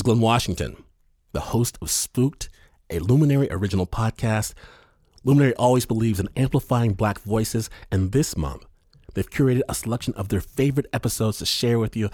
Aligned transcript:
is 0.00 0.02
Glynn 0.02 0.20
Washington, 0.20 0.82
the 1.32 1.40
host 1.40 1.76
of 1.82 1.90
Spooked, 1.90 2.48
a 2.88 3.00
Luminary 3.00 3.48
original 3.50 3.86
podcast. 3.86 4.54
Luminary 5.24 5.54
always 5.56 5.84
believes 5.84 6.18
in 6.18 6.30
amplifying 6.38 6.94
black 6.94 7.20
voices, 7.20 7.68
and 7.92 8.10
this 8.10 8.34
month, 8.34 8.64
they've 9.12 9.28
curated 9.28 9.60
a 9.68 9.74
selection 9.74 10.14
of 10.14 10.30
their 10.30 10.40
favorite 10.40 10.86
episodes 10.94 11.36
to 11.36 11.44
share 11.44 11.78
with 11.78 11.96
you. 11.96 12.08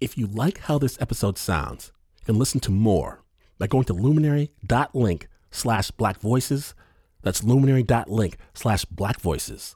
If 0.00 0.16
you 0.16 0.28
like 0.28 0.58
how 0.58 0.78
this 0.78 0.96
episode 1.00 1.36
sounds, 1.36 1.90
you 2.20 2.26
can 2.26 2.38
listen 2.38 2.60
to 2.60 2.70
more 2.70 3.24
by 3.58 3.66
going 3.66 3.86
to 3.86 3.92
luminary.link 3.92 5.26
slash 5.50 5.90
black 5.90 6.20
voices. 6.20 6.76
That's 7.22 7.42
luminary.link 7.42 8.36
slash 8.54 8.84
black 8.84 9.20
voices. 9.20 9.74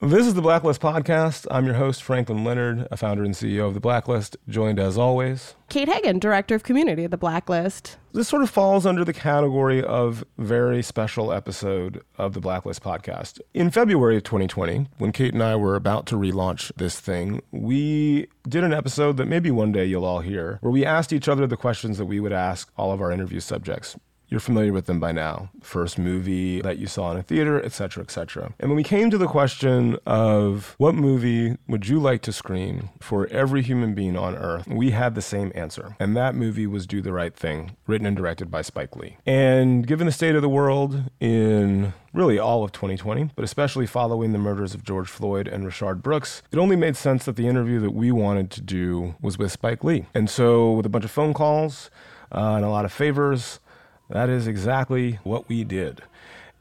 This 0.00 0.28
is 0.28 0.34
the 0.34 0.42
Blacklist 0.42 0.80
Podcast. 0.80 1.44
I'm 1.50 1.66
your 1.66 1.74
host, 1.74 2.04
Franklin 2.04 2.44
Leonard, 2.44 2.86
a 2.88 2.96
founder 2.96 3.24
and 3.24 3.34
CEO 3.34 3.66
of 3.66 3.74
The 3.74 3.80
Blacklist, 3.80 4.36
joined 4.48 4.78
as 4.78 4.96
always. 4.96 5.56
Kate 5.70 5.88
Hagen, 5.88 6.20
Director 6.20 6.54
of 6.54 6.62
Community 6.62 7.02
at 7.02 7.10
The 7.10 7.16
Blacklist. 7.16 7.96
This 8.12 8.28
sort 8.28 8.44
of 8.44 8.48
falls 8.48 8.86
under 8.86 9.04
the 9.04 9.12
category 9.12 9.82
of 9.82 10.22
very 10.38 10.84
special 10.84 11.32
episode 11.32 12.04
of 12.16 12.34
the 12.34 12.40
Blacklist 12.40 12.80
Podcast. 12.80 13.40
In 13.54 13.72
February 13.72 14.18
of 14.18 14.22
2020, 14.22 14.86
when 14.98 15.10
Kate 15.10 15.34
and 15.34 15.42
I 15.42 15.56
were 15.56 15.74
about 15.74 16.06
to 16.06 16.16
relaunch 16.16 16.70
this 16.76 17.00
thing, 17.00 17.42
we 17.50 18.28
did 18.48 18.62
an 18.62 18.72
episode 18.72 19.16
that 19.16 19.26
maybe 19.26 19.50
one 19.50 19.72
day 19.72 19.84
you'll 19.84 20.04
all 20.04 20.20
hear, 20.20 20.58
where 20.60 20.70
we 20.70 20.86
asked 20.86 21.12
each 21.12 21.28
other 21.28 21.44
the 21.44 21.56
questions 21.56 21.98
that 21.98 22.06
we 22.06 22.20
would 22.20 22.32
ask 22.32 22.70
all 22.76 22.92
of 22.92 23.00
our 23.00 23.10
interview 23.10 23.40
subjects. 23.40 23.96
You're 24.28 24.40
familiar 24.40 24.74
with 24.74 24.86
them 24.86 25.00
by 25.00 25.12
now. 25.12 25.48
First 25.62 25.98
movie 25.98 26.60
that 26.60 26.78
you 26.78 26.86
saw 26.86 27.10
in 27.12 27.16
a 27.16 27.22
theater, 27.22 27.62
etc., 27.62 28.02
etc. 28.02 28.52
And 28.60 28.68
when 28.68 28.76
we 28.76 28.84
came 28.84 29.10
to 29.10 29.16
the 29.16 29.26
question 29.26 29.96
of 30.04 30.74
what 30.76 30.94
movie 30.94 31.56
would 31.66 31.88
you 31.88 31.98
like 31.98 32.20
to 32.22 32.32
screen 32.32 32.90
for 33.00 33.26
every 33.28 33.62
human 33.62 33.94
being 33.94 34.16
on 34.18 34.36
earth, 34.36 34.66
we 34.66 34.90
had 34.90 35.14
the 35.14 35.22
same 35.22 35.50
answer. 35.54 35.96
And 35.98 36.14
that 36.14 36.34
movie 36.34 36.66
was 36.66 36.86
Do 36.86 37.00
the 37.00 37.12
Right 37.12 37.34
Thing, 37.34 37.76
written 37.86 38.06
and 38.06 38.16
directed 38.16 38.50
by 38.50 38.60
Spike 38.60 38.96
Lee. 38.96 39.16
And 39.24 39.86
given 39.86 40.06
the 40.06 40.12
state 40.12 40.34
of 40.34 40.42
the 40.42 40.48
world 40.48 41.04
in 41.20 41.94
really 42.12 42.38
all 42.38 42.64
of 42.64 42.72
2020, 42.72 43.30
but 43.34 43.44
especially 43.44 43.86
following 43.86 44.32
the 44.32 44.38
murders 44.38 44.74
of 44.74 44.84
George 44.84 45.08
Floyd 45.08 45.48
and 45.48 45.64
Rayshard 45.64 46.02
Brooks, 46.02 46.42
it 46.52 46.58
only 46.58 46.76
made 46.76 46.96
sense 46.96 47.24
that 47.24 47.36
the 47.36 47.46
interview 47.46 47.80
that 47.80 47.92
we 47.92 48.12
wanted 48.12 48.50
to 48.50 48.60
do 48.60 49.14
was 49.22 49.38
with 49.38 49.52
Spike 49.52 49.84
Lee. 49.84 50.04
And 50.12 50.28
so, 50.28 50.72
with 50.72 50.84
a 50.84 50.90
bunch 50.90 51.04
of 51.06 51.10
phone 51.10 51.32
calls 51.32 51.90
uh, 52.30 52.54
and 52.56 52.64
a 52.64 52.70
lot 52.70 52.84
of 52.84 52.92
favors, 52.92 53.60
that 54.08 54.28
is 54.28 54.46
exactly 54.46 55.18
what 55.22 55.48
we 55.48 55.64
did. 55.64 56.02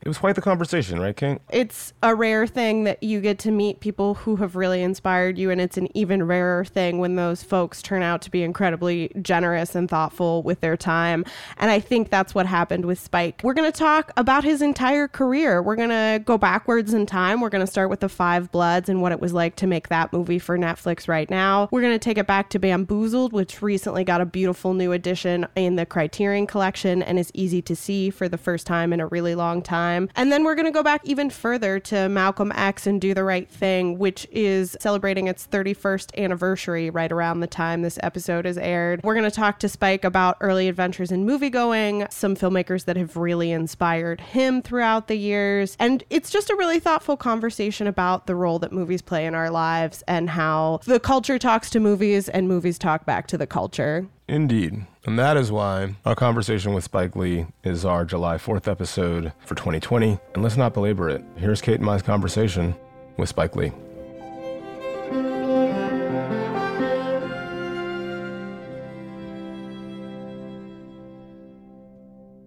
It 0.08 0.12
was 0.12 0.20
quite 0.20 0.36
the 0.36 0.42
conversation, 0.42 1.02
right, 1.02 1.14
King? 1.14 1.42
It's 1.50 1.92
a 2.02 2.16
rare 2.16 2.48
thing 2.48 2.86
that 2.86 3.04
you 3.04 3.20
get 3.20 3.40
to 3.40 3.52
meet 3.52 3.82
people 3.82 4.14
who 4.14 4.38
have 4.38 4.56
really 4.56 4.82
inspired 4.82 5.38
you, 5.38 5.52
and 5.52 5.60
it's 5.60 5.76
an 5.76 5.90
even 5.98 6.24
rarer 6.24 6.64
thing 6.64 7.00
when 7.00 7.18
those 7.18 7.44
folks 7.44 7.82
turn 7.82 8.02
out 8.02 8.22
to 8.22 8.32
be 8.32 8.42
incredibly 8.42 9.12
generous 9.22 9.76
and 9.76 9.90
thoughtful 9.90 10.44
with 10.44 10.62
their 10.62 10.78
time. 10.78 11.26
And 11.58 11.70
I 11.70 11.82
think 11.82 12.10
that's 12.10 12.34
what 12.34 12.46
happened 12.46 12.86
with 12.86 13.00
Spike. 13.00 13.42
We're 13.44 13.54
going 13.54 13.70
to 13.70 13.78
talk 13.78 14.14
about 14.16 14.46
his 14.46 14.62
entire 14.62 15.10
career. 15.10 15.62
We're 15.62 15.76
going 15.76 15.90
to 15.90 16.24
go 16.24 16.38
backwards 16.38 16.94
in 16.94 17.06
time. 17.06 17.42
We're 17.42 17.50
going 17.50 17.66
to 17.66 17.70
start 17.70 17.90
with 17.90 18.00
The 18.00 18.08
Five 18.08 18.50
Bloods 18.50 18.88
and 18.88 19.02
what 19.02 19.12
it 19.12 19.20
was 19.20 19.34
like 19.34 19.58
to 19.58 19.68
make 19.68 19.90
that 19.90 20.14
movie 20.14 20.40
for 20.40 20.58
Netflix 20.58 21.10
right 21.10 21.30
now. 21.30 21.68
We're 21.70 21.82
going 21.82 21.92
to 21.92 22.00
take 22.00 22.18
it 22.18 22.28
back 22.28 22.50
to 22.52 22.60
Bamboozled, 22.60 23.34
which 23.34 23.62
recently 23.62 24.06
got 24.06 24.22
a 24.22 24.26
beautiful 24.26 24.74
new 24.74 24.94
edition 24.94 25.46
in 25.58 25.76
the 25.76 25.86
Criterion 25.86 26.48
collection 26.48 27.04
and 27.04 27.20
is 27.20 27.30
easy 27.34 27.62
to 27.64 27.76
see 27.76 28.10
for 28.10 28.30
the 28.30 28.38
first 28.38 28.66
time 28.66 28.94
in 28.94 29.02
a 29.02 29.08
really 29.08 29.36
long 29.36 29.62
time 29.62 29.97
time. 29.98 30.10
And 30.16 30.32
then 30.32 30.44
we're 30.44 30.56
going 30.56 30.66
to 30.66 30.72
go 30.72 30.84
back 30.84 31.02
even 31.04 31.30
further 31.30 31.80
to 31.82 32.10
Malcolm 32.10 32.52
X 32.56 32.88
and 32.88 33.02
Do 33.02 33.14
the 33.14 33.24
Right 33.24 33.50
Thing, 33.50 33.98
which 33.98 34.28
is 34.32 34.78
celebrating 34.80 35.28
its 35.28 35.48
31st 35.48 36.18
anniversary 36.18 36.90
right 36.90 37.12
around 37.12 37.40
the 37.40 37.48
time 37.48 37.82
this 37.82 38.00
episode 38.04 38.46
is 38.46 38.58
aired. 38.58 39.02
We're 39.04 39.16
going 39.16 39.30
to 39.30 39.36
talk 39.36 39.60
to 39.60 39.70
Spike 39.70 40.04
about 40.04 40.38
early 40.42 40.68
adventures 40.68 41.12
in 41.12 41.26
moviegoing, 41.26 42.12
some 42.12 42.36
filmmakers 42.36 42.86
that 42.86 42.98
have 42.98 43.16
really 43.18 43.52
inspired 43.52 44.22
him 44.22 44.62
throughout 44.62 45.08
the 45.08 45.16
years. 45.16 45.76
And 45.80 46.04
it's 46.10 46.30
just 46.30 46.50
a 46.50 46.56
really 46.56 46.80
thoughtful 46.80 47.18
conversation 47.18 47.88
about 47.88 48.28
the 48.28 48.36
role 48.36 48.60
that 48.60 48.72
movies 48.72 49.02
play 49.02 49.26
in 49.26 49.36
our 49.36 49.50
lives 49.50 50.04
and 50.08 50.30
how 50.30 50.80
the 50.86 51.00
culture 51.00 51.40
talks 51.40 51.70
to 51.72 51.80
movies 51.80 52.30
and 52.30 52.48
movies 52.48 52.78
talk 52.78 53.06
back 53.06 53.28
to 53.28 53.38
the 53.38 53.48
culture. 53.48 54.08
Indeed. 54.28 54.86
And 55.08 55.18
that 55.18 55.38
is 55.38 55.54
why 55.54 55.96
our 56.06 56.16
conversation 56.16 56.74
with 56.74 56.84
Spike 56.84 57.16
Lee 57.16 57.46
is 57.64 57.86
our 57.86 58.04
July 58.04 58.36
4th 58.36 58.68
episode 58.68 59.32
for 59.40 59.56
2020. 59.56 60.20
And 60.34 60.44
let's 60.44 60.58
not 60.58 60.74
belabor 60.74 61.10
it. 61.10 61.24
Here's 61.38 61.62
Kate 61.62 61.76
and 61.76 61.86
my 61.86 61.98
conversation 62.02 62.76
with 63.16 63.30
Spike 63.30 63.56
Lee. 63.56 63.72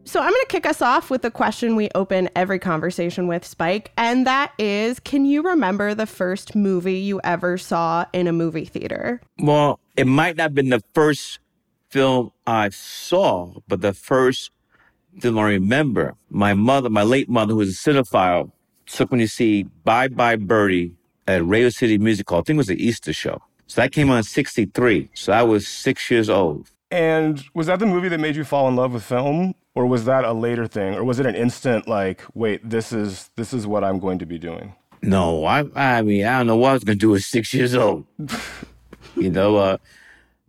So 0.05 0.21
I'm 0.21 0.29
going 0.29 0.43
to 0.43 0.47
kick 0.51 0.67
us 0.67 0.83
off 0.83 1.09
with 1.09 1.23
the 1.23 1.31
question 1.31 1.77
we 1.77 1.89
open 1.95 2.29
every 2.37 2.59
conversation 2.59 3.27
with, 3.27 3.47
Spike, 3.47 3.91
and 3.97 4.27
that 4.27 4.53
is 4.59 5.01
Can 5.01 5.25
you 5.25 5.41
remember 5.43 5.95
the 5.95 6.05
first 6.05 6.55
movie 6.55 6.99
you 6.99 7.23
ever 7.25 7.57
saw 7.57 8.05
in 8.13 8.27
a 8.27 8.33
movie 8.33 8.67
theater? 8.67 9.23
Well, 9.39 9.81
it 9.97 10.07
might 10.07 10.37
not 10.37 10.43
have 10.43 10.55
been 10.55 10.69
the 10.69 10.83
first 10.93 11.39
film 11.91 12.33
I 12.51 12.71
saw, 12.71 13.55
but 13.69 13.81
the 13.81 13.93
first 13.93 14.51
film 15.21 15.39
I 15.39 15.45
remember, 15.45 16.17
my 16.31 16.53
mother, 16.53 16.91
my 16.91 17.05
late 17.05 17.29
mother, 17.29 17.53
who 17.53 17.59
was 17.59 17.71
a 17.71 17.91
cinephile, 17.91 18.51
took 18.87 19.13
me 19.13 19.21
to 19.21 19.29
see 19.29 19.63
Bye 19.85 20.09
Bye 20.09 20.35
Birdie 20.35 20.97
at 21.29 21.47
Radio 21.47 21.69
City 21.69 21.97
Music 21.97 22.29
Hall. 22.29 22.41
I 22.41 22.43
think 22.43 22.57
it 22.57 22.59
was 22.59 22.67
the 22.67 22.85
Easter 22.85 23.13
show. 23.13 23.41
So 23.69 23.81
that 23.81 23.93
came 23.93 24.11
on 24.11 24.25
63. 24.25 25.11
So 25.15 25.33
I 25.33 25.45
was 25.45 25.69
six 25.69 26.11
years 26.11 26.29
old. 26.29 26.73
And 26.91 27.41
was 27.55 27.69
that 27.69 27.79
the 27.79 27.87
movie 27.87 28.09
that 28.09 28.19
made 28.19 28.35
you 28.35 28.43
fall 28.43 28.67
in 28.67 28.75
love 28.75 28.95
with 28.95 29.05
film? 29.05 29.55
Or 29.77 29.87
was 29.87 30.05
that 30.07 30.25
a 30.25 30.33
later 30.33 30.67
thing? 30.67 30.97
Or 30.97 31.05
was 31.05 31.21
it 31.21 31.27
an 31.27 31.37
instant 31.37 31.87
like, 31.87 32.25
wait, 32.35 32.69
this 32.69 32.93
is 32.93 33.31
this 33.37 33.53
is 33.53 33.65
what 33.65 33.85
I'm 33.85 34.01
going 34.01 34.19
to 34.19 34.27
be 34.27 34.39
doing? 34.39 34.75
No, 35.03 35.45
I 35.45 35.67
I 35.77 36.03
mean, 36.03 36.27
I 36.27 36.39
don't 36.39 36.49
know 36.49 36.57
what 36.57 36.71
I 36.71 36.73
was 36.73 36.83
gonna 36.83 36.97
do 36.97 37.15
at 37.15 37.21
six 37.21 37.55
years 37.55 37.77
old. 37.77 38.07
you 39.15 39.31
know, 39.31 39.57
uh, 39.57 39.77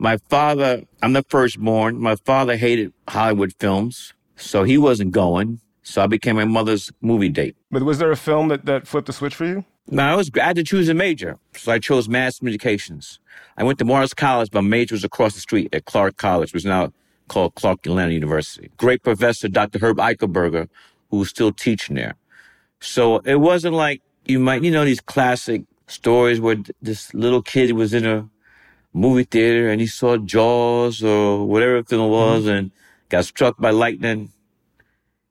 my 0.01 0.17
father, 0.29 0.81
I'm 1.03 1.13
the 1.13 1.23
firstborn. 1.29 2.01
My 2.01 2.15
father 2.15 2.57
hated 2.57 2.91
Hollywood 3.07 3.53
films, 3.59 4.15
so 4.35 4.63
he 4.63 4.75
wasn't 4.75 5.11
going. 5.11 5.59
So 5.83 6.01
I 6.01 6.07
became 6.07 6.37
my 6.37 6.45
mother's 6.45 6.91
movie 7.01 7.29
date. 7.29 7.55
But 7.69 7.83
was 7.83 7.99
there 7.99 8.11
a 8.11 8.17
film 8.17 8.47
that, 8.47 8.65
that 8.65 8.87
flipped 8.87 9.05
the 9.05 9.13
switch 9.13 9.35
for 9.35 9.45
you? 9.45 9.63
No, 9.91 10.01
I 10.01 10.15
was 10.15 10.31
I 10.35 10.45
had 10.45 10.55
to 10.55 10.63
choose 10.63 10.89
a 10.89 10.95
major, 10.95 11.37
so 11.55 11.71
I 11.71 11.77
chose 11.77 12.09
mass 12.09 12.39
communications. 12.39 13.19
I 13.57 13.63
went 13.63 13.77
to 13.77 13.85
Morehouse 13.85 14.13
College, 14.15 14.49
but 14.51 14.63
my 14.63 14.69
major 14.69 14.95
was 14.95 15.03
across 15.03 15.35
the 15.35 15.39
street 15.39 15.69
at 15.71 15.85
Clark 15.85 16.17
College, 16.17 16.51
which 16.51 16.63
is 16.63 16.65
now 16.65 16.91
called 17.27 17.53
Clark 17.53 17.85
Atlanta 17.85 18.13
University. 18.13 18.71
Great 18.77 19.03
professor, 19.03 19.49
Dr. 19.49 19.77
Herb 19.79 19.97
Eichelberger, 19.97 20.67
who's 21.11 21.29
still 21.29 21.51
teaching 21.51 21.95
there. 21.95 22.15
So 22.79 23.19
it 23.19 23.35
wasn't 23.35 23.75
like 23.75 24.01
you 24.25 24.39
might, 24.39 24.63
you 24.63 24.71
know, 24.71 24.83
these 24.83 25.01
classic 25.01 25.61
stories 25.85 26.39
where 26.39 26.57
this 26.81 27.13
little 27.13 27.43
kid 27.43 27.73
was 27.73 27.93
in 27.93 28.05
a 28.07 28.27
movie 28.93 29.23
theater 29.23 29.69
and 29.69 29.79
he 29.79 29.87
saw 29.87 30.17
Jaws 30.17 31.03
or 31.03 31.47
whatever 31.47 31.83
film 31.83 32.07
it 32.07 32.09
was 32.09 32.41
mm-hmm. 32.43 32.49
and 32.49 32.71
got 33.09 33.25
struck 33.25 33.57
by 33.57 33.71
lightning. 33.71 34.31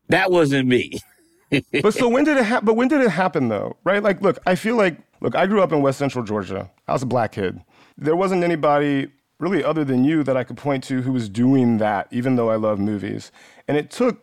That 0.09 0.31
wasn't 0.31 0.69
me. 0.69 0.99
but 1.83 1.95
so 1.95 2.09
when 2.09 2.25
did 2.25 2.37
it 2.37 2.45
happen? 2.45 2.67
But 2.67 2.75
when 2.75 2.89
did 2.89 3.01
it 3.01 3.11
happen 3.11 3.49
though? 3.49 3.77
Right? 3.85 4.03
Like, 4.03 4.23
look, 4.23 4.39
I 4.47 4.55
feel 4.55 4.77
like, 4.77 4.99
look, 5.21 5.35
I 5.35 5.47
grew 5.47 5.63
up 5.63 5.73
in 5.73 5.83
West 5.83 5.99
Central 5.99 6.25
Georgia. 6.25 6.71
I 6.89 6.93
was 6.93 7.03
a 7.03 7.07
black 7.07 7.33
kid. 7.33 7.61
There 7.97 8.17
wasn't 8.17 8.45
anybody 8.45 9.09
really 9.39 9.65
other 9.65 9.85
than 9.85 10.05
you 10.05 10.23
that 10.23 10.37
I 10.37 10.45
could 10.45 10.57
point 10.57 10.85
to 10.85 11.03
who 11.03 11.13
was 11.13 11.29
doing 11.29 11.79
that, 11.79 12.09
even 12.11 12.37
though 12.37 12.51
I 12.51 12.57
love 12.57 12.79
movies. 12.79 13.33
And 13.67 13.77
it 13.77 13.91
took 13.91 14.23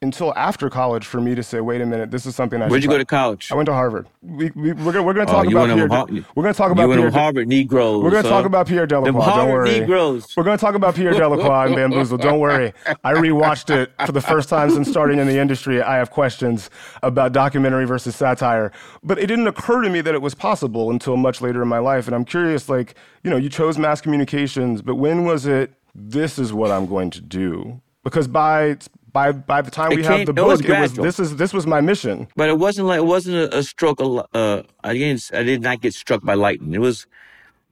until 0.00 0.32
after 0.36 0.70
college 0.70 1.06
for 1.06 1.20
me 1.20 1.34
to 1.34 1.42
say, 1.42 1.60
wait 1.60 1.80
a 1.80 1.86
minute, 1.86 2.10
this 2.10 2.24
is 2.24 2.36
something 2.36 2.62
I. 2.62 2.68
Where'd 2.68 2.82
you 2.82 2.88
try. 2.88 2.94
go 2.94 2.98
to 2.98 3.04
college? 3.04 3.50
I 3.50 3.56
went 3.56 3.66
to 3.66 3.72
Harvard. 3.72 4.06
We, 4.22 4.50
we, 4.50 4.72
we're 4.72 4.92
gonna 4.92 5.02
we're 5.02 5.12
gonna 5.12 5.30
oh, 5.30 5.44
talk 5.44 5.46
oh, 5.46 5.50
about 5.50 5.68
Pierre. 5.74 5.88
Har- 5.88 6.06
we're 6.34 6.42
gonna 6.42 6.54
talk 6.54 6.70
about 6.70 6.88
Pierre. 6.88 7.10
Harvard 7.10 7.48
Negroes. 7.48 8.04
We're 8.04 8.10
gonna 8.10 8.22
so 8.22 8.28
talk 8.28 8.44
about 8.44 8.66
Pierre 8.68 8.86
Delacroix. 8.86 9.24
Don't 9.24 9.50
worry. 9.50 9.80
Negroes. 9.80 10.36
We're 10.36 10.44
gonna 10.44 10.58
talk 10.58 10.74
about 10.74 10.94
Pierre 10.94 11.12
Delacroix 11.12 11.66
and 11.66 11.74
Bamboozle. 11.74 12.18
Don't 12.18 12.38
worry. 12.38 12.72
I 13.02 13.14
rewatched 13.14 13.74
it 13.74 13.92
for 14.06 14.12
the 14.12 14.20
first 14.20 14.48
time 14.48 14.70
since 14.70 14.88
starting 14.88 15.18
in 15.18 15.26
the 15.26 15.38
industry. 15.38 15.82
I 15.82 15.96
have 15.96 16.10
questions 16.10 16.70
about 17.02 17.32
documentary 17.32 17.86
versus 17.86 18.14
satire, 18.14 18.70
but 19.02 19.18
it 19.18 19.26
didn't 19.26 19.48
occur 19.48 19.82
to 19.82 19.90
me 19.90 20.00
that 20.02 20.14
it 20.14 20.22
was 20.22 20.34
possible 20.34 20.90
until 20.90 21.16
much 21.16 21.40
later 21.40 21.62
in 21.62 21.68
my 21.68 21.78
life. 21.78 22.06
And 22.06 22.14
I'm 22.14 22.24
curious, 22.24 22.68
like 22.68 22.94
you 23.24 23.30
know, 23.30 23.36
you 23.36 23.48
chose 23.48 23.78
mass 23.78 24.00
communications, 24.00 24.80
but 24.80 24.94
when 24.94 25.24
was 25.24 25.46
it? 25.46 25.72
This 25.94 26.38
is 26.38 26.52
what 26.52 26.70
I'm 26.70 26.86
going 26.86 27.10
to 27.10 27.20
do 27.20 27.80
because 28.04 28.28
by 28.28 28.78
by 29.12 29.32
by 29.32 29.62
the 29.62 29.70
time 29.70 29.92
it 29.92 29.96
we 29.96 30.04
have 30.04 30.26
the 30.26 30.32
book, 30.32 30.64
it 30.64 30.80
was, 30.80 30.94
this 30.94 31.18
is 31.18 31.36
this 31.36 31.52
was 31.52 31.66
my 31.66 31.80
mission. 31.80 32.28
But 32.36 32.48
it 32.48 32.58
wasn't 32.58 32.88
like 32.88 32.98
it 32.98 33.06
wasn't 33.06 33.36
a, 33.36 33.58
a 33.58 33.62
stroke. 33.62 34.00
Uh, 34.00 34.62
I 34.84 34.92
didn't 34.92 35.30
I 35.32 35.42
did 35.42 35.62
not 35.62 35.80
get 35.80 35.94
struck 35.94 36.22
by 36.22 36.34
lightning. 36.34 36.74
It 36.74 36.80
was 36.80 37.06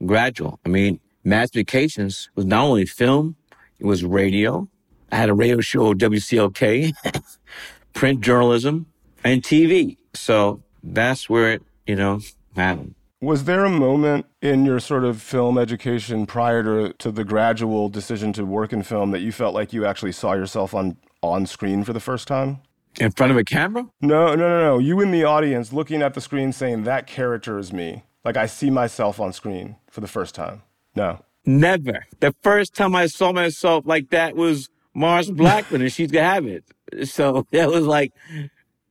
gradual. 0.05 0.59
I 0.65 0.69
mean, 0.69 0.99
mass 1.23 1.51
communications 1.51 2.29
was 2.35 2.45
not 2.45 2.63
only 2.63 2.85
film, 2.85 3.35
it 3.79 3.85
was 3.85 4.03
radio. 4.03 4.67
I 5.11 5.15
had 5.15 5.29
a 5.29 5.33
radio 5.33 5.61
show, 5.61 5.93
WCLK, 5.93 6.93
print 7.93 8.21
journalism, 8.21 8.87
and 9.23 9.41
TV. 9.41 9.97
So 10.13 10.63
that's 10.83 11.29
where 11.29 11.53
it, 11.53 11.63
you 11.85 11.95
know, 11.95 12.19
happened. 12.55 12.95
Was 13.19 13.45
there 13.45 13.65
a 13.65 13.69
moment 13.69 14.27
in 14.43 14.63
your 14.63 14.79
sort 14.79 15.03
of 15.03 15.21
film 15.21 15.57
education 15.57 16.27
prior 16.27 16.63
to, 16.63 16.93
to 16.93 17.11
the 17.11 17.23
gradual 17.23 17.89
decision 17.89 18.31
to 18.33 18.45
work 18.45 18.71
in 18.71 18.83
film 18.83 19.09
that 19.11 19.21
you 19.21 19.31
felt 19.31 19.55
like 19.55 19.73
you 19.73 19.85
actually 19.85 20.11
saw 20.11 20.33
yourself 20.33 20.75
on, 20.75 20.97
on 21.27 21.45
screen 21.45 21.83
for 21.83 21.93
the 21.93 21.99
first 21.99 22.27
time? 22.27 22.59
In 22.99 23.11
front 23.11 23.31
of 23.31 23.37
a 23.37 23.43
camera? 23.43 23.87
No, 24.01 24.33
no, 24.35 24.35
no, 24.35 24.59
no. 24.59 24.79
You 24.79 24.99
in 25.01 25.11
the 25.11 25.23
audience 25.23 25.71
looking 25.71 26.01
at 26.01 26.13
the 26.13 26.21
screen 26.21 26.51
saying, 26.51 26.83
that 26.83 27.05
character 27.05 27.59
is 27.59 27.71
me. 27.71 28.03
Like 28.25 28.37
I 28.37 28.45
see 28.47 28.69
myself 28.69 29.19
on 29.19 29.33
screen 29.33 29.77
for 29.89 30.01
the 30.01 30.07
first 30.07 30.35
time. 30.35 30.63
No. 30.95 31.23
Never. 31.45 32.05
The 32.19 32.35
first 32.41 32.75
time 32.75 32.95
I 32.95 33.07
saw 33.07 33.31
myself 33.31 33.85
like 33.85 34.09
that 34.09 34.35
was 34.35 34.69
Mars 34.93 35.29
Blackmon 35.29 35.81
and 35.81 35.91
She's 35.91 36.11
Gotta 36.11 36.25
Have 36.25 36.45
It. 36.45 36.65
So 37.07 37.45
that 37.51 37.69
was 37.69 37.85
like, 37.85 38.13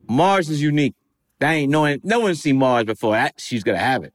Mars 0.08 0.48
is 0.48 0.62
unique. 0.62 0.94
That 1.40 1.52
ain't 1.52 1.70
no 1.70 1.80
one, 1.80 2.00
no 2.02 2.20
one's 2.20 2.40
seen 2.40 2.56
Mars 2.56 2.84
before. 2.84 3.30
She's 3.36 3.62
Gotta 3.62 3.78
Have 3.78 4.04
It. 4.04 4.14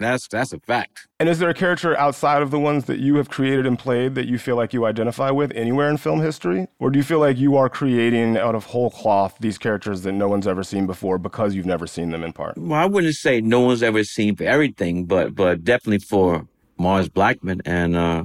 That's 0.00 0.26
that's 0.26 0.52
a 0.52 0.58
fact. 0.58 1.06
And 1.20 1.28
is 1.28 1.38
there 1.38 1.48
a 1.48 1.54
character 1.54 1.96
outside 1.96 2.42
of 2.42 2.50
the 2.50 2.58
ones 2.58 2.86
that 2.86 2.98
you 2.98 3.16
have 3.16 3.28
created 3.30 3.64
and 3.64 3.78
played 3.78 4.16
that 4.16 4.26
you 4.26 4.38
feel 4.38 4.56
like 4.56 4.72
you 4.72 4.84
identify 4.84 5.30
with 5.30 5.52
anywhere 5.52 5.88
in 5.88 5.98
film 5.98 6.20
history? 6.20 6.66
Or 6.80 6.90
do 6.90 6.98
you 6.98 7.04
feel 7.04 7.20
like 7.20 7.38
you 7.38 7.56
are 7.56 7.68
creating 7.68 8.36
out 8.36 8.54
of 8.54 8.66
whole 8.66 8.90
cloth 8.90 9.36
these 9.38 9.56
characters 9.56 10.02
that 10.02 10.12
no 10.12 10.28
one's 10.28 10.48
ever 10.48 10.64
seen 10.64 10.86
before 10.86 11.18
because 11.18 11.54
you've 11.54 11.66
never 11.66 11.86
seen 11.86 12.10
them 12.10 12.24
in 12.24 12.32
part? 12.32 12.58
Well, 12.58 12.78
I 12.78 12.86
wouldn't 12.86 13.14
say 13.14 13.40
no 13.40 13.60
one's 13.60 13.82
ever 13.82 14.02
seen 14.02 14.34
for 14.34 14.44
everything, 14.44 15.04
but 15.04 15.34
but 15.34 15.62
definitely 15.62 16.00
for 16.00 16.48
Mars 16.76 17.08
Blackmon. 17.08 17.60
And 17.64 17.96
uh, 17.96 18.24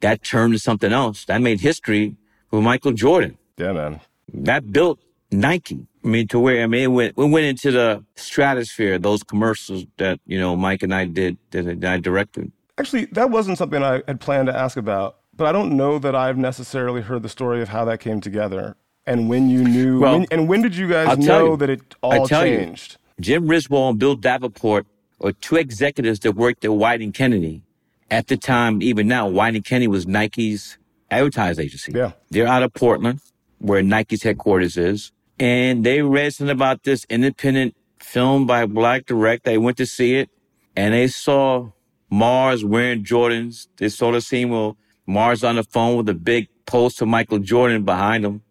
that 0.00 0.22
turned 0.22 0.54
to 0.54 0.58
something 0.58 0.92
else. 0.92 1.26
That 1.26 1.42
made 1.42 1.60
history 1.60 2.16
with 2.50 2.62
Michael 2.62 2.92
Jordan. 2.92 3.36
Yeah, 3.58 3.72
man. 3.72 4.00
That 4.32 4.72
built 4.72 4.98
Nike. 5.30 5.86
I 6.04 6.08
mean, 6.08 6.28
to 6.28 6.40
where 6.40 6.62
I 6.62 6.66
mean, 6.66 6.82
it 6.82 6.86
went, 6.88 7.16
we 7.16 7.28
went 7.28 7.46
into 7.46 7.70
the 7.70 8.04
stratosphere. 8.16 8.98
Those 8.98 9.22
commercials 9.22 9.84
that 9.98 10.20
you 10.26 10.38
know 10.38 10.56
Mike 10.56 10.82
and 10.82 10.94
I 10.94 11.04
did 11.04 11.36
that 11.50 11.84
I 11.84 11.98
directed. 11.98 12.52
Actually, 12.78 13.06
that 13.06 13.30
wasn't 13.30 13.58
something 13.58 13.82
I 13.82 14.02
had 14.08 14.20
planned 14.20 14.46
to 14.46 14.56
ask 14.56 14.76
about, 14.76 15.18
but 15.36 15.46
I 15.46 15.52
don't 15.52 15.76
know 15.76 15.98
that 15.98 16.14
I've 16.14 16.38
necessarily 16.38 17.02
heard 17.02 17.22
the 17.22 17.28
story 17.28 17.60
of 17.60 17.68
how 17.68 17.84
that 17.84 18.00
came 18.00 18.20
together 18.20 18.76
and 19.06 19.28
when 19.28 19.50
you 19.50 19.62
knew. 19.64 20.00
Well, 20.00 20.18
when, 20.20 20.26
and 20.30 20.48
when 20.48 20.62
did 20.62 20.76
you 20.76 20.88
guys 20.88 21.08
I'll 21.08 21.16
know 21.16 21.50
you. 21.50 21.56
that 21.58 21.70
it 21.70 21.94
all 22.02 22.26
changed? 22.26 22.96
You, 23.18 23.22
Jim 23.22 23.46
Riswold 23.46 23.90
and 23.90 23.98
Bill 23.98 24.16
Davenport 24.16 24.86
are 25.20 25.32
two 25.32 25.56
executives 25.56 26.20
that 26.20 26.32
worked 26.32 26.64
at 26.64 26.70
Wieden 26.70 27.04
and 27.04 27.14
Kennedy. 27.14 27.62
At 28.10 28.26
the 28.26 28.36
time, 28.36 28.82
even 28.82 29.06
now, 29.06 29.28
Wieden 29.30 29.56
and 29.56 29.64
Kennedy 29.64 29.86
was 29.86 30.06
Nike's 30.06 30.78
advertising 31.10 31.66
agency. 31.66 31.92
Yeah, 31.94 32.12
they're 32.30 32.48
out 32.48 32.62
of 32.62 32.72
Portland, 32.72 33.20
where 33.58 33.82
Nike's 33.82 34.22
headquarters 34.22 34.76
is 34.76 35.12
and 35.40 35.84
they 35.84 36.02
read 36.02 36.34
something 36.34 36.54
about 36.54 36.82
this 36.82 37.06
independent 37.08 37.74
film 37.98 38.46
by 38.46 38.66
black 38.66 39.06
director. 39.06 39.50
They 39.50 39.58
went 39.58 39.78
to 39.78 39.86
see 39.86 40.16
it 40.16 40.28
and 40.76 40.92
they 40.92 41.08
saw 41.08 41.70
Mars 42.10 42.62
wearing 42.62 43.04
Jordans. 43.04 43.68
They 43.78 43.88
saw 43.88 44.12
the 44.12 44.20
scene 44.20 44.50
where 44.50 44.72
Mars 45.06 45.42
on 45.42 45.56
the 45.56 45.64
phone 45.64 45.96
with 45.96 46.08
a 46.10 46.14
big 46.14 46.48
poster 46.66 47.04
of 47.04 47.08
Michael 47.08 47.38
Jordan 47.38 47.84
behind 47.84 48.24
him. 48.24 48.42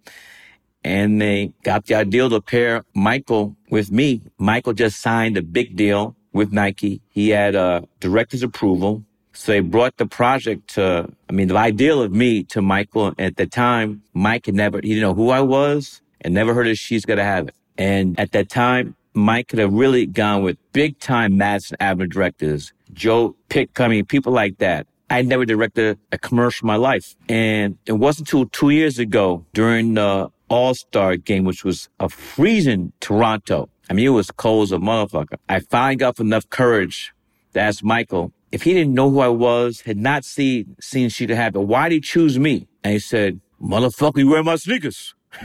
And 0.83 1.21
they 1.21 1.53
got 1.63 1.85
the 1.85 1.93
idea 1.93 2.27
to 2.27 2.41
pair 2.41 2.83
Michael 2.95 3.55
with 3.69 3.91
me. 3.91 4.23
Michael 4.39 4.73
just 4.73 4.99
signed 4.99 5.37
a 5.37 5.43
big 5.43 5.75
deal 5.75 6.15
with 6.33 6.51
Nike. 6.51 7.01
He 7.09 7.29
had 7.29 7.53
a 7.53 7.87
director's 7.99 8.41
approval. 8.41 9.03
So 9.33 9.51
they 9.51 9.59
brought 9.59 9.97
the 9.97 10.07
project 10.07 10.69
to, 10.75 11.11
I 11.29 11.33
mean, 11.33 11.49
the 11.49 11.57
ideal 11.57 12.01
of 12.01 12.11
me 12.11 12.43
to 12.45 12.61
Michael. 12.63 13.13
At 13.19 13.35
the 13.35 13.45
time, 13.45 14.01
Mike 14.13 14.47
had 14.47 14.55
never, 14.55 14.79
he 14.81 14.95
didn't 14.95 15.01
know 15.01 15.13
who 15.13 15.29
I 15.29 15.41
was 15.41 16.01
and 16.21 16.33
never 16.33 16.53
heard 16.53 16.67
of 16.67 16.77
She's 16.77 17.05
Gotta 17.05 17.23
Have 17.23 17.49
It. 17.49 17.55
And 17.77 18.19
at 18.19 18.31
that 18.33 18.49
time, 18.49 18.95
Mike 19.13 19.47
could 19.47 19.59
have 19.59 19.73
really 19.73 20.05
gone 20.05 20.43
with 20.43 20.57
big 20.73 20.99
time 20.99 21.37
Madison 21.37 21.77
Avenue 21.79 22.07
directors, 22.07 22.73
Joe 22.93 23.35
Pytka, 23.49 23.89
mean, 23.89 24.05
people 24.05 24.33
like 24.33 24.57
that. 24.59 24.87
I 25.09 25.21
never 25.23 25.45
directed 25.45 25.97
a 26.11 26.17
commercial 26.17 26.65
in 26.65 26.67
my 26.67 26.75
life. 26.75 27.15
And 27.27 27.77
it 27.85 27.93
wasn't 27.93 28.27
until 28.31 28.45
two 28.47 28.69
years 28.69 28.99
ago 28.99 29.45
during 29.53 29.95
the 29.95 30.29
All-Star 30.49 31.15
game, 31.17 31.45
which 31.45 31.63
was 31.63 31.89
a 31.99 32.09
freezing 32.09 32.93
Toronto. 32.99 33.69
I 33.89 33.93
mean, 33.93 34.05
it 34.05 34.09
was 34.09 34.29
cold 34.29 34.63
as 34.65 34.71
a 34.71 34.77
motherfucker. 34.77 35.37
I 35.47 35.61
finally 35.61 35.95
got 35.95 36.19
enough 36.19 36.47
courage 36.49 37.11
to 37.53 37.59
ask 37.59 37.83
Michael 37.83 38.31
if 38.51 38.63
he 38.63 38.73
didn't 38.73 38.93
know 38.93 39.09
who 39.09 39.19
I 39.19 39.29
was, 39.29 39.81
had 39.81 39.97
not 39.97 40.25
seen, 40.25 40.75
seen 40.79 41.09
She 41.09 41.27
to 41.27 41.35
Have 41.35 41.55
It, 41.55 41.61
why'd 41.61 41.91
he 41.91 41.99
choose 41.99 42.37
me? 42.37 42.67
And 42.83 42.93
he 42.93 42.99
said, 42.99 43.39
motherfucker, 43.61 44.17
you 44.17 44.29
wear 44.29 44.43
my 44.43 44.55
sneakers. 44.55 45.15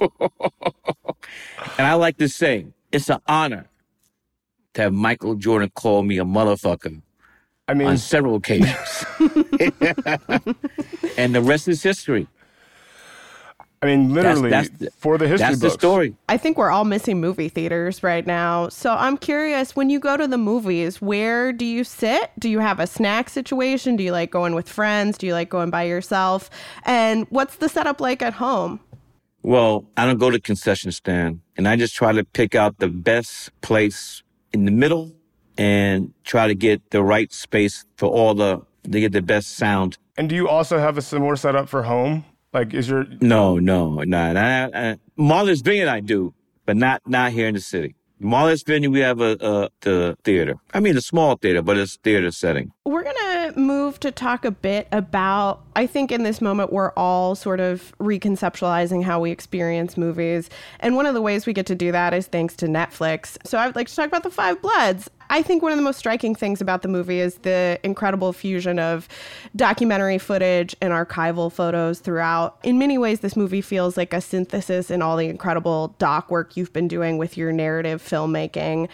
and 0.00 1.86
I 1.86 1.94
like 1.94 2.18
to 2.18 2.28
say, 2.28 2.66
it's 2.92 3.08
an 3.10 3.20
honor 3.26 3.68
to 4.74 4.82
have 4.82 4.92
Michael 4.92 5.34
Jordan 5.34 5.70
call 5.74 6.02
me 6.02 6.18
a 6.18 6.24
motherfucker. 6.24 7.02
I 7.66 7.74
mean, 7.74 7.88
on 7.88 7.98
several 7.98 8.36
occasions. 8.36 9.04
and 11.18 11.34
the 11.34 11.42
rest 11.42 11.68
is 11.68 11.82
history. 11.82 12.26
I 13.80 13.86
mean, 13.86 14.12
literally, 14.12 14.50
that's, 14.50 14.68
that's 14.70 14.80
the, 14.80 14.90
for 14.98 15.18
the 15.18 15.28
history 15.28 15.46
That's 15.46 15.60
books. 15.60 15.74
the 15.74 15.78
story. 15.78 16.16
I 16.28 16.36
think 16.36 16.58
we're 16.58 16.70
all 16.70 16.84
missing 16.84 17.20
movie 17.20 17.48
theaters 17.48 18.02
right 18.02 18.26
now. 18.26 18.68
So 18.70 18.92
I'm 18.92 19.16
curious, 19.16 19.76
when 19.76 19.88
you 19.88 20.00
go 20.00 20.16
to 20.16 20.26
the 20.26 20.38
movies, 20.38 21.00
where 21.00 21.52
do 21.52 21.64
you 21.64 21.84
sit? 21.84 22.32
Do 22.40 22.48
you 22.48 22.58
have 22.58 22.80
a 22.80 22.88
snack 22.88 23.28
situation? 23.30 23.94
Do 23.94 24.02
you 24.02 24.10
like 24.10 24.32
going 24.32 24.54
with 24.54 24.68
friends? 24.68 25.16
Do 25.16 25.28
you 25.28 25.32
like 25.32 25.48
going 25.48 25.70
by 25.70 25.84
yourself? 25.84 26.50
And 26.84 27.26
what's 27.30 27.56
the 27.56 27.68
setup 27.68 28.00
like 28.00 28.20
at 28.20 28.32
home? 28.32 28.80
Well, 29.42 29.86
I 29.96 30.06
don't 30.06 30.18
go 30.18 30.30
to 30.30 30.40
concession 30.40 30.92
stand 30.92 31.40
and 31.56 31.68
I 31.68 31.76
just 31.76 31.94
try 31.94 32.12
to 32.12 32.24
pick 32.24 32.54
out 32.54 32.78
the 32.78 32.88
best 32.88 33.50
place 33.60 34.22
in 34.52 34.64
the 34.64 34.70
middle 34.70 35.12
and 35.56 36.12
try 36.24 36.48
to 36.48 36.54
get 36.54 36.90
the 36.90 37.02
right 37.02 37.32
space 37.32 37.84
for 37.96 38.08
all 38.08 38.34
the, 38.34 38.62
to 38.84 39.00
get 39.00 39.12
the 39.12 39.22
best 39.22 39.56
sound. 39.56 39.98
And 40.16 40.28
do 40.28 40.34
you 40.34 40.48
also 40.48 40.78
have 40.78 40.98
a 40.98 41.02
similar 41.02 41.36
setup 41.36 41.68
for 41.68 41.84
home? 41.84 42.24
Like, 42.52 42.74
is 42.74 42.88
your. 42.88 43.04
No, 43.20 43.58
no, 43.58 43.94
no. 43.94 44.02
Nah, 44.04 44.32
nah, 44.32 44.66
nah. 44.68 44.94
Martha's 45.16 45.60
Vineyard 45.60 45.88
I 45.88 46.00
do, 46.00 46.34
but 46.64 46.76
not, 46.76 47.02
not 47.06 47.32
here 47.32 47.46
in 47.46 47.54
the 47.54 47.60
city. 47.60 47.94
Martha's 48.18 48.62
Vineyard, 48.62 48.90
we 48.90 49.00
have 49.00 49.20
a, 49.20 49.36
a 49.40 49.68
the 49.82 50.16
theater. 50.24 50.56
I 50.74 50.80
mean, 50.80 50.96
a 50.96 51.00
small 51.00 51.36
theater, 51.36 51.62
but 51.62 51.76
it's 51.76 51.96
theater 51.96 52.30
setting. 52.32 52.72
We're 52.84 53.04
going 53.04 53.16
to 53.16 53.37
move 53.56 54.00
to 54.00 54.10
talk 54.10 54.44
a 54.44 54.50
bit 54.50 54.88
about, 54.92 55.62
I 55.76 55.86
think 55.86 56.12
in 56.12 56.22
this 56.22 56.40
moment, 56.40 56.72
we're 56.72 56.92
all 56.92 57.34
sort 57.34 57.60
of 57.60 57.92
reconceptualizing 57.98 59.04
how 59.04 59.20
we 59.20 59.30
experience 59.30 59.96
movies. 59.96 60.50
And 60.80 60.96
one 60.96 61.06
of 61.06 61.14
the 61.14 61.22
ways 61.22 61.46
we 61.46 61.52
get 61.52 61.66
to 61.66 61.74
do 61.74 61.92
that 61.92 62.14
is 62.14 62.26
thanks 62.26 62.56
to 62.56 62.66
Netflix. 62.66 63.36
So 63.46 63.58
I 63.58 63.66
would 63.66 63.76
like 63.76 63.88
to 63.88 63.96
talk 63.96 64.08
about 64.08 64.22
The 64.22 64.30
Five 64.30 64.60
Bloods. 64.60 65.08
I 65.30 65.42
think 65.42 65.62
one 65.62 65.72
of 65.72 65.78
the 65.78 65.82
most 65.82 65.98
striking 65.98 66.34
things 66.34 66.60
about 66.60 66.82
the 66.82 66.88
movie 66.88 67.20
is 67.20 67.36
the 67.38 67.78
incredible 67.82 68.32
fusion 68.32 68.78
of 68.78 69.08
documentary 69.54 70.18
footage 70.18 70.74
and 70.80 70.92
archival 70.92 71.52
photos 71.52 72.00
throughout. 72.00 72.58
In 72.62 72.78
many 72.78 72.98
ways, 72.98 73.20
this 73.20 73.36
movie 73.36 73.60
feels 73.60 73.96
like 73.96 74.12
a 74.14 74.20
synthesis 74.20 74.90
in 74.90 75.02
all 75.02 75.16
the 75.16 75.26
incredible 75.28 75.94
doc 75.98 76.30
work 76.30 76.56
you've 76.56 76.72
been 76.72 76.88
doing 76.88 77.18
with 77.18 77.36
your 77.36 77.52
narrative 77.52 78.02
filmmaking. 78.02 78.88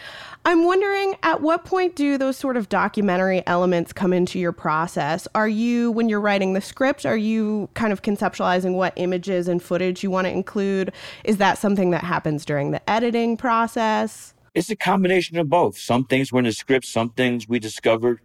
I'm 0.45 0.65
wondering 0.65 1.17
at 1.23 1.41
what 1.41 1.65
point 1.65 1.97
do 1.97 2.19
those 2.19 2.37
sort 2.37 2.57
of 2.57 2.69
documentary 2.69 3.43
elements 3.47 3.93
come 3.93 4.13
into 4.13 4.39
your 4.39 4.53
process? 4.53 5.27
Are 5.35 5.49
you, 5.49 5.91
when 5.93 6.09
you're 6.09 6.21
writing 6.21 6.53
the 6.53 6.61
script, 6.61 7.07
are 7.07 7.17
you 7.17 7.71
kind 7.75 7.93
of 7.93 8.03
conceptualizing 8.03 8.75
what 8.75 8.93
images 8.97 9.49
and 9.49 9.63
footage 9.63 10.03
you 10.03 10.11
want 10.11 10.27
to 10.27 10.31
include? 10.31 10.93
Is 11.25 11.39
that 11.39 11.57
something 11.59 11.93
that 11.93 12.05
happens 12.05 12.45
during 12.45 12.73
the 12.73 12.91
editing 12.91 13.37
process? 13.37 14.34
It's 14.55 14.71
a 14.71 14.77
combination 14.77 15.37
of 15.37 15.51
both. 15.51 15.77
Some 15.77 16.05
things 16.05 16.33
were 16.33 16.39
in 16.39 16.45
the 16.45 16.53
script, 16.53 16.87
some 16.87 17.11
things 17.11 17.49
we 17.49 17.59
discovered 17.59 18.21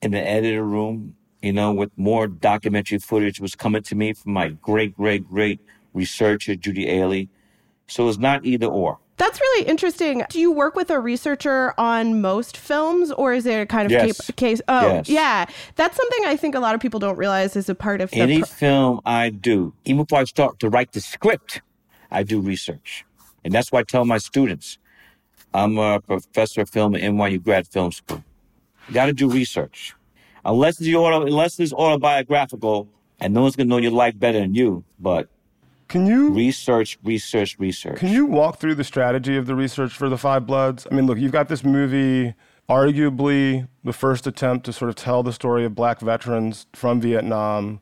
in 0.00 0.12
the 0.12 0.20
editor 0.20 0.62
room, 0.62 1.16
you 1.42 1.52
know, 1.52 1.72
with 1.72 1.90
more 1.96 2.28
documentary 2.28 2.98
footage 2.98 3.40
was 3.40 3.56
coming 3.56 3.82
to 3.82 3.94
me 3.96 4.12
from 4.12 4.32
my 4.32 4.48
great, 4.48 4.96
great, 4.96 5.28
great 5.28 5.60
researcher, 5.94 6.54
Judy 6.54 6.86
Aley. 6.86 7.28
So 7.88 8.08
it's 8.08 8.18
not 8.18 8.44
either 8.44 8.66
or. 8.66 8.98
That's 9.16 9.40
really 9.40 9.66
interesting. 9.66 10.24
Do 10.28 10.38
you 10.38 10.52
work 10.52 10.76
with 10.76 10.90
a 10.90 11.00
researcher 11.00 11.72
on 11.78 12.20
most 12.20 12.56
films, 12.56 13.10
or 13.10 13.32
is 13.32 13.46
it 13.46 13.60
a 13.60 13.66
kind 13.66 13.86
of 13.86 13.92
yes. 13.92 14.30
case? 14.32 14.60
Oh, 14.68 14.86
yes. 14.86 15.08
yeah. 15.08 15.46
That's 15.74 15.96
something 15.96 16.24
I 16.26 16.36
think 16.36 16.54
a 16.54 16.60
lot 16.60 16.74
of 16.74 16.80
people 16.80 17.00
don't 17.00 17.16
realize 17.16 17.56
is 17.56 17.68
a 17.68 17.74
part 17.74 18.00
of 18.00 18.10
any 18.12 18.40
pro- 18.40 18.46
film 18.46 19.00
I 19.06 19.30
do. 19.30 19.72
Even 19.86 20.04
before 20.04 20.20
I 20.20 20.24
start 20.24 20.58
to 20.60 20.68
write 20.68 20.92
the 20.92 21.00
script, 21.00 21.62
I 22.10 22.24
do 22.24 22.40
research, 22.40 23.06
and 23.42 23.54
that's 23.54 23.72
why 23.72 23.80
I 23.80 23.82
tell 23.84 24.04
my 24.04 24.18
students 24.18 24.78
I'm 25.56 25.78
a 25.78 26.00
professor 26.00 26.60
of 26.60 26.68
film 26.68 26.94
at 26.94 27.00
NYU 27.00 27.42
Grad 27.42 27.66
Film 27.66 27.90
School. 27.90 28.22
Got 28.92 29.06
to 29.06 29.14
do 29.14 29.30
research. 29.30 29.94
Unless 30.44 30.80
it's, 30.80 30.94
auto, 30.94 31.24
unless 31.24 31.58
it's 31.58 31.72
autobiographical 31.72 32.88
and 33.18 33.32
no 33.32 33.40
one's 33.40 33.56
going 33.56 33.66
to 33.66 33.70
know 33.70 33.78
your 33.78 33.90
life 33.90 34.18
better 34.18 34.38
than 34.38 34.54
you, 34.54 34.84
but 35.00 35.28
can 35.88 36.06
you 36.06 36.28
research, 36.28 36.98
research, 37.02 37.58
research? 37.58 37.96
Can 37.96 38.10
you 38.10 38.26
walk 38.26 38.58
through 38.58 38.74
the 38.74 38.84
strategy 38.84 39.36
of 39.36 39.46
the 39.46 39.54
research 39.54 39.92
for 39.92 40.10
the 40.10 40.18
Five 40.18 40.46
Bloods? 40.46 40.86
I 40.90 40.94
mean, 40.94 41.06
look, 41.06 41.18
you've 41.18 41.32
got 41.32 41.48
this 41.48 41.64
movie, 41.64 42.34
arguably 42.68 43.66
the 43.82 43.94
first 43.94 44.26
attempt 44.26 44.66
to 44.66 44.74
sort 44.74 44.90
of 44.90 44.94
tell 44.94 45.22
the 45.22 45.32
story 45.32 45.64
of 45.64 45.74
black 45.74 46.00
veterans 46.00 46.66
from 46.74 47.00
Vietnam. 47.00 47.80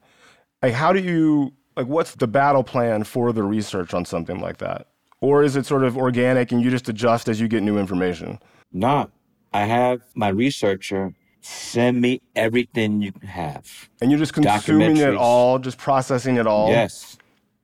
Like, 0.62 0.74
how 0.74 0.92
do 0.92 1.00
you, 1.00 1.54
like, 1.76 1.86
what's 1.86 2.14
the 2.14 2.28
battle 2.28 2.62
plan 2.62 3.02
for 3.02 3.32
the 3.32 3.42
research 3.42 3.92
on 3.92 4.04
something 4.04 4.38
like 4.38 4.58
that? 4.58 4.86
Or 5.24 5.42
is 5.42 5.56
it 5.56 5.64
sort 5.64 5.84
of 5.84 5.96
organic 5.96 6.52
and 6.52 6.60
you 6.60 6.68
just 6.68 6.86
adjust 6.86 7.30
as 7.30 7.40
you 7.40 7.48
get 7.48 7.62
new 7.62 7.78
information? 7.78 8.38
Nah, 8.74 9.06
I 9.54 9.64
have 9.64 10.02
my 10.14 10.28
researcher 10.28 11.14
send 11.40 12.02
me 12.02 12.20
everything 12.36 13.00
you 13.00 13.10
can 13.10 13.28
have. 13.28 13.88
And 14.02 14.10
you're 14.10 14.18
just 14.18 14.34
consuming 14.34 14.98
it 14.98 15.14
all, 15.14 15.58
just 15.58 15.78
processing 15.78 16.36
it 16.36 16.46
all. 16.46 16.68
Yes, 16.68 17.16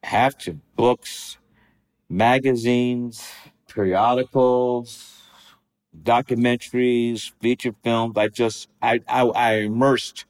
have 0.05 0.39
to. 0.39 0.59
Books, 0.75 1.37
magazines, 2.09 3.31
periodicals, 3.69 5.21
documentaries, 6.03 7.31
feature 7.43 7.75
films. 7.85 8.17
I 8.17 8.29
just, 8.29 8.71
I, 8.81 9.01
I, 9.07 9.27
I 9.27 9.53
immersed 9.57 10.25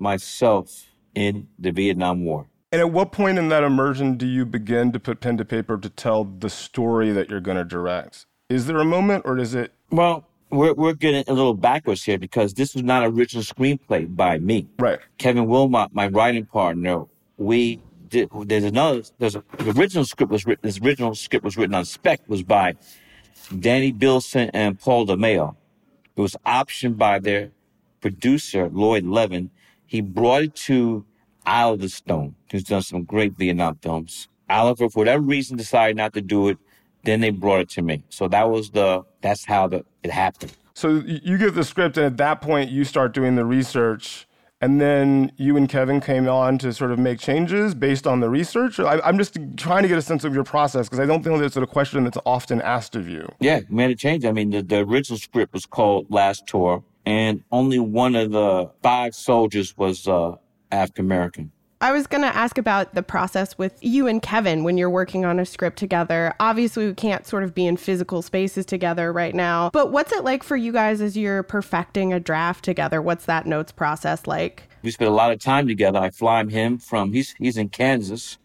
myself 0.00 0.86
in 1.14 1.46
the 1.60 1.70
Vietnam 1.70 2.24
War. 2.24 2.48
And 2.72 2.80
at 2.80 2.90
what 2.90 3.12
point 3.12 3.38
in 3.38 3.48
that 3.48 3.62
immersion 3.62 4.16
do 4.16 4.26
you 4.26 4.44
begin 4.44 4.92
to 4.92 4.98
put 5.00 5.20
pen 5.20 5.36
to 5.36 5.44
paper 5.44 5.78
to 5.78 5.88
tell 5.88 6.24
the 6.24 6.50
story 6.50 7.12
that 7.12 7.30
you're 7.30 7.40
going 7.40 7.56
to 7.56 7.64
direct? 7.64 8.26
Is 8.48 8.66
there 8.66 8.78
a 8.78 8.84
moment 8.84 9.24
or 9.24 9.38
is 9.38 9.54
it 9.54 9.72
Well, 9.90 10.26
we're, 10.50 10.74
we're 10.74 10.94
getting 10.94 11.24
a 11.28 11.32
little 11.32 11.54
backwards 11.54 12.04
here 12.04 12.18
because 12.18 12.54
this 12.54 12.74
was 12.74 12.82
not 12.82 13.04
an 13.04 13.14
original 13.14 13.44
screenplay 13.44 14.14
by 14.14 14.38
me. 14.38 14.68
right? 14.78 14.98
Kevin 15.18 15.46
Willmott, 15.46 15.90
my 15.92 16.08
writing 16.08 16.44
partner, 16.44 17.04
we 17.36 17.80
did. 18.08 18.30
There's 18.32 18.64
another. 18.64 19.02
There's 19.18 19.36
a 19.36 19.44
the 19.58 19.70
original 19.70 20.04
script 20.04 20.32
was 20.32 20.46
written. 20.46 20.66
This 20.66 20.80
original 20.80 21.14
script 21.14 21.44
was 21.44 21.56
written 21.56 21.74
on 21.74 21.84
spec. 21.84 22.20
Was 22.28 22.42
by 22.42 22.74
Danny 23.58 23.92
Bilson 23.92 24.50
and 24.52 24.78
Paul 24.78 25.06
DeMeo. 25.06 25.54
It 26.16 26.20
was 26.20 26.36
optioned 26.46 26.98
by 26.98 27.18
their 27.20 27.50
producer 28.00 28.68
Lloyd 28.68 29.04
Levin. 29.04 29.50
He 29.86 30.00
brought 30.00 30.42
it 30.42 30.54
to 30.66 31.04
Oliver 31.46 31.88
Stone, 31.88 32.34
who's 32.50 32.64
done 32.64 32.82
some 32.82 33.04
great 33.04 33.32
Vietnam 33.36 33.78
films. 33.82 34.28
Oliver, 34.50 34.88
for 34.88 35.00
whatever 35.00 35.22
reason, 35.22 35.56
decided 35.56 35.96
not 35.96 36.12
to 36.14 36.20
do 36.20 36.48
it. 36.48 36.58
Then 37.04 37.20
they 37.20 37.30
brought 37.30 37.60
it 37.60 37.68
to 37.70 37.82
me. 37.82 38.02
So 38.08 38.28
that 38.28 38.50
was 38.50 38.70
the. 38.70 39.04
That's 39.22 39.44
how 39.44 39.68
the 39.68 39.84
it 40.02 40.10
happened. 40.10 40.52
So 40.74 41.02
you 41.06 41.38
get 41.38 41.54
the 41.54 41.64
script, 41.64 41.96
and 41.96 42.04
at 42.04 42.16
that 42.18 42.40
point, 42.42 42.70
you 42.70 42.84
start 42.84 43.14
doing 43.14 43.36
the 43.36 43.44
research, 43.44 44.26
and 44.60 44.80
then 44.80 45.32
you 45.36 45.56
and 45.56 45.68
Kevin 45.68 46.00
came 46.00 46.28
on 46.28 46.58
to 46.58 46.72
sort 46.72 46.90
of 46.90 46.98
make 46.98 47.18
changes 47.18 47.74
based 47.74 48.06
on 48.06 48.20
the 48.20 48.28
research. 48.28 48.80
I, 48.80 49.00
I'm 49.04 49.16
just 49.16 49.38
trying 49.56 49.82
to 49.82 49.88
get 49.88 49.98
a 49.98 50.02
sense 50.02 50.24
of 50.24 50.34
your 50.34 50.44
process 50.44 50.86
because 50.86 51.00
I 51.00 51.06
don't 51.06 51.22
think 51.22 51.38
that's 51.38 51.56
a 51.56 51.66
question 51.66 52.04
that's 52.04 52.18
often 52.26 52.60
asked 52.60 52.96
of 52.96 53.08
you. 53.08 53.26
Yeah, 53.40 53.60
we 53.70 53.76
made 53.76 53.90
a 53.90 53.94
change. 53.94 54.24
I 54.24 54.32
mean, 54.32 54.50
the, 54.50 54.62
the 54.62 54.78
original 54.78 55.18
script 55.18 55.54
was 55.54 55.64
called 55.64 56.10
Last 56.10 56.46
Tour, 56.46 56.82
and 57.06 57.42
only 57.52 57.78
one 57.78 58.14
of 58.16 58.32
the 58.32 58.70
five 58.82 59.14
soldiers 59.14 59.76
was 59.78 60.08
uh, 60.08 60.36
African 60.76 61.04
American. 61.04 61.52
I 61.80 61.92
was 61.92 62.06
going 62.06 62.22
to 62.22 62.34
ask 62.34 62.56
about 62.56 62.94
the 62.94 63.02
process 63.02 63.58
with 63.58 63.76
you 63.82 64.06
and 64.06 64.22
Kevin 64.22 64.64
when 64.64 64.78
you're 64.78 64.88
working 64.88 65.26
on 65.26 65.38
a 65.38 65.44
script 65.44 65.78
together. 65.78 66.32
Obviously, 66.40 66.86
we 66.86 66.94
can't 66.94 67.26
sort 67.26 67.44
of 67.44 67.54
be 67.54 67.66
in 67.66 67.76
physical 67.76 68.22
spaces 68.22 68.64
together 68.64 69.12
right 69.12 69.34
now, 69.34 69.68
but 69.70 69.92
what's 69.92 70.10
it 70.12 70.24
like 70.24 70.42
for 70.42 70.56
you 70.56 70.72
guys 70.72 71.02
as 71.02 71.18
you're 71.18 71.42
perfecting 71.42 72.14
a 72.14 72.20
draft 72.20 72.64
together? 72.64 73.02
What's 73.02 73.26
that 73.26 73.44
notes 73.44 73.72
process 73.72 74.26
like? 74.26 74.70
We 74.82 74.90
spend 74.90 75.10
a 75.10 75.14
lot 75.14 75.32
of 75.32 75.38
time 75.38 75.66
together. 75.66 75.98
I 75.98 76.10
fly 76.10 76.42
him 76.44 76.78
from 76.78 77.12
he's 77.12 77.34
he's 77.38 77.58
in 77.58 77.68
Kansas, 77.68 78.38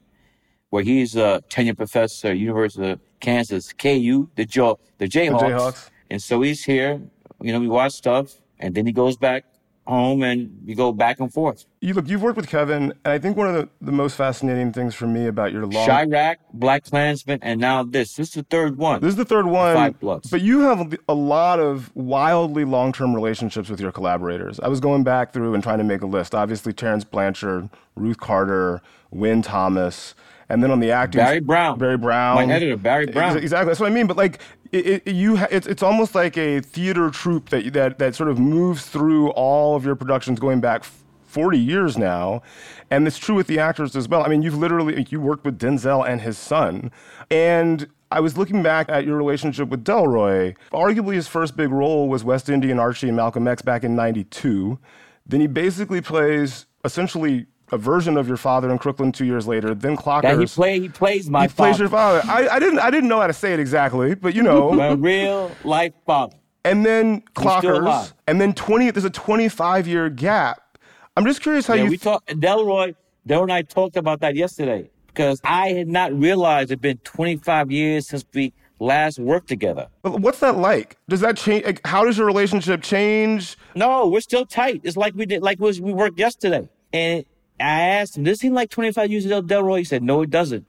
where 0.70 0.84
he's 0.84 1.16
a 1.16 1.42
tenure 1.48 1.76
professor 1.76 2.30
at 2.30 2.38
University 2.38 2.92
of 2.92 3.00
Kansas, 3.22 3.72
KU, 3.72 4.30
the 4.36 4.46
Jaw, 4.46 4.76
the 4.98 5.08
Jayhawks. 5.08 5.40
Jayhawks. 5.40 5.90
And 6.10 6.22
so 6.22 6.42
he's 6.42 6.66
here. 6.66 7.02
You 7.42 7.54
know, 7.54 7.62
we 7.62 7.70
watch 7.70 7.94
stuff, 7.94 8.36
and 8.60 8.76
then 8.76 8.86
he 8.86 8.92
goes 8.92 9.16
back 9.16 9.46
home, 9.86 10.24
and 10.24 10.62
you 10.66 10.76
go 10.76 10.92
back 10.92 11.20
and 11.20 11.34
forth. 11.34 11.66
You 11.82 11.94
look, 11.94 12.08
you've 12.08 12.22
worked 12.22 12.38
with 12.38 12.48
Kevin, 12.48 12.94
and 13.04 13.14
I 13.14 13.18
think 13.18 13.36
one 13.36 13.48
of 13.48 13.56
the, 13.56 13.70
the 13.82 13.92
most 13.92 14.16
fascinating 14.16 14.72
things 14.72 14.94
for 14.96 15.08
me 15.08 15.28
about 15.28 15.52
your 15.52 15.66
long 15.66 15.88
Chi-Raq, 15.88 16.38
Black 16.54 16.86
Klansman, 16.86 17.40
and 17.42 17.60
now 17.60 17.84
this. 17.84 18.16
This 18.16 18.30
is 18.30 18.34
the 18.36 18.44
third 18.44 18.78
one. 18.78 19.02
This 19.02 19.10
is 19.10 19.16
the 19.16 19.26
third 19.26 19.48
one. 19.48 19.76
Five 19.76 20.00
Bloods. 20.00 20.30
But 20.30 20.42
you 20.42 20.62
have 20.62 20.96
a 21.10 21.14
lot 21.14 21.60
of 21.60 21.96
wildly 21.96 22.66
long 22.66 22.94
term 22.94 23.14
relationships 23.14 23.70
with 23.70 23.80
your 23.80 23.92
collaborators. 23.92 24.60
I 24.60 24.68
was 24.68 24.80
going 24.80 25.04
back 25.04 25.34
through 25.34 25.54
and 25.54 25.64
trying 25.64 25.80
to 25.80 25.84
make 25.84 26.02
a 26.02 26.08
list. 26.08 26.36
Obviously, 26.36 26.74
Terence 26.74 27.04
Blanchard, 27.04 27.70
Ruth 27.96 28.20
Carter, 28.20 28.82
Wynn 29.10 29.42
Thomas, 29.42 30.16
and 30.50 30.62
then 30.62 30.70
on 30.70 30.80
the 30.80 30.92
acting. 30.92 31.20
Barry 31.20 31.40
Brown. 31.40 31.80
Barry 31.80 31.98
Brown. 31.98 32.36
My 32.36 32.54
editor, 32.54 32.78
Barry 32.78 33.08
Brown. 33.08 33.38
Exactly. 33.38 33.68
That's 33.68 33.80
what 33.80 33.92
I 33.92 33.94
mean. 33.96 34.08
But 34.08 34.18
like, 34.18 34.40
it, 34.72 35.04
it, 35.06 35.14
you, 35.14 35.38
ha- 35.38 35.48
it's, 35.52 35.68
it's 35.68 35.84
almost 35.84 36.16
like 36.16 36.38
a 36.38 36.62
theater 36.62 37.10
troupe 37.10 37.50
that, 37.50 37.74
that, 37.74 38.00
that 38.00 38.16
sort 38.16 38.30
of 38.30 38.40
moves 38.40 38.86
through 38.86 39.30
all 39.32 39.76
of 39.76 39.86
your 39.86 39.96
productions 39.96 40.40
going 40.40 40.62
back 40.62 40.84
40 40.84 41.58
years 41.58 41.98
now. 41.98 42.42
And 42.90 43.08
it's 43.08 43.18
true 43.18 43.36
with 43.36 43.48
the 43.48 43.60
actors 43.60 43.96
as 43.96 44.08
well. 44.08 44.24
I 44.24 44.28
mean, 44.28 44.42
you've 44.42 44.58
literally, 44.58 45.06
you 45.10 45.22
worked 45.22 45.46
with 45.46 45.60
Denzel 45.60 46.08
and 46.08 46.22
his 46.22 46.38
son. 46.38 46.92
And 47.30 47.88
I 48.12 48.20
was 48.20 48.38
looking 48.38 48.62
back 48.62 48.90
at 48.90 49.06
your 49.06 49.16
relationship 49.16 49.70
with 49.70 49.86
Delroy. 49.86 50.56
Arguably, 50.74 51.16
his 51.16 51.28
first 51.28 51.56
big 51.56 51.72
role 51.72 52.10
was 52.10 52.24
West 52.24 52.50
Indian 52.50 52.80
Archie 52.80 53.08
and 53.08 53.16
Malcolm 53.16 53.48
X 53.48 53.62
back 53.62 53.84
in 53.84 53.96
92. 53.96 54.78
Then 55.26 55.40
he 55.40 55.48
basically 55.48 56.02
plays 56.02 56.66
essentially 56.84 57.46
a 57.72 57.78
version 57.78 58.18
of 58.18 58.28
your 58.28 58.38
father 58.38 58.70
in 58.70 58.78
Crooklyn 58.78 59.12
two 59.12 59.26
years 59.26 59.48
later. 59.48 59.74
Then 59.74 59.96
Clockers. 59.96 60.22
That 60.24 60.40
he 60.40 60.46
play, 60.46 60.80
he 60.80 60.90
plays 60.90 61.30
my 61.30 61.48
father. 61.48 61.70
he 61.70 61.72
plays 61.74 61.80
your 61.80 61.90
father. 61.90 62.22
I, 62.26 62.48
I 62.56 62.60
didn't 62.60 62.80
I 62.80 62.92
didn't 62.92 63.10
know 63.10 63.20
how 63.22 63.28
to 63.28 63.34
say 63.34 63.54
it 63.54 63.60
exactly, 63.60 64.16
but 64.16 64.34
you 64.36 64.44
know. 64.44 64.72
my 64.72 64.92
real 64.92 65.52
life 65.64 65.94
father. 66.06 66.36
and 66.66 66.86
then 66.86 67.22
Clockers, 67.36 68.14
and 68.28 68.40
then 68.42 68.54
twenty. 68.54 68.92
There's 68.92 69.06
a 69.06 69.10
25 69.10 69.88
year 69.88 70.10
gap. 70.10 70.78
I'm 71.18 71.26
just 71.26 71.42
curious 71.42 71.68
how 71.68 71.74
Yeah, 71.76 71.84
you. 71.86 71.90
we 71.90 71.98
talked. 71.98 72.28
Delroy, 72.30 72.96
Delroy 73.28 73.44
and 73.44 73.54
I 73.54 73.62
talked 73.64 73.98
about 73.98 74.22
that 74.22 74.36
yesterday 74.36 74.90
because 75.08 75.42
I 75.44 75.70
had 75.70 75.88
not 75.88 76.14
realized 76.14 76.72
it'd 76.72 76.82
been 76.82 76.98
25 77.00 77.70
years 77.72 78.08
since 78.08 78.24
we 78.34 78.54
last 78.80 79.20
worked 79.20 79.48
together. 79.50 79.88
But 80.04 80.22
what's 80.22 80.40
that 80.40 80.58
like? 80.58 80.98
Does 81.10 81.20
that 81.20 81.36
change? 81.38 81.66
Like, 81.66 81.86
how 81.86 82.06
does 82.06 82.18
your 82.18 82.26
relationship 82.26 82.82
change? 82.82 83.58
No, 83.76 84.08
we're 84.08 84.22
still 84.22 84.46
tight. 84.46 84.82
It's 84.84 84.96
like 84.98 85.14
we 85.16 85.26
did, 85.26 85.44
like 85.44 85.60
we 85.60 85.80
worked 85.82 86.18
yesterday. 86.18 86.70
And 86.94 87.26
I 87.62 87.80
asked 88.00 88.18
him, 88.18 88.24
"Does 88.24 88.38
it 88.38 88.42
seem 88.42 88.54
like 88.54 88.70
25 88.70 89.12
years 89.12 89.26
ago, 89.26 89.42
Delroy?" 89.42 89.80
He 89.80 89.84
said, 89.84 90.04
"No, 90.04 90.22
it 90.22 90.30
doesn't. 90.30 90.66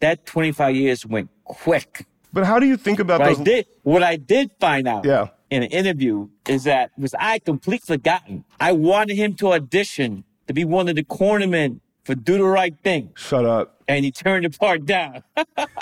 That 0.00 0.24
25 0.26 0.74
years 0.76 1.04
went 1.06 1.28
quick." 1.44 2.06
But 2.32 2.44
how 2.46 2.58
do 2.58 2.66
you 2.66 2.76
think 2.76 2.98
about 3.00 3.20
I 3.22 3.34
those? 3.34 3.38
did. 3.44 3.66
What 3.82 4.02
I 4.02 4.16
did 4.16 4.50
find 4.60 4.86
out 4.88 5.04
Yeah. 5.04 5.28
in 5.50 5.62
an 5.64 5.70
interview 5.70 6.28
is 6.48 6.64
that 6.64 6.90
was 6.96 7.12
I 7.18 7.38
completely 7.40 7.96
forgotten. 7.96 8.44
I 8.60 8.72
wanted 8.72 9.16
him 9.16 9.34
to 9.34 9.52
audition 9.52 10.24
to 10.46 10.52
be 10.54 10.64
one 10.64 10.88
of 10.88 10.94
the 10.96 11.02
cornermen 11.04 11.80
for 12.04 12.14
Do 12.14 12.38
the 12.38 12.44
Right 12.44 12.74
Thing, 12.82 13.10
Shut 13.14 13.44
up. 13.44 13.82
and 13.86 14.04
he 14.04 14.10
turned 14.12 14.44
the 14.44 14.50
part 14.50 14.86
down. 14.86 15.22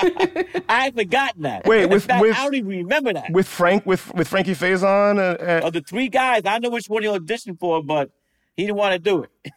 I 0.04 0.84
had 0.84 0.94
forgotten 0.94 1.42
that. 1.42 1.66
Wait, 1.66 1.86
with- 1.86 2.04
fact, 2.06 2.20
with- 2.22 2.36
I 2.36 2.44
don't 2.44 2.54
even 2.54 2.68
remember 2.70 3.12
that. 3.12 3.30
With 3.30 3.46
Frank, 3.46 3.86
with 3.86 4.12
with 4.14 4.28
Frankie 4.28 4.54
Faison, 4.54 5.18
uh, 5.18 5.42
uh, 5.42 5.66
of 5.66 5.72
the 5.74 5.80
three 5.80 6.08
guys, 6.08 6.42
I 6.44 6.58
know 6.58 6.70
which 6.70 6.86
one 6.88 7.02
he 7.02 7.08
auditioned 7.08 7.58
for, 7.60 7.82
but 7.82 8.10
he 8.56 8.64
didn't 8.64 8.76
want 8.76 8.92
to 8.94 8.98
do 8.98 9.22
it. 9.24 9.52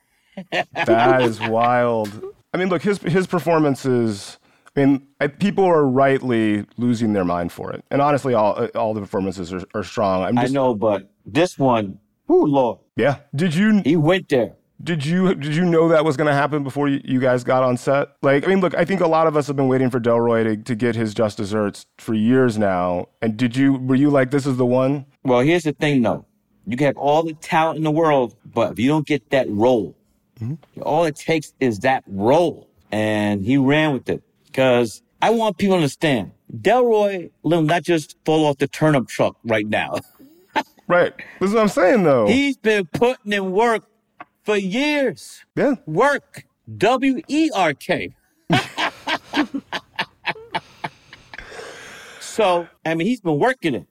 That 0.51 1.21
is 1.21 1.39
wild. 1.39 2.09
I 2.53 2.57
mean, 2.57 2.69
look, 2.69 2.81
his 2.81 2.99
his 2.99 3.27
performances. 3.27 4.37
I 4.75 4.85
mean, 4.85 5.07
I, 5.19 5.27
people 5.27 5.65
are 5.65 5.85
rightly 5.85 6.65
losing 6.77 7.11
their 7.13 7.25
mind 7.25 7.51
for 7.51 7.71
it, 7.71 7.83
and 7.91 8.01
honestly, 8.01 8.33
all 8.33 8.67
all 8.75 8.93
the 8.93 9.01
performances 9.01 9.51
are, 9.53 9.63
are 9.73 9.83
strong. 9.83 10.23
I'm 10.23 10.37
I 10.37 10.43
just, 10.43 10.53
know, 10.53 10.73
but 10.73 11.11
this 11.25 11.59
one, 11.59 11.99
oh 12.29 12.43
Lord, 12.43 12.79
yeah. 12.95 13.17
Did 13.35 13.53
you 13.53 13.81
he 13.83 13.95
went 13.97 14.29
there. 14.29 14.53
Did 14.83 15.05
you 15.05 15.35
did 15.35 15.55
you 15.55 15.65
know 15.65 15.89
that 15.89 16.03
was 16.03 16.17
going 16.17 16.27
to 16.27 16.33
happen 16.33 16.63
before 16.63 16.87
you, 16.87 17.01
you 17.03 17.19
guys 17.19 17.43
got 17.43 17.61
on 17.63 17.77
set? 17.77 18.09
Like, 18.23 18.45
I 18.45 18.47
mean, 18.47 18.61
look, 18.61 18.73
I 18.73 18.83
think 18.83 19.01
a 19.01 19.07
lot 19.07 19.27
of 19.27 19.37
us 19.37 19.45
have 19.47 19.55
been 19.55 19.67
waiting 19.67 19.91
for 19.91 19.99
Delroy 19.99 20.43
to, 20.43 20.57
to 20.57 20.75
get 20.75 20.95
his 20.95 21.13
just 21.13 21.37
desserts 21.37 21.85
for 21.99 22.15
years 22.15 22.57
now. 22.57 23.09
And 23.21 23.37
did 23.37 23.55
you 23.55 23.73
were 23.73 23.95
you 23.95 24.09
like 24.09 24.31
this 24.31 24.47
is 24.47 24.57
the 24.57 24.65
one? 24.65 25.05
Well, 25.23 25.41
here's 25.41 25.63
the 25.63 25.73
thing, 25.73 26.01
though. 26.01 26.25
You 26.65 26.77
can 26.77 26.87
have 26.87 26.97
all 26.97 27.21
the 27.21 27.33
talent 27.35 27.77
in 27.77 27.83
the 27.83 27.91
world, 27.91 28.35
but 28.45 28.71
if 28.71 28.79
you 28.79 28.87
don't 28.87 29.05
get 29.05 29.29
that 29.29 29.47
role, 29.49 29.95
Mm-hmm. 30.41 30.81
all 30.81 31.05
it 31.05 31.15
takes 31.15 31.53
is 31.59 31.79
that 31.79 32.03
role. 32.07 32.67
And 32.91 33.43
he 33.45 33.57
ran 33.57 33.93
with 33.93 34.09
it 34.09 34.23
because 34.45 35.01
I 35.21 35.29
want 35.29 35.57
people 35.57 35.75
to 35.75 35.77
understand 35.77 36.31
Delroy 36.53 37.29
will 37.43 37.61
not 37.61 37.83
just 37.83 38.17
fall 38.25 38.45
off 38.45 38.57
the 38.57 38.67
turnip 38.67 39.07
truck 39.07 39.37
right 39.43 39.67
now. 39.67 39.95
Right. 40.87 41.13
This 41.39 41.49
is 41.51 41.53
what 41.55 41.61
I'm 41.61 41.67
saying 41.69 42.03
though. 42.03 42.27
He's 42.27 42.57
been 42.57 42.85
putting 42.85 43.31
in 43.31 43.53
work 43.53 43.85
for 44.43 44.57
years. 44.57 45.45
yeah. 45.55 45.75
Work. 45.85 46.43
W 46.77 47.21
E 47.29 47.49
R 47.55 47.73
K. 47.73 48.13
so, 52.19 52.67
I 52.85 52.95
mean, 52.95 53.07
he's 53.07 53.21
been 53.21 53.39
working 53.39 53.73
it. 53.75 53.87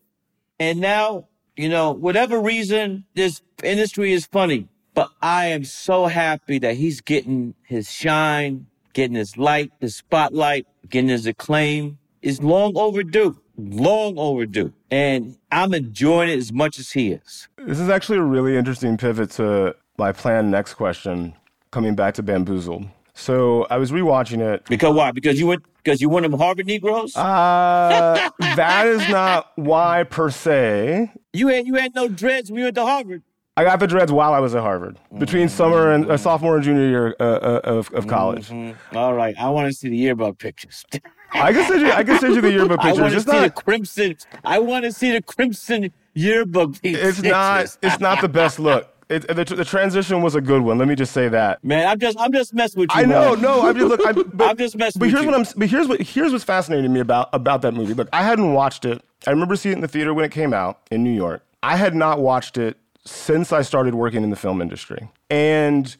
And 0.58 0.80
now, 0.80 1.28
you 1.56 1.68
know, 1.70 1.92
whatever 1.92 2.38
reason, 2.40 3.04
this 3.14 3.40
industry 3.62 4.12
is 4.12 4.26
funny. 4.26 4.68
But 4.94 5.10
I 5.22 5.46
am 5.46 5.64
so 5.64 6.06
happy 6.06 6.58
that 6.58 6.76
he's 6.76 7.00
getting 7.00 7.54
his 7.62 7.90
shine, 7.90 8.66
getting 8.92 9.16
his 9.16 9.36
light, 9.36 9.70
his 9.80 9.96
spotlight, 9.96 10.66
getting 10.88 11.08
his 11.10 11.26
acclaim. 11.26 11.98
It's 12.22 12.40
long 12.42 12.72
overdue. 12.76 13.40
Long 13.56 14.18
overdue. 14.18 14.72
And 14.90 15.36
I'm 15.52 15.74
enjoying 15.74 16.30
it 16.30 16.38
as 16.38 16.52
much 16.52 16.78
as 16.78 16.92
he 16.92 17.12
is. 17.12 17.48
This 17.56 17.78
is 17.78 17.88
actually 17.88 18.18
a 18.18 18.22
really 18.22 18.56
interesting 18.56 18.96
pivot 18.96 19.30
to 19.32 19.74
my 19.96 20.12
planned 20.12 20.50
next 20.50 20.74
question, 20.74 21.34
coming 21.70 21.94
back 21.94 22.14
to 22.14 22.22
Bamboozled. 22.22 22.86
So 23.14 23.66
I 23.70 23.76
was 23.76 23.92
rewatching 23.92 24.40
it. 24.40 24.64
Because 24.66 24.94
why? 24.94 25.12
Because 25.12 25.38
you 25.38 25.46
went 25.46 25.62
Because 25.82 26.00
you 26.00 26.08
one 26.08 26.24
of 26.24 26.32
Harvard 26.32 26.66
Negroes? 26.66 27.14
Uh, 27.14 28.30
that 28.56 28.86
is 28.86 29.06
not 29.10 29.52
why 29.56 30.04
per 30.04 30.30
se. 30.30 31.12
you 31.34 31.48
had 31.48 31.66
you 31.66 31.74
had 31.74 31.94
no 31.94 32.08
dreads 32.08 32.50
when 32.50 32.58
you 32.58 32.64
went 32.64 32.76
to 32.76 32.84
Harvard. 32.84 33.22
I 33.56 33.64
got 33.64 33.80
the 33.80 33.86
dreads 33.86 34.12
while 34.12 34.32
I 34.32 34.38
was 34.38 34.54
at 34.54 34.62
Harvard, 34.62 34.96
between 35.18 35.48
summer 35.48 35.92
and 35.92 36.10
uh, 36.10 36.16
sophomore 36.16 36.54
and 36.56 36.64
junior 36.64 36.88
year 36.88 37.16
uh, 37.20 37.24
uh, 37.24 37.60
of, 37.64 37.90
of 37.92 38.06
college. 38.06 38.48
Mm-hmm. 38.48 38.96
All 38.96 39.12
right, 39.14 39.34
I 39.38 39.50
want 39.50 39.66
to 39.66 39.72
see 39.76 39.88
the 39.88 39.96
yearbook 39.96 40.38
pictures. 40.38 40.84
I 41.32 41.52
can 41.52 41.66
send 41.68 41.80
you. 41.82 41.90
I 41.92 42.04
can 42.04 42.18
send 42.18 42.34
you 42.36 42.40
the 42.40 42.50
yearbook 42.52 42.78
I 42.80 42.92
pictures. 42.92 43.00
want 43.00 43.12
to 43.12 43.16
It's 43.18 43.26
see 43.26 43.32
the 43.32 43.40
not. 43.48 43.54
crimson. 43.56 44.16
I 44.44 44.58
want 44.60 44.84
to 44.84 44.92
see 44.92 45.10
the 45.12 45.20
crimson 45.22 45.92
yearbook 46.14 46.80
pictures. 46.80 47.18
It's 47.18 47.22
not. 47.22 47.76
It's 47.82 48.00
not 48.00 48.20
the 48.20 48.28
best 48.28 48.58
look. 48.58 48.88
It, 49.08 49.26
the, 49.26 49.44
the 49.44 49.64
transition 49.64 50.22
was 50.22 50.36
a 50.36 50.40
good 50.40 50.62
one. 50.62 50.78
Let 50.78 50.86
me 50.86 50.94
just 50.94 51.12
say 51.12 51.28
that. 51.28 51.62
Man, 51.64 51.86
I'm 51.88 51.98
just 51.98 52.18
I'm 52.18 52.32
just 52.32 52.54
messing 52.54 52.80
with 52.80 52.90
you. 52.94 53.00
I 53.02 53.04
know, 53.04 53.32
man. 53.32 53.42
no, 53.42 53.68
I'm 53.68 53.74
just 53.76 53.88
look. 53.88 54.00
I'm, 54.06 54.30
but, 54.34 54.50
I'm 54.50 54.56
just 54.56 54.76
messing 54.76 55.00
But 55.00 55.06
with 55.06 55.10
here's 55.14 55.24
you. 55.24 55.30
what 55.32 55.40
I'm. 55.40 55.46
But 55.58 55.68
here's 55.68 55.88
what 55.88 56.00
here's 56.00 56.32
what's 56.32 56.44
fascinating 56.44 56.84
to 56.84 56.88
me 56.88 57.00
about 57.00 57.28
about 57.32 57.62
that 57.62 57.74
movie. 57.74 57.94
Look, 57.94 58.08
I 58.12 58.22
hadn't 58.22 58.52
watched 58.54 58.84
it. 58.84 59.02
I 59.26 59.30
remember 59.30 59.56
seeing 59.56 59.72
it 59.72 59.76
in 59.78 59.82
the 59.82 59.88
theater 59.88 60.14
when 60.14 60.24
it 60.24 60.30
came 60.30 60.54
out 60.54 60.78
in 60.92 61.02
New 61.04 61.10
York. 61.12 61.42
I 61.62 61.76
had 61.76 61.94
not 61.94 62.20
watched 62.20 62.56
it 62.56 62.78
since 63.04 63.52
I 63.52 63.62
started 63.62 63.94
working 63.94 64.22
in 64.22 64.30
the 64.30 64.36
film 64.36 64.60
industry, 64.60 65.08
and 65.28 65.96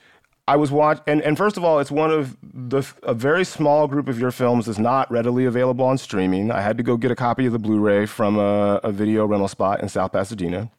I 0.46 0.56
was 0.56 0.70
watch. 0.70 1.00
And 1.06 1.22
and 1.22 1.36
first 1.36 1.56
of 1.56 1.64
all, 1.64 1.78
it's 1.78 1.90
one 1.90 2.10
of 2.10 2.36
the 2.42 2.82
a 3.02 3.14
very 3.14 3.44
small 3.44 3.86
group 3.86 4.08
of 4.08 4.18
your 4.18 4.30
films 4.30 4.68
is 4.68 4.78
not 4.78 5.10
readily 5.10 5.44
available 5.44 5.84
on 5.84 5.98
streaming. 5.98 6.50
I 6.50 6.60
had 6.60 6.76
to 6.76 6.82
go 6.82 6.96
get 6.96 7.10
a 7.10 7.16
copy 7.16 7.46
of 7.46 7.52
the 7.52 7.58
Blu-ray 7.58 8.06
from 8.06 8.38
a, 8.38 8.80
a 8.82 8.92
video 8.92 9.26
rental 9.26 9.48
spot 9.48 9.80
in 9.80 9.88
South 9.88 10.12
Pasadena. 10.12 10.70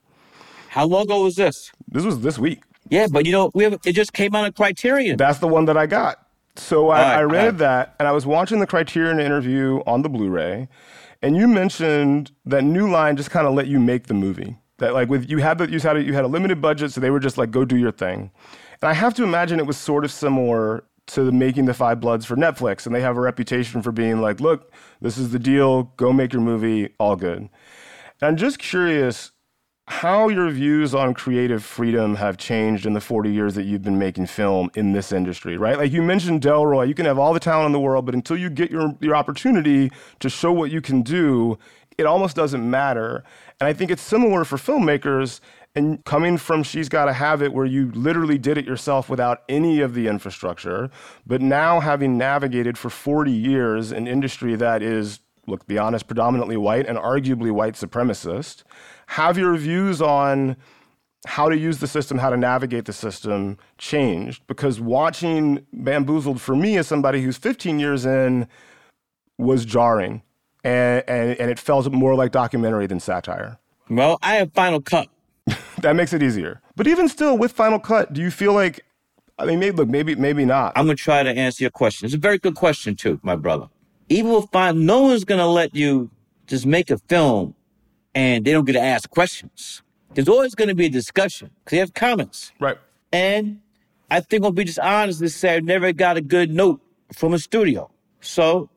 How 0.69 0.85
long 0.85 1.03
ago 1.03 1.23
was 1.23 1.35
this? 1.35 1.71
This 1.87 2.03
was 2.03 2.21
this 2.21 2.37
week. 2.37 2.63
Yeah, 2.89 3.07
but 3.11 3.25
you 3.25 3.31
know, 3.31 3.51
we 3.53 3.63
have 3.63 3.79
it 3.85 3.93
just 3.93 4.13
came 4.13 4.35
out 4.35 4.47
of 4.47 4.55
Criterion. 4.55 5.17
That's 5.17 5.39
the 5.39 5.47
one 5.47 5.65
that 5.65 5.77
I 5.77 5.85
got. 5.85 6.25
So 6.57 6.89
I, 6.89 7.01
right, 7.01 7.17
I 7.17 7.21
rented 7.23 7.53
right. 7.53 7.57
that, 7.59 7.95
and 7.97 8.07
I 8.07 8.11
was 8.11 8.25
watching 8.25 8.59
the 8.59 8.67
Criterion 8.67 9.19
interview 9.21 9.81
on 9.85 10.01
the 10.01 10.09
Blu-ray, 10.09 10.67
and 11.21 11.37
you 11.37 11.47
mentioned 11.47 12.31
that 12.45 12.63
New 12.63 12.91
Line 12.91 13.15
just 13.15 13.31
kind 13.31 13.47
of 13.47 13.53
let 13.53 13.67
you 13.67 13.79
make 13.79 14.07
the 14.07 14.13
movie. 14.13 14.57
That 14.81 14.93
like 14.93 15.09
with 15.09 15.29
you 15.29 15.37
had 15.37 15.59
the, 15.59 15.69
you 15.69 15.79
had 15.79 15.95
a, 15.95 16.03
you 16.03 16.13
had 16.13 16.25
a 16.25 16.27
limited 16.27 16.59
budget, 16.59 16.91
so 16.91 16.99
they 16.99 17.11
were 17.11 17.19
just 17.19 17.37
like 17.37 17.51
go 17.51 17.63
do 17.63 17.77
your 17.77 17.91
thing. 17.91 18.31
And 18.81 18.89
I 18.89 18.93
have 18.93 19.13
to 19.13 19.23
imagine 19.23 19.59
it 19.59 19.67
was 19.67 19.77
sort 19.77 20.03
of 20.03 20.11
similar 20.11 20.83
to 21.07 21.23
the 21.23 21.31
making 21.31 21.65
the 21.65 21.73
Five 21.73 21.99
Bloods 21.99 22.25
for 22.25 22.35
Netflix, 22.35 22.85
and 22.85 22.95
they 22.95 23.01
have 23.01 23.15
a 23.15 23.21
reputation 23.21 23.81
for 23.81 23.91
being 23.91 24.21
like, 24.21 24.39
look, 24.39 24.71
this 24.99 25.17
is 25.17 25.31
the 25.31 25.39
deal, 25.39 25.83
go 25.97 26.11
make 26.11 26.33
your 26.33 26.41
movie, 26.41 26.89
all 26.99 27.15
good. 27.15 27.37
And 27.37 27.49
I'm 28.21 28.37
just 28.37 28.57
curious 28.57 29.31
how 29.87 30.29
your 30.29 30.49
views 30.49 30.95
on 30.95 31.13
creative 31.13 31.63
freedom 31.63 32.15
have 32.15 32.37
changed 32.37 32.85
in 32.85 32.93
the 32.93 33.01
40 33.01 33.31
years 33.31 33.55
that 33.55 33.63
you've 33.63 33.81
been 33.81 33.99
making 33.99 34.25
film 34.27 34.71
in 34.73 34.93
this 34.93 35.11
industry, 35.11 35.57
right? 35.57 35.77
Like 35.77 35.91
you 35.91 36.01
mentioned 36.01 36.41
Delroy, 36.41 36.87
you 36.87 36.93
can 36.93 37.05
have 37.05 37.19
all 37.19 37.33
the 37.33 37.39
talent 37.41 37.65
in 37.65 37.71
the 37.73 37.79
world, 37.79 38.05
but 38.05 38.15
until 38.15 38.37
you 38.37 38.49
get 38.49 38.71
your, 38.71 38.95
your 39.01 39.15
opportunity 39.15 39.91
to 40.19 40.29
show 40.29 40.51
what 40.51 40.71
you 40.71 40.81
can 40.81 41.01
do, 41.01 41.59
it 42.01 42.05
almost 42.05 42.35
doesn't 42.35 42.69
matter. 42.69 43.23
And 43.59 43.67
I 43.67 43.73
think 43.73 43.91
it's 43.91 44.01
similar 44.01 44.43
for 44.43 44.57
filmmakers. 44.57 45.39
And 45.73 46.03
coming 46.03 46.37
from 46.37 46.63
She's 46.63 46.89
Gotta 46.89 47.13
Have 47.13 47.41
It, 47.41 47.53
where 47.53 47.65
you 47.65 47.91
literally 47.91 48.37
did 48.37 48.57
it 48.57 48.65
yourself 48.65 49.07
without 49.07 49.43
any 49.47 49.79
of 49.79 49.93
the 49.93 50.07
infrastructure, 50.07 50.89
but 51.25 51.41
now 51.41 51.79
having 51.79 52.17
navigated 52.17 52.77
for 52.77 52.89
40 52.89 53.31
years 53.31 53.93
an 53.93 54.05
industry 54.05 54.55
that 54.55 54.83
is 54.83 55.21
look, 55.47 55.65
be 55.67 55.77
honest, 55.77 56.07
predominantly 56.07 56.57
white 56.57 56.87
and 56.87 56.97
arguably 56.97 57.51
white 57.51 57.73
supremacist. 57.73 58.63
Have 59.07 59.37
your 59.37 59.55
views 59.55 60.01
on 60.01 60.55
how 61.27 61.49
to 61.49 61.57
use 61.57 61.79
the 61.79 61.87
system, 61.87 62.17
how 62.17 62.29
to 62.29 62.37
navigate 62.37 62.85
the 62.85 62.93
system 62.93 63.57
changed? 63.77 64.45
Because 64.47 64.79
watching 64.79 65.65
Bamboozled 65.73 66.41
for 66.41 66.55
me 66.55 66.77
as 66.77 66.87
somebody 66.87 67.21
who's 67.21 67.37
15 67.37 67.79
years 67.79 68.05
in 68.05 68.47
was 69.37 69.65
jarring. 69.65 70.21
And, 70.63 71.03
and, 71.07 71.39
and 71.39 71.49
it 71.51 71.59
felt 71.59 71.91
more 71.91 72.15
like 72.15 72.31
documentary 72.31 72.85
than 72.87 72.99
satire. 72.99 73.57
well, 73.89 74.19
I 74.21 74.35
have 74.35 74.53
Final 74.53 74.81
Cut. 74.81 75.07
That 75.81 75.95
makes 75.95 76.13
it 76.13 76.21
easier. 76.21 76.61
But 76.75 76.85
even 76.85 77.09
still, 77.09 77.35
with 77.39 77.53
Final 77.53 77.79
Cut, 77.79 78.13
do 78.13 78.21
you 78.21 78.29
feel 78.29 78.53
like, 78.53 78.85
I 79.39 79.45
mean, 79.45 79.57
maybe, 79.57 79.75
look, 79.77 79.89
maybe, 79.89 80.13
maybe 80.13 80.45
not. 80.45 80.73
I'm 80.75 80.85
gonna 80.85 80.95
try 80.95 81.23
to 81.23 81.29
answer 81.31 81.63
your 81.63 81.71
question. 81.71 82.05
It's 82.05 82.13
a 82.13 82.19
very 82.19 82.37
good 82.37 82.53
question 82.53 82.95
too, 82.95 83.19
my 83.23 83.35
brother. 83.35 83.67
Even 84.07 84.31
with 84.31 84.45
Final, 84.51 84.79
no 84.79 85.01
one's 85.01 85.23
gonna 85.23 85.47
let 85.47 85.73
you 85.73 86.11
just 86.45 86.67
make 86.67 86.91
a 86.91 86.99
film 86.99 87.55
and 88.13 88.45
they 88.45 88.51
don't 88.51 88.65
get 88.65 88.73
to 88.73 88.81
ask 88.81 89.09
questions. 89.09 89.81
There's 90.13 90.29
always 90.29 90.53
gonna 90.53 90.75
be 90.75 90.85
a 90.85 90.89
discussion 90.89 91.49
because 91.63 91.71
they 91.71 91.77
have 91.79 91.95
comments. 91.95 92.51
Right. 92.59 92.77
And 93.11 93.61
I 94.11 94.19
think 94.19 94.43
I'll 94.43 94.51
be 94.51 94.65
just 94.65 94.79
honest 94.79 95.19
to 95.19 95.29
say 95.29 95.55
I 95.55 95.59
never 95.61 95.91
got 95.93 96.17
a 96.17 96.21
good 96.21 96.51
note 96.51 96.79
from 97.13 97.33
a 97.33 97.39
studio. 97.39 97.89
So 98.19 98.69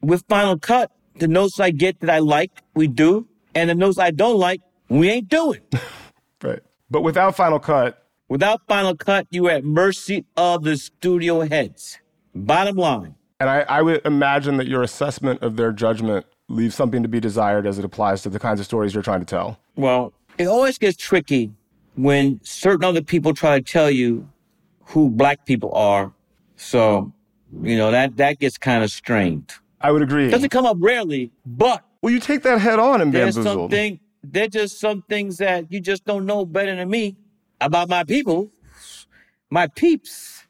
with 0.00 0.24
Final 0.28 0.58
Cut, 0.58 0.92
the 1.16 1.28
notes 1.28 1.60
I 1.60 1.70
get 1.70 2.00
that 2.00 2.10
I 2.10 2.18
like, 2.18 2.50
we 2.74 2.86
do. 2.88 3.26
And 3.54 3.68
the 3.70 3.74
notes 3.74 3.98
I 3.98 4.10
don't 4.10 4.38
like, 4.38 4.60
we 4.88 5.08
ain't 5.10 5.28
doing. 5.28 5.60
Right. 6.42 6.58
But 6.90 7.02
without 7.02 7.36
Final 7.36 7.60
Cut, 7.60 8.04
Without 8.28 8.62
Final 8.66 8.96
Cut, 8.96 9.28
you 9.30 9.46
are 9.46 9.52
at 9.52 9.64
mercy 9.64 10.24
of 10.36 10.64
the 10.64 10.76
studio 10.76 11.42
heads. 11.42 11.98
Bottom 12.34 12.76
line. 12.76 13.14
and 13.38 13.48
I, 13.48 13.60
I 13.60 13.82
would 13.82 14.00
imagine 14.04 14.56
that 14.56 14.66
your 14.66 14.82
assessment 14.82 15.40
of 15.42 15.56
their 15.56 15.70
judgment 15.70 16.26
leaves 16.48 16.74
something 16.74 17.02
to 17.02 17.08
be 17.08 17.20
desired 17.20 17.64
as 17.66 17.78
it 17.78 17.84
applies 17.84 18.22
to 18.22 18.28
the 18.28 18.40
kinds 18.40 18.58
of 18.58 18.66
stories 18.66 18.92
you're 18.94 19.04
trying 19.04 19.20
to 19.20 19.26
tell. 19.26 19.60
Well, 19.76 20.14
it 20.38 20.46
always 20.46 20.78
gets 20.78 20.96
tricky 20.96 21.52
when 21.94 22.40
certain 22.42 22.84
other 22.84 23.02
people 23.02 23.34
try 23.34 23.58
to 23.60 23.62
tell 23.64 23.90
you 23.90 24.28
who 24.86 25.10
black 25.10 25.44
people 25.46 25.72
are. 25.74 26.12
So, 26.56 27.12
you 27.62 27.76
know, 27.76 27.90
that, 27.92 28.16
that 28.16 28.40
gets 28.40 28.58
kind 28.58 28.82
of 28.82 28.90
strained. 28.90 29.52
I 29.82 29.90
would 29.90 30.02
agree. 30.02 30.30
Doesn't 30.30 30.50
come 30.50 30.66
up 30.66 30.76
rarely, 30.80 31.30
but 31.44 31.84
Well, 32.02 32.12
you 32.12 32.20
take 32.20 32.42
that 32.42 32.60
head 32.60 32.78
on 32.78 33.00
in 33.00 33.10
there's 33.10 33.34
Bamboozled. 33.36 33.70
something, 33.70 34.00
there's 34.22 34.48
just 34.48 34.80
some 34.80 35.02
things 35.08 35.38
that 35.38 35.70
you 35.72 35.80
just 35.80 36.04
don't 36.04 36.24
know 36.26 36.44
better 36.46 36.74
than 36.76 36.88
me 36.88 37.16
about 37.60 37.88
my 37.88 38.04
people, 38.04 38.50
my 39.50 39.66
peeps. 39.66 40.44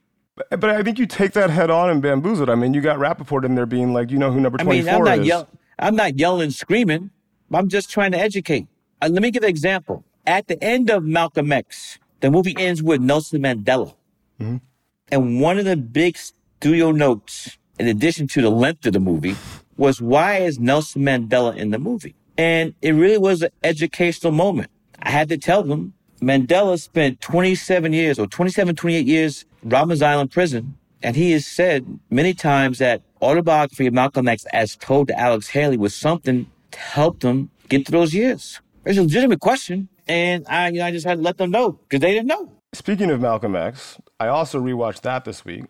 But 0.50 0.64
I 0.64 0.82
think 0.82 0.98
you 0.98 1.06
take 1.06 1.32
that 1.32 1.50
head 1.50 1.70
on 1.70 1.90
in 1.90 2.00
Bamboozled. 2.00 2.48
I 2.50 2.54
mean, 2.54 2.72
you 2.74 2.80
got 2.80 2.98
Rapaport 2.98 3.44
in 3.44 3.54
there 3.54 3.66
being 3.66 3.92
like, 3.92 4.10
you 4.10 4.18
know 4.18 4.30
who 4.32 4.40
number 4.40 4.58
twenty 4.58 4.82
four 4.82 4.90
I 4.90 4.98
24 4.98 5.04
mean, 5.04 5.12
I'm 5.12 5.16
not 5.18 5.22
is. 5.22 5.26
yell, 5.28 5.48
I'm 5.78 5.96
not 5.96 6.18
yelling, 6.18 6.50
screaming. 6.50 7.10
I'm 7.52 7.68
just 7.68 7.90
trying 7.90 8.12
to 8.12 8.18
educate. 8.18 8.66
Uh, 9.02 9.08
let 9.10 9.22
me 9.22 9.30
give 9.30 9.42
an 9.42 9.48
example. 9.50 10.04
At 10.26 10.46
the 10.48 10.62
end 10.64 10.88
of 10.88 11.04
Malcolm 11.04 11.52
X, 11.52 11.98
the 12.20 12.30
movie 12.30 12.54
ends 12.58 12.82
with 12.82 13.00
Nelson 13.00 13.42
Mandela, 13.42 13.94
and 14.38 15.40
one 15.40 15.58
of 15.58 15.64
the 15.64 15.76
big 15.76 16.16
studio 16.16 16.92
notes, 16.92 17.58
in 17.78 17.88
addition 17.88 18.26
to 18.28 18.42
the 18.42 18.50
length 18.50 18.86
of 18.86 18.92
the 18.92 19.00
movie, 19.00 19.36
was 19.76 20.00
why 20.00 20.38
is 20.38 20.58
Nelson 20.58 21.02
Mandela 21.02 21.56
in 21.56 21.70
the 21.70 21.78
movie? 21.78 22.14
And 22.38 22.74
it 22.82 22.92
really 22.92 23.18
was 23.18 23.42
an 23.42 23.50
educational 23.62 24.32
moment. 24.32 24.70
I 25.00 25.10
had 25.10 25.28
to 25.30 25.38
tell 25.38 25.62
them 25.62 25.94
Mandela 26.20 26.80
spent 26.80 27.20
27 27.20 27.92
years 27.92 28.18
or 28.18 28.26
27, 28.26 28.76
28 28.76 29.06
years 29.06 29.44
Robben 29.66 30.00
Island 30.02 30.30
prison. 30.30 30.76
And 31.02 31.16
he 31.16 31.32
has 31.32 31.46
said 31.46 31.98
many 32.10 32.32
times 32.32 32.78
that 32.78 33.02
autobiography 33.20 33.88
of 33.88 33.94
Malcolm 33.94 34.28
X, 34.28 34.44
as 34.52 34.76
told 34.76 35.08
to 35.08 35.18
Alex 35.18 35.48
Haley, 35.48 35.76
was 35.76 35.94
something 35.94 36.46
to 36.70 36.78
help 36.78 37.20
them 37.20 37.50
get 37.68 37.86
through 37.86 37.98
those 37.98 38.14
years. 38.14 38.60
It's 38.84 38.98
a 38.98 39.02
legitimate 39.02 39.40
question. 39.40 39.88
And 40.06 40.46
I, 40.48 40.68
you 40.68 40.78
know, 40.78 40.86
I 40.86 40.90
just 40.90 41.06
had 41.06 41.18
to 41.18 41.22
let 41.22 41.38
them 41.38 41.50
know 41.50 41.72
because 41.72 42.00
they 42.00 42.12
didn't 42.12 42.28
know. 42.28 42.52
Speaking 42.72 43.10
of 43.10 43.20
Malcolm 43.20 43.56
X, 43.56 43.98
I 44.18 44.28
also 44.28 44.60
rewatched 44.60 45.02
that 45.02 45.24
this 45.24 45.44
week. 45.44 45.64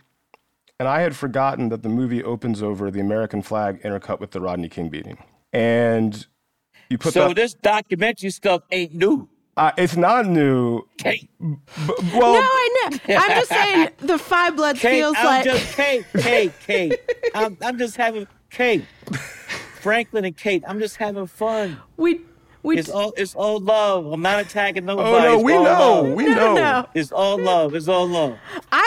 And 0.83 0.89
I 0.89 1.03
had 1.03 1.15
forgotten 1.15 1.69
that 1.69 1.85
the 1.85 1.89
movie 1.89 2.25
opens 2.25 2.61
over 2.61 2.91
the 2.91 2.99
American 2.99 3.41
flag 3.41 3.81
intercut 3.85 4.19
with 4.19 4.33
the 4.33 4.41
Rodney 4.41 4.69
King 4.69 4.89
beating. 4.89 5.17
And 5.53 6.27
you 6.91 6.99
put 6.99 7.15
So 7.15 7.29
that. 7.29 7.37
this 7.37 7.55
documentary 7.55 8.31
stuff 8.31 8.63
ain't 8.73 8.93
new. 8.93 9.29
uh, 9.57 9.71
it's 9.79 9.95
not 9.97 10.27
new. 10.27 10.83
Kate, 10.99 11.31
But, 11.39 12.03
well, 12.13 12.33
No, 12.35 12.41
I 12.43 12.89
know. 12.91 13.15
I'm 13.17 13.31
just 13.31 13.49
saying 13.49 13.89
the 13.99 14.19
Five 14.19 14.57
Bloods 14.57 14.81
Kate, 14.81 14.91
feels 14.99 15.15
I'm 15.21 15.25
like 15.25 15.45
just 15.45 15.77
Kate, 15.77 16.05
Kate, 16.19 16.53
Kate. 16.67 16.99
I'm, 17.33 17.57
I'm 17.63 17.79
just 17.79 17.97
having 17.97 18.27
Kate, 18.51 18.85
Franklin 19.81 20.25
and 20.25 20.37
Kate. 20.37 20.65
I'm 20.67 20.81
just 20.81 20.97
having 20.97 21.29
fun. 21.29 21.79
we 21.97 22.23
we 22.65 22.77
It's 22.79 22.89
all 22.89 23.13
it's 23.17 23.37
all 23.37 23.61
love. 23.61 24.07
I'm 24.07 24.21
not 24.23 24.41
attacking 24.41 24.85
nobody. 24.85 25.09
oh, 25.09 25.19
no, 25.21 25.35
It's 25.37 25.45
we 25.45 25.53
know. 25.53 25.63
love. 25.63 26.07
We 26.09 26.25
no, 26.27 26.35
know. 26.35 26.55
no, 26.55 26.61
no. 26.83 26.89
It's 26.95 27.13
all 27.13 27.39
love. 27.39 27.75
It's 27.77 27.87
all 27.87 28.09
love. 28.09 28.37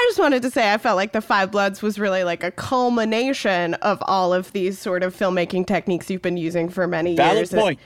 I 0.06 0.08
just 0.08 0.20
wanted 0.20 0.44
to 0.44 0.52
say 0.52 0.72
I 0.72 0.78
felt 0.78 0.98
like 0.98 1.14
the 1.14 1.22
Five 1.22 1.50
Bloods 1.50 1.82
was 1.82 1.98
really 1.98 2.24
like 2.24 2.44
a 2.44 2.52
culmination 2.52 3.74
of 3.76 3.98
all 4.04 4.36
of 4.36 4.52
these 4.52 4.78
sort 4.78 5.02
of 5.02 5.16
filmmaking 5.16 5.66
techniques 5.66 6.12
you've 6.12 6.22
been 6.22 6.38
using 6.38 6.70
for 6.70 6.86
many 6.86 7.16
Valid 7.16 7.38
years. 7.38 7.50
Valid 7.50 7.64
point. 7.64 7.80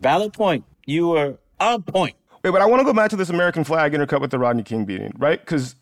Valid 0.00 0.32
point. 0.32 0.64
You 0.86 1.10
were 1.10 1.38
on 1.60 1.82
point. 1.82 2.16
Wait, 2.42 2.50
but 2.50 2.60
I 2.60 2.66
want 2.66 2.80
to 2.80 2.84
go 2.84 2.92
back 2.92 3.10
to 3.10 3.16
this 3.16 3.30
American 3.30 3.62
flag 3.62 3.92
intercut 3.92 4.20
with 4.20 4.32
the 4.32 4.38
Rodney 4.40 4.64
King 4.64 4.84
beating, 4.84 5.12
right? 5.16 5.38
Because 5.38 5.76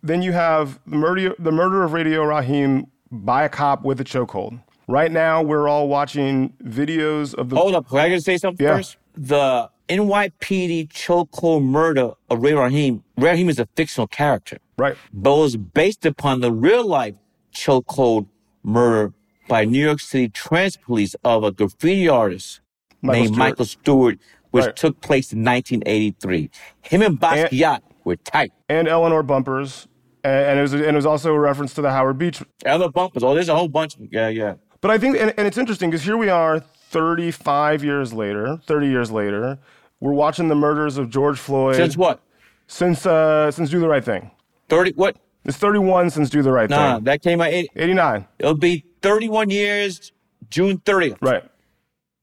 then 0.00 0.22
you 0.22 0.30
have 0.30 0.78
the 0.86 0.94
murder, 0.96 1.34
the 1.40 1.50
murder 1.50 1.82
of 1.82 1.92
Radio 1.92 2.22
Raheem 2.22 2.86
by 3.10 3.42
a 3.42 3.48
cop 3.48 3.82
with 3.82 4.00
a 4.00 4.04
chokehold. 4.04 4.62
Right 4.86 5.10
now, 5.10 5.42
we're 5.42 5.66
all 5.66 5.88
watching 5.88 6.50
videos 6.62 7.34
of 7.34 7.48
the. 7.48 7.56
Hold 7.56 7.74
up. 7.74 7.88
can 7.88 7.98
I 7.98 8.08
gotta 8.10 8.20
say 8.20 8.36
something 8.36 8.64
Yeah. 8.64 8.76
first. 8.76 8.96
The 9.16 9.70
NYPD 9.88 10.86
chokehold 10.86 11.64
murder 11.64 12.12
of 12.28 12.42
Ray 12.42 12.52
Raheem. 12.54 13.02
Ray 13.16 13.30
Raheem 13.30 13.48
is 13.48 13.58
a 13.58 13.66
fictional 13.74 14.06
character, 14.06 14.58
Right. 14.80 14.96
but 15.12 15.36
was 15.36 15.56
based 15.56 16.04
upon 16.06 16.40
the 16.40 16.50
real 16.52 16.86
life 16.86 17.14
chokehold 17.54 18.26
murder 18.62 19.12
by 19.48 19.64
New 19.64 19.84
York 19.84 20.00
City 20.00 20.28
Transit 20.28 20.82
Police 20.82 21.14
of 21.24 21.44
a 21.44 21.50
graffiti 21.52 22.08
artist 22.08 22.60
Michael 23.02 23.20
named 23.22 23.34
Stewart. 23.34 23.38
Michael 23.38 23.64
Stewart, 23.64 24.18
which 24.52 24.64
Right. 24.66 24.76
took 24.76 25.00
place 25.00 25.32
in 25.32 25.42
1983. 25.42 26.50
Him 26.82 27.02
and 27.02 27.18
Basquiat 27.20 27.80
were 28.04 28.16
tight. 28.16 28.52
and 28.68 28.86
Eleanor 28.88 29.22
Bumpurs, 29.22 29.86
and, 30.24 30.32
and 30.50 30.58
it 30.58 30.62
was 30.62 30.72
and 30.72 30.82
it 30.82 30.94
was 30.94 31.06
also 31.06 31.32
a 31.34 31.38
reference 31.38 31.74
to 31.74 31.82
the 31.82 31.90
Howard 31.90 32.18
Beach. 32.18 32.42
Other 32.64 32.88
bumpers. 32.88 33.22
Oh, 33.22 33.34
there's 33.34 33.48
a 33.48 33.56
whole 33.56 33.68
bunch. 33.68 33.96
Yeah, 34.10 34.28
yeah. 34.28 34.54
But 34.80 34.90
I 34.90 34.98
think, 34.98 35.18
and, 35.18 35.34
and 35.36 35.46
it's 35.46 35.58
interesting 35.58 35.90
because 35.90 36.04
here 36.04 36.16
we 36.16 36.28
are, 36.30 36.58
35 36.60 37.84
years 37.84 38.12
later, 38.12 38.58
30 38.66 38.86
years 38.88 39.10
later, 39.10 39.58
we're 40.00 40.12
watching 40.14 40.48
the 40.48 40.54
murders 40.54 40.96
of 40.96 41.10
George 41.10 41.38
Floyd 41.38 41.76
Since 41.76 41.96
what? 41.96 42.20
since 42.66 43.04
uh, 43.06 43.50
since 43.50 43.70
Do 43.70 43.80
the 43.80 43.88
Right 43.88 44.04
Thing. 44.04 44.30
30? 44.70 44.92
What? 44.92 45.16
It's 45.44 45.56
31 45.56 46.10
since 46.10 46.30
Do 46.30 46.42
the 46.42 46.52
Right 46.52 46.68
Nah, 46.70 46.96
Thing. 46.96 47.04
that 47.04 47.22
came 47.22 47.40
out. 47.40 47.48
80, 47.48 47.68
89, 47.76 48.26
it'll 48.38 48.54
be 48.54 48.84
31 49.02 49.50
years, 49.50 50.12
June 50.50 50.78
30th. 50.78 51.16
right? 51.20 51.44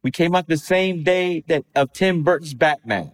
We 0.04 0.12
came 0.12 0.36
out 0.36 0.48
the 0.48 0.58
same 0.58 1.04
day 1.04 1.44
that 1.48 1.64
of 1.76 1.92
Tim 1.94 2.24
Burton's 2.24 2.54
Batman. 2.54 3.12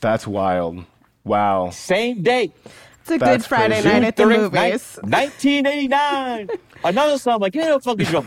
That's 0.00 0.26
wild. 0.26 0.84
Wow. 1.24 1.70
Same 1.70 2.22
day. 2.22 2.52
It's 3.00 3.10
a 3.12 3.18
That's 3.18 3.44
good 3.44 3.48
Friday 3.48 3.80
crazy. 3.82 3.88
night 3.88 4.04
at 4.04 4.16
the 4.16 4.22
30th, 4.24 4.52
movies. 4.52 4.98
ni- 5.04 5.10
1989. 5.10 6.48
Another 6.84 7.18
song 7.18 7.40
like, 7.40 7.52
get 7.52 7.72
the 7.72 7.80
fucking 7.80 8.06
drum. 8.06 8.26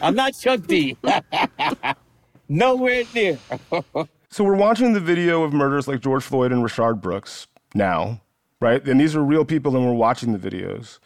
I'm 0.00 0.14
not 0.14 0.32
Chuck 0.38 0.64
D. 0.66 0.96
Nowhere 2.48 3.04
near. 3.14 3.38
So 4.32 4.44
we're 4.44 4.54
watching 4.54 4.92
the 4.92 5.00
video 5.00 5.42
of 5.42 5.52
murders 5.52 5.88
like 5.88 5.98
George 5.98 6.22
Floyd 6.22 6.52
and 6.52 6.62
Rayshard 6.62 7.00
Brooks 7.00 7.48
now, 7.74 8.20
right? 8.60 8.86
And 8.86 9.00
these 9.00 9.16
are 9.16 9.22
real 9.24 9.44
people, 9.44 9.76
and 9.76 9.84
we're 9.86 9.92
watching 9.94 10.32
the 10.32 10.38
videos. 10.50 10.98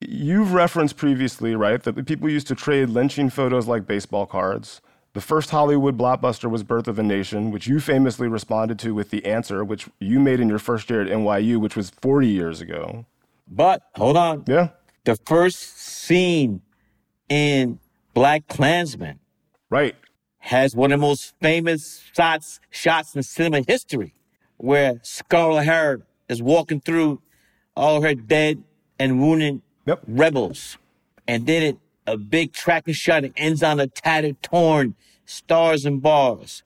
You've 0.00 0.52
referenced 0.52 0.96
previously, 0.96 1.54
right, 1.54 1.82
that 1.82 2.06
people 2.06 2.28
used 2.28 2.48
to 2.48 2.54
trade 2.54 2.88
lynching 2.88 3.30
photos 3.30 3.68
like 3.68 3.86
baseball 3.86 4.26
cards. 4.26 4.80
The 5.14 5.20
first 5.20 5.50
Hollywood 5.50 5.96
blockbuster 5.98 6.50
was 6.50 6.62
Birth 6.62 6.88
of 6.88 6.98
a 6.98 7.02
Nation, 7.02 7.50
which 7.50 7.66
you 7.66 7.80
famously 7.80 8.28
responded 8.28 8.78
to 8.80 8.94
with 8.94 9.10
The 9.10 9.24
Answer, 9.26 9.62
which 9.62 9.88
you 10.00 10.18
made 10.18 10.40
in 10.40 10.48
your 10.48 10.58
first 10.58 10.88
year 10.88 11.02
at 11.02 11.08
NYU, 11.08 11.58
which 11.58 11.76
was 11.76 11.90
40 11.90 12.28
years 12.28 12.60
ago. 12.60 13.04
But 13.46 13.82
hold 13.94 14.16
on. 14.16 14.44
Yeah? 14.46 14.68
The 15.04 15.16
first 15.26 15.78
scene 15.78 16.62
in 17.28 17.78
BlacKkKlansman 18.16 19.18
Right. 19.68 19.94
has 20.38 20.74
one 20.74 20.92
of 20.92 21.00
the 21.00 21.06
most 21.06 21.34
famous 21.40 22.02
shots 22.14 22.60
shots 22.70 23.14
in 23.14 23.22
cinema 23.22 23.62
history, 23.68 24.14
where 24.56 24.98
Scarlett 25.02 25.62
O'Hara 25.62 25.98
is 26.32 26.42
walking 26.42 26.80
through 26.80 27.20
all 27.76 28.02
her 28.02 28.14
dead 28.14 28.62
and 28.98 29.20
wounded 29.20 29.62
Yep. 29.86 30.02
rebels, 30.06 30.78
and 31.26 31.46
then 31.46 31.62
it 31.62 31.78
a 32.06 32.16
big 32.16 32.52
tracking 32.52 32.94
shot 32.94 33.22
that 33.22 33.32
ends 33.36 33.62
on 33.62 33.78
a 33.80 33.86
tattered, 33.86 34.42
torn 34.42 34.94
stars 35.24 35.84
and 35.84 36.02
bars. 36.02 36.62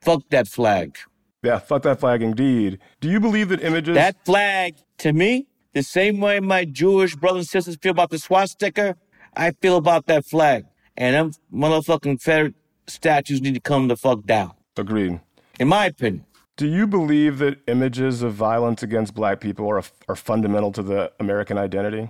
Fuck 0.00 0.22
that 0.30 0.48
flag. 0.48 0.96
Yeah, 1.42 1.58
fuck 1.58 1.82
that 1.82 2.00
flag 2.00 2.22
indeed. 2.22 2.78
Do 3.00 3.08
you 3.10 3.20
believe 3.20 3.48
that 3.50 3.62
images. 3.62 3.94
That 3.94 4.16
flag, 4.24 4.76
to 4.98 5.12
me, 5.12 5.46
the 5.74 5.82
same 5.82 6.20
way 6.20 6.40
my 6.40 6.64
Jewish 6.64 7.14
brothers 7.16 7.40
and 7.44 7.48
sisters 7.48 7.76
feel 7.80 7.92
about 7.92 8.10
the 8.10 8.18
swastika, 8.18 8.96
I 9.34 9.52
feel 9.52 9.76
about 9.76 10.06
that 10.06 10.24
flag. 10.26 10.66
And 10.96 11.14
them 11.14 11.32
motherfucking 11.52 12.02
Confederate 12.02 12.54
statues 12.86 13.40
need 13.40 13.54
to 13.54 13.60
come 13.60 13.88
the 13.88 13.96
fuck 13.96 14.24
down, 14.24 14.52
Agreed. 14.76 15.20
in 15.58 15.68
my 15.68 15.86
opinion. 15.86 16.24
Do 16.62 16.68
you 16.68 16.86
believe 16.86 17.38
that 17.38 17.58
images 17.66 18.22
of 18.22 18.34
violence 18.34 18.84
against 18.84 19.14
black 19.14 19.40
people 19.40 19.68
are, 19.68 19.82
are 20.08 20.14
fundamental 20.14 20.70
to 20.70 20.80
the 20.80 21.10
American 21.18 21.58
identity? 21.58 22.08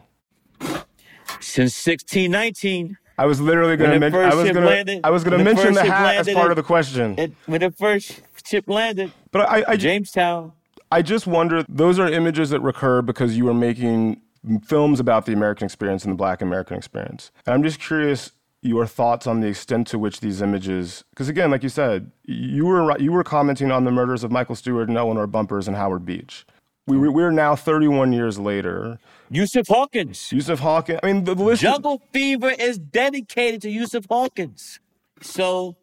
Since 1.40 1.86
1619, 1.86 2.98
I 3.16 3.24
was 3.24 3.40
literally 3.40 3.78
going 3.78 3.92
to 3.92 3.98
mention. 3.98 4.20
I 4.20 4.34
was 4.34 4.52
going 4.52 4.84
to. 4.84 5.00
I 5.04 5.08
was 5.08 5.24
going 5.24 5.38
to 5.38 5.42
mention 5.42 5.72
the 5.72 5.82
hat 5.82 6.16
as 6.16 6.28
part 6.34 6.44
in- 6.44 6.50
of 6.50 6.56
the 6.56 6.62
question. 6.62 7.18
it, 7.18 7.32
when 7.46 7.62
the 7.62 7.70
first 7.70 8.20
ship 8.44 8.68
landed, 8.68 9.10
but 9.30 9.48
I, 9.48 9.64
I, 9.68 9.76
Jamestown, 9.76 10.52
I 10.90 11.00
just 11.00 11.26
wonder. 11.26 11.64
Those 11.66 11.98
are 11.98 12.12
images 12.12 12.50
that 12.50 12.60
recur 12.60 13.00
because 13.00 13.34
you 13.34 13.48
are 13.48 13.54
making 13.54 14.20
films 14.66 15.00
about 15.00 15.24
the 15.24 15.32
American 15.32 15.64
experience 15.64 16.04
and 16.04 16.12
the 16.12 16.18
Black 16.18 16.42
American 16.42 16.76
experience. 16.76 17.30
And 17.46 17.54
I'm 17.54 17.62
just 17.62 17.80
curious 17.80 18.32
your 18.62 18.86
thoughts 18.86 19.26
on 19.26 19.40
the 19.40 19.48
extent 19.48 19.86
to 19.88 19.98
which 19.98 20.20
these 20.20 20.40
images. 20.40 21.04
Because 21.10 21.28
again, 21.28 21.50
like 21.50 21.62
you 21.62 21.68
said, 21.68 22.10
you 22.24 22.64
were 22.64 22.96
you 22.98 23.12
were 23.12 23.24
commenting 23.24 23.70
on 23.72 23.84
the 23.84 23.90
murders 23.90 24.22
of 24.24 24.30
Michael 24.30 24.54
Stewart 24.54 24.88
and 24.88 24.96
Eleanor 24.96 25.26
Bumpurs 25.26 25.66
and 25.66 25.76
Howard 25.76 26.04
Beach. 26.06 26.46
We, 26.86 26.96
we- 26.96 27.08
we're 27.08 27.30
now 27.30 27.54
31 27.56 28.12
years 28.12 28.38
later. 28.38 28.98
Yusuf 29.30 29.66
Hawkins. 29.68 30.30
Yusuf 30.32 30.58
Hawkins. 30.58 31.00
I 31.02 31.06
mean, 31.06 31.24
the, 31.24 31.34
the 31.34 31.42
list. 31.42 31.62
is- 31.62 31.70
Jungle 31.70 32.02
Fever 32.12 32.50
is 32.50 32.78
dedicated 32.78 33.62
to 33.62 33.70
Yusuf 33.70 34.04
Hawkins. 34.08 34.80
So 35.20 35.76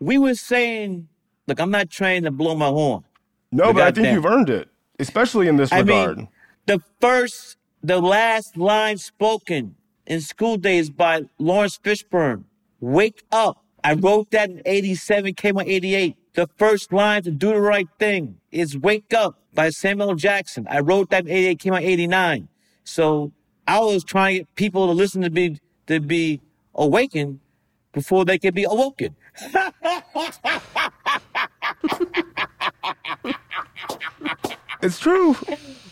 we 0.00 0.16
were 0.18 0.34
saying, 0.34 1.08
look, 1.48 1.60
I'm 1.60 1.70
not 1.70 1.90
trying 1.90 2.22
to 2.22 2.30
blow 2.30 2.54
my 2.54 2.68
horn. 2.68 3.04
No, 3.52 3.64
But 3.66 3.72
but 3.74 3.82
I 3.82 3.84
think 3.86 3.96
goddamn. 3.96 4.14
you've 4.14 4.26
earned 4.26 4.50
it, 4.50 4.68
especially 4.98 5.48
in 5.48 5.56
this 5.56 5.72
I 5.72 5.80
regard. 5.80 6.16
mean, 6.18 6.28
the 6.66 6.80
first, 7.00 7.56
the 7.82 8.00
last 8.00 8.56
line 8.56 8.96
spoken 8.98 9.74
in 10.06 10.20
School 10.20 10.56
Daze 10.56 10.90
by 10.90 11.22
Laurence 11.38 11.78
Fishburne, 11.78 12.44
wake 12.80 13.24
up. 13.32 13.64
I 13.82 13.94
wrote 13.94 14.30
that 14.30 14.50
in 14.50 14.62
87, 14.64 15.34
came 15.34 15.58
out 15.58 15.66
88. 15.66 16.16
The 16.34 16.48
first 16.56 16.92
line 16.92 17.22
to 17.22 17.30
do 17.30 17.48
the 17.50 17.60
right 17.60 17.88
thing 17.98 18.38
is 18.50 18.76
wake 18.76 19.12
up 19.14 19.40
by 19.52 19.70
Samuel 19.70 20.10
L. 20.10 20.16
Jackson. 20.16 20.66
I 20.68 20.80
wrote 20.80 21.10
that 21.10 21.24
in 21.24 21.30
88, 21.30 21.58
came 21.58 21.72
out 21.74 21.82
89. 21.82 22.48
So 22.82 23.32
I 23.66 23.78
was 23.80 24.04
trying 24.04 24.34
to 24.34 24.38
get 24.40 24.54
people 24.54 24.86
to 24.86 24.92
listen 24.92 25.22
to 25.22 25.30
be, 25.30 25.58
to 25.86 26.00
be 26.00 26.40
awakened 26.74 27.40
before 27.92 28.24
they 28.24 28.38
could 28.38 28.54
be 28.54 28.64
awoken. 28.64 29.14
it's 34.82 34.98
true. 34.98 35.36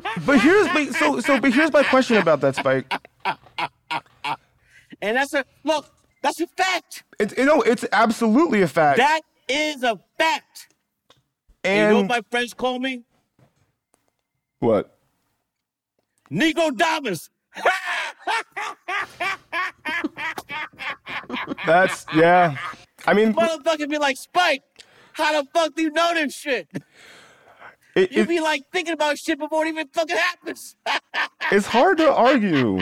but 0.26 0.40
here's 0.40 0.68
but, 0.68 0.94
so 0.94 1.20
so. 1.20 1.40
But 1.40 1.52
here's 1.52 1.72
my 1.72 1.82
question 1.82 2.16
about 2.16 2.40
that, 2.40 2.56
Spike. 2.56 2.92
And 5.02 5.18
that's 5.18 5.34
a, 5.34 5.44
look, 5.64 5.92
that's 6.22 6.40
a 6.40 6.46
fact. 6.46 7.04
It's 7.20 7.36
you 7.36 7.44
know 7.44 7.60
it's 7.60 7.84
absolutely 7.92 8.62
a 8.62 8.68
fact. 8.68 8.96
That 8.96 9.20
is 9.48 9.82
a 9.82 10.00
fact. 10.16 10.68
And 11.62 11.76
you 11.76 11.88
know 11.88 12.00
what 12.00 12.08
my 12.08 12.22
friends 12.30 12.54
call 12.54 12.78
me? 12.78 13.02
what? 14.60 14.98
Negrodamus. 16.30 17.28
That's 21.66 22.06
yeah. 22.14 22.56
I 23.06 23.14
mean, 23.14 23.34
Motherfucker 23.34 23.88
be 23.88 23.98
like, 23.98 24.16
Spike, 24.16 24.62
how 25.12 25.42
the 25.42 25.48
fuck 25.50 25.74
do 25.74 25.82
you 25.82 25.90
know 25.90 26.14
this 26.14 26.34
shit? 26.34 26.68
It, 27.94 28.12
You 28.12 28.24
be 28.26 28.40
like 28.40 28.64
thinking 28.72 28.92
about 28.94 29.18
shit 29.18 29.38
before 29.38 29.64
it 29.64 29.68
even 29.68 29.88
fucking 29.88 30.16
happens. 30.16 30.76
it's 31.52 31.66
hard 31.66 31.98
to 31.98 32.12
argue. 32.12 32.80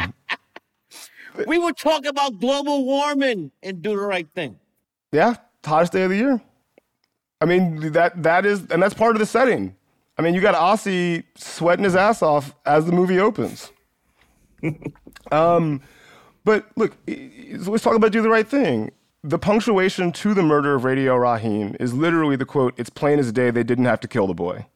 we 1.46 1.58
were 1.58 1.72
talking 1.72 2.06
about 2.08 2.38
global 2.40 2.84
warming 2.84 3.52
and 3.62 3.82
do 3.82 3.90
the 3.90 3.96
right 4.02 4.28
thing. 4.30 4.58
Yeah, 5.12 5.34
hottest 5.64 5.92
day 5.92 6.04
of 6.04 6.10
the 6.10 6.16
year. 6.16 6.40
I 7.40 7.44
mean 7.44 7.92
that 7.92 8.22
that 8.22 8.46
is, 8.46 8.66
and 8.70 8.82
that's 8.82 8.94
part 8.94 9.14
of 9.16 9.20
the 9.20 9.26
setting. 9.26 9.74
I 10.18 10.22
mean, 10.22 10.34
you 10.34 10.40
got 10.40 10.54
Aussie 10.54 11.24
sweating 11.34 11.84
his 11.84 11.96
ass 11.96 12.22
off 12.22 12.54
as 12.64 12.86
the 12.86 12.92
movie 12.92 13.18
opens. 13.18 13.72
um, 15.32 15.80
but 16.44 16.66
look, 16.76 16.96
i- 17.08 17.30
i- 17.54 17.58
so 17.62 17.70
let's 17.72 17.82
talk 17.84 17.96
about 17.96 18.12
do 18.12 18.22
the 18.22 18.28
right 18.28 18.46
thing. 18.46 18.90
The 19.24 19.38
punctuation 19.38 20.12
to 20.12 20.34
the 20.34 20.42
murder 20.42 20.74
of 20.74 20.84
Radio 20.84 21.16
Raheem 21.16 21.76
is 21.80 21.94
literally 21.94 22.36
the 22.36 22.44
quote: 22.44 22.74
"It's 22.76 22.90
plain 22.90 23.18
as 23.18 23.32
day 23.32 23.50
they 23.50 23.62
didn't 23.62 23.84
have 23.86 24.00
to 24.00 24.08
kill 24.08 24.26
the 24.26 24.34
boy." 24.34 24.66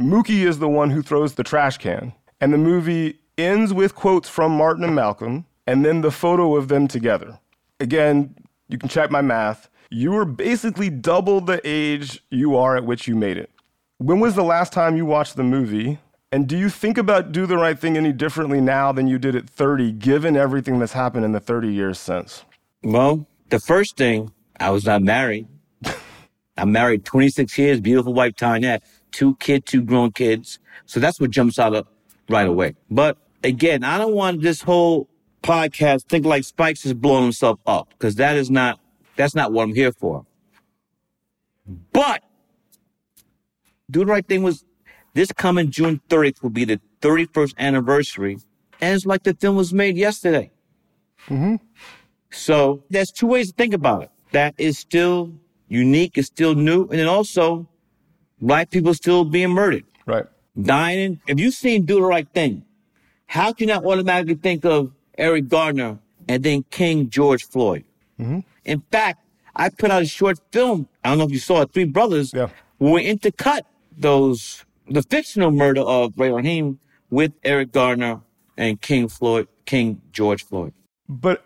Mookie 0.00 0.46
is 0.46 0.58
the 0.58 0.68
one 0.68 0.88
who 0.88 1.02
throws 1.02 1.34
the 1.34 1.44
trash 1.44 1.76
can, 1.76 2.14
and 2.40 2.54
the 2.54 2.58
movie 2.58 3.18
ends 3.36 3.74
with 3.74 3.94
quotes 3.94 4.30
from 4.30 4.50
Martin 4.50 4.82
and 4.82 4.94
Malcolm, 4.94 5.44
and 5.66 5.84
then 5.84 6.00
the 6.00 6.10
photo 6.10 6.56
of 6.56 6.68
them 6.68 6.88
together. 6.88 7.38
Again, 7.80 8.34
you 8.68 8.78
can 8.78 8.88
check 8.88 9.10
my 9.10 9.20
math. 9.20 9.68
You 9.90 10.12
were 10.12 10.24
basically 10.24 10.88
double 10.88 11.42
the 11.42 11.60
age 11.64 12.24
you 12.30 12.56
are 12.56 12.78
at 12.78 12.86
which 12.86 13.06
you 13.06 13.14
made 13.14 13.36
it. 13.36 13.50
When 13.98 14.20
was 14.20 14.34
the 14.34 14.42
last 14.42 14.72
time 14.72 14.96
you 14.96 15.04
watched 15.04 15.36
the 15.36 15.42
movie? 15.42 15.98
And 16.32 16.48
do 16.48 16.56
you 16.56 16.70
think 16.70 16.96
about 16.96 17.32
Do 17.32 17.44
the 17.44 17.58
Right 17.58 17.78
Thing 17.78 17.98
any 17.98 18.12
differently 18.12 18.60
now 18.60 18.92
than 18.92 19.06
you 19.06 19.18
did 19.18 19.36
at 19.36 19.50
30, 19.50 19.92
given 19.92 20.34
everything 20.34 20.78
that's 20.78 20.94
happened 20.94 21.26
in 21.26 21.32
the 21.32 21.40
30 21.40 21.70
years 21.74 21.98
since? 21.98 22.44
Well, 22.82 23.26
the 23.50 23.60
first 23.60 23.98
thing, 23.98 24.32
I 24.58 24.70
was 24.70 24.86
not 24.86 25.02
married. 25.02 25.46
I'm 26.56 26.72
married 26.72 27.04
26 27.04 27.58
years, 27.58 27.80
beautiful 27.80 28.14
wife 28.14 28.36
Tanya, 28.36 28.80
two 29.12 29.36
kids, 29.36 29.70
two 29.70 29.82
grown 29.82 30.12
kids. 30.12 30.58
So 30.86 31.00
that's 31.00 31.20
what 31.20 31.30
jumps 31.30 31.58
out 31.58 31.74
of 31.74 31.86
right 32.28 32.46
away. 32.46 32.74
But 32.90 33.18
again, 33.44 33.84
I 33.84 33.98
don't 33.98 34.14
want 34.14 34.42
this 34.42 34.62
whole 34.62 35.08
podcast 35.42 36.08
think 36.08 36.26
like 36.26 36.44
Spikes 36.44 36.84
is 36.84 36.94
blowing 36.94 37.22
himself 37.22 37.58
up 37.66 37.88
because 37.90 38.16
that 38.16 38.36
is 38.36 38.50
not 38.50 38.78
that's 39.16 39.34
not 39.34 39.52
what 39.52 39.64
I'm 39.64 39.74
here 39.74 39.92
for. 39.92 40.26
But 41.92 42.22
do 43.90 44.00
the 44.00 44.06
right 44.06 44.26
thing 44.26 44.42
was 44.42 44.64
this 45.14 45.32
coming 45.32 45.70
June 45.70 46.00
30th 46.08 46.42
will 46.42 46.50
be 46.50 46.64
the 46.64 46.80
31st 47.02 47.54
anniversary, 47.58 48.38
and 48.80 48.94
it's 48.94 49.06
like 49.06 49.24
the 49.24 49.34
film 49.34 49.56
was 49.56 49.72
made 49.72 49.96
yesterday. 49.96 50.50
Mm-hmm. 51.26 51.56
So 52.30 52.84
there's 52.90 53.10
two 53.10 53.26
ways 53.26 53.48
to 53.48 53.54
think 53.54 53.74
about 53.74 54.04
it. 54.04 54.10
That 54.32 54.54
is 54.58 54.78
still 54.78 55.32
unique, 55.68 56.16
it's 56.16 56.28
still 56.28 56.54
new, 56.54 56.82
and 56.82 56.98
then 56.98 57.08
also 57.08 57.68
black 58.40 58.70
people 58.70 58.94
still 58.94 59.24
being 59.24 59.50
murdered, 59.50 59.84
Right. 60.06 60.24
dying. 60.60 61.20
If 61.26 61.38
you've 61.38 61.54
seen 61.54 61.84
Do 61.84 61.96
the 61.96 62.02
Right 62.02 62.28
Thing, 62.32 62.64
how 63.26 63.52
can 63.52 63.68
you 63.68 63.74
not 63.74 63.84
automatically 63.84 64.34
think 64.34 64.64
of 64.64 64.92
Eric 65.16 65.48
Garner 65.48 65.98
and 66.28 66.42
then 66.42 66.64
King 66.70 67.08
George 67.10 67.44
Floyd? 67.44 67.84
Mm-hmm. 68.18 68.40
In 68.64 68.82
fact, 68.90 69.24
I 69.54 69.68
put 69.68 69.90
out 69.90 70.02
a 70.02 70.06
short 70.06 70.38
film. 70.52 70.88
I 71.04 71.08
don't 71.10 71.18
know 71.18 71.24
if 71.24 71.30
you 71.32 71.38
saw 71.38 71.62
it, 71.62 71.72
Three 71.72 71.84
Brothers, 71.84 72.32
Yeah. 72.34 72.48
where 72.78 72.92
we 72.94 73.06
intercut 73.06 73.62
those 73.96 74.64
the 74.88 75.02
fictional 75.02 75.52
murder 75.52 75.82
of 75.82 76.14
Ray 76.18 76.30
Raheem 76.32 76.80
with 77.10 77.32
Eric 77.44 77.70
Garner 77.70 78.22
and 78.56 78.80
King 78.80 79.08
Floyd, 79.08 79.46
King 79.64 80.00
George 80.10 80.44
Floyd. 80.44 80.72
But 81.08 81.44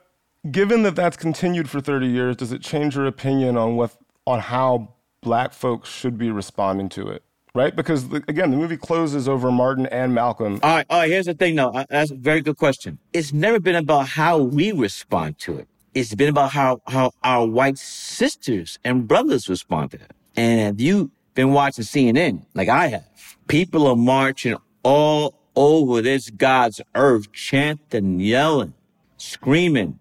given 0.51 0.83
that 0.85 0.97
that's 0.97 1.17
continued 1.19 1.69
for 1.69 1.81
30 1.83 2.07
years, 2.07 2.37
does 2.37 2.53
it 2.53 2.63
change 2.63 2.97
your 2.97 3.05
opinion 3.07 3.59
on 3.59 3.77
what 3.77 3.91
on 4.27 4.41
how 4.41 4.94
black 5.25 5.53
folks 5.53 5.89
should 5.89 6.17
be 6.17 6.31
responding 6.31 6.89
to 6.91 7.09
it? 7.09 7.25
Right? 7.55 7.75
Because 7.75 8.09
the, 8.09 8.17
again, 8.29 8.51
the 8.51 8.57
movie 8.57 8.77
closes 8.77 9.29
over 9.29 9.51
Martin 9.51 9.87
and 9.87 10.15
Malcolm. 10.15 10.59
All 10.63 10.75
right, 10.77 10.87
all 10.91 11.01
right. 11.01 11.11
Here's 11.11 11.27
the 11.27 11.35
thing, 11.35 11.55
though. 11.57 11.71
Uh, 11.71 11.85
That's 11.89 12.11
a 12.11 12.17
very 12.17 12.41
good 12.41 12.57
question. 12.59 12.99
It's 13.13 13.33
never 13.33 13.61
been 13.61 13.77
about 13.77 14.09
how 14.09 14.39
we 14.39 14.73
respond 14.73 15.39
to 15.41 15.59
it. 15.59 15.69
It's 15.95 16.15
been 16.15 16.29
about 16.31 16.51
how 16.51 16.81
how 16.89 17.13
our 17.23 17.47
white 17.47 17.79
sisters 17.79 18.81
and 18.85 19.07
brothers 19.07 19.49
respond 19.49 19.93
to 19.93 19.99
it. 19.99 20.11
And 20.37 20.61
have 20.61 20.81
you 20.81 21.13
been 21.35 21.53
watching 21.53 21.85
CNN 21.85 22.45
like 22.55 22.69
I 22.69 22.89
have? 22.89 23.07
People 23.47 23.87
are 23.87 23.95
marching 23.95 24.57
all 24.83 25.35
over 25.55 26.03
this 26.03 26.31
God's 26.31 26.81
earth, 26.97 27.31
chanting, 27.33 28.19
yelling, 28.19 28.75
screaming, 29.17 30.01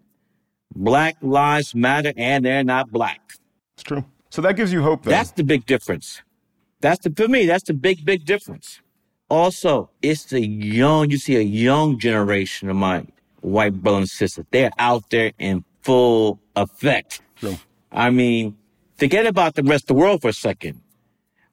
"Black 0.74 1.16
Lives 1.22 1.72
Matter," 1.76 2.12
and 2.16 2.44
they're 2.44 2.64
not 2.64 2.90
black. 2.90 3.20
It's 3.74 3.84
true. 3.84 4.04
So 4.34 4.42
that 4.42 4.56
gives 4.56 4.72
you 4.72 4.82
hope 4.82 5.04
then. 5.04 5.12
That's 5.12 5.30
the 5.30 5.44
big 5.44 5.64
difference. 5.64 6.20
That's 6.80 6.98
the 7.04 7.14
for 7.16 7.28
me. 7.28 7.46
That's 7.46 7.62
the 7.62 7.72
big 7.72 8.04
big 8.04 8.24
difference. 8.24 8.80
Also, 9.28 9.90
it's 10.02 10.24
the 10.24 10.44
young. 10.44 11.08
You 11.08 11.18
see 11.18 11.36
a 11.36 11.40
young 11.40 12.00
generation 12.00 12.68
of 12.68 12.74
my 12.74 13.06
white 13.42 13.74
brothers 13.74 14.00
and 14.00 14.08
sisters. 14.08 14.44
They're 14.50 14.72
out 14.76 15.08
there 15.10 15.30
in 15.38 15.64
full 15.82 16.40
effect. 16.56 17.22
True. 17.36 17.56
I 17.92 18.10
mean, 18.10 18.56
forget 18.96 19.24
about 19.24 19.54
the 19.54 19.62
rest 19.62 19.84
of 19.84 19.94
the 19.94 19.94
world 20.02 20.22
for 20.22 20.30
a 20.30 20.32
second. 20.32 20.80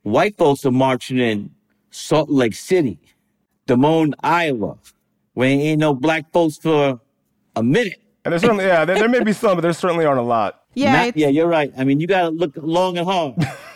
White 0.02 0.36
folks 0.36 0.66
are 0.66 0.72
marching 0.72 1.20
in 1.20 1.52
Salt 1.92 2.32
Lake 2.32 2.56
City, 2.56 2.98
Des 3.68 3.76
Moines, 3.76 4.16
Iowa, 4.24 4.80
where 5.36 5.50
ain't 5.50 5.80
no 5.80 5.94
black 5.94 6.32
folks 6.34 6.58
for 6.58 7.00
a 7.56 7.62
minute. 7.62 8.02
and 8.26 8.32
there's 8.32 8.42
certainly, 8.42 8.66
yeah, 8.66 8.86
there, 8.86 8.98
there 8.98 9.08
may 9.08 9.24
be 9.24 9.34
some, 9.34 9.56
but 9.58 9.62
there 9.62 9.72
certainly 9.72 10.04
aren't 10.04 10.20
a 10.20 10.24
lot. 10.24 10.61
Yeah, 10.74 11.06
Not- 11.06 11.18
yeah, 11.18 11.28
you're 11.28 11.48
right. 11.48 11.72
I 11.78 11.84
mean, 11.84 12.00
you 12.00 12.08
got 12.08 12.22
to 12.22 12.30
look 12.30 12.52
long 12.56 12.98
and 12.98 13.08
hard. 13.08 13.36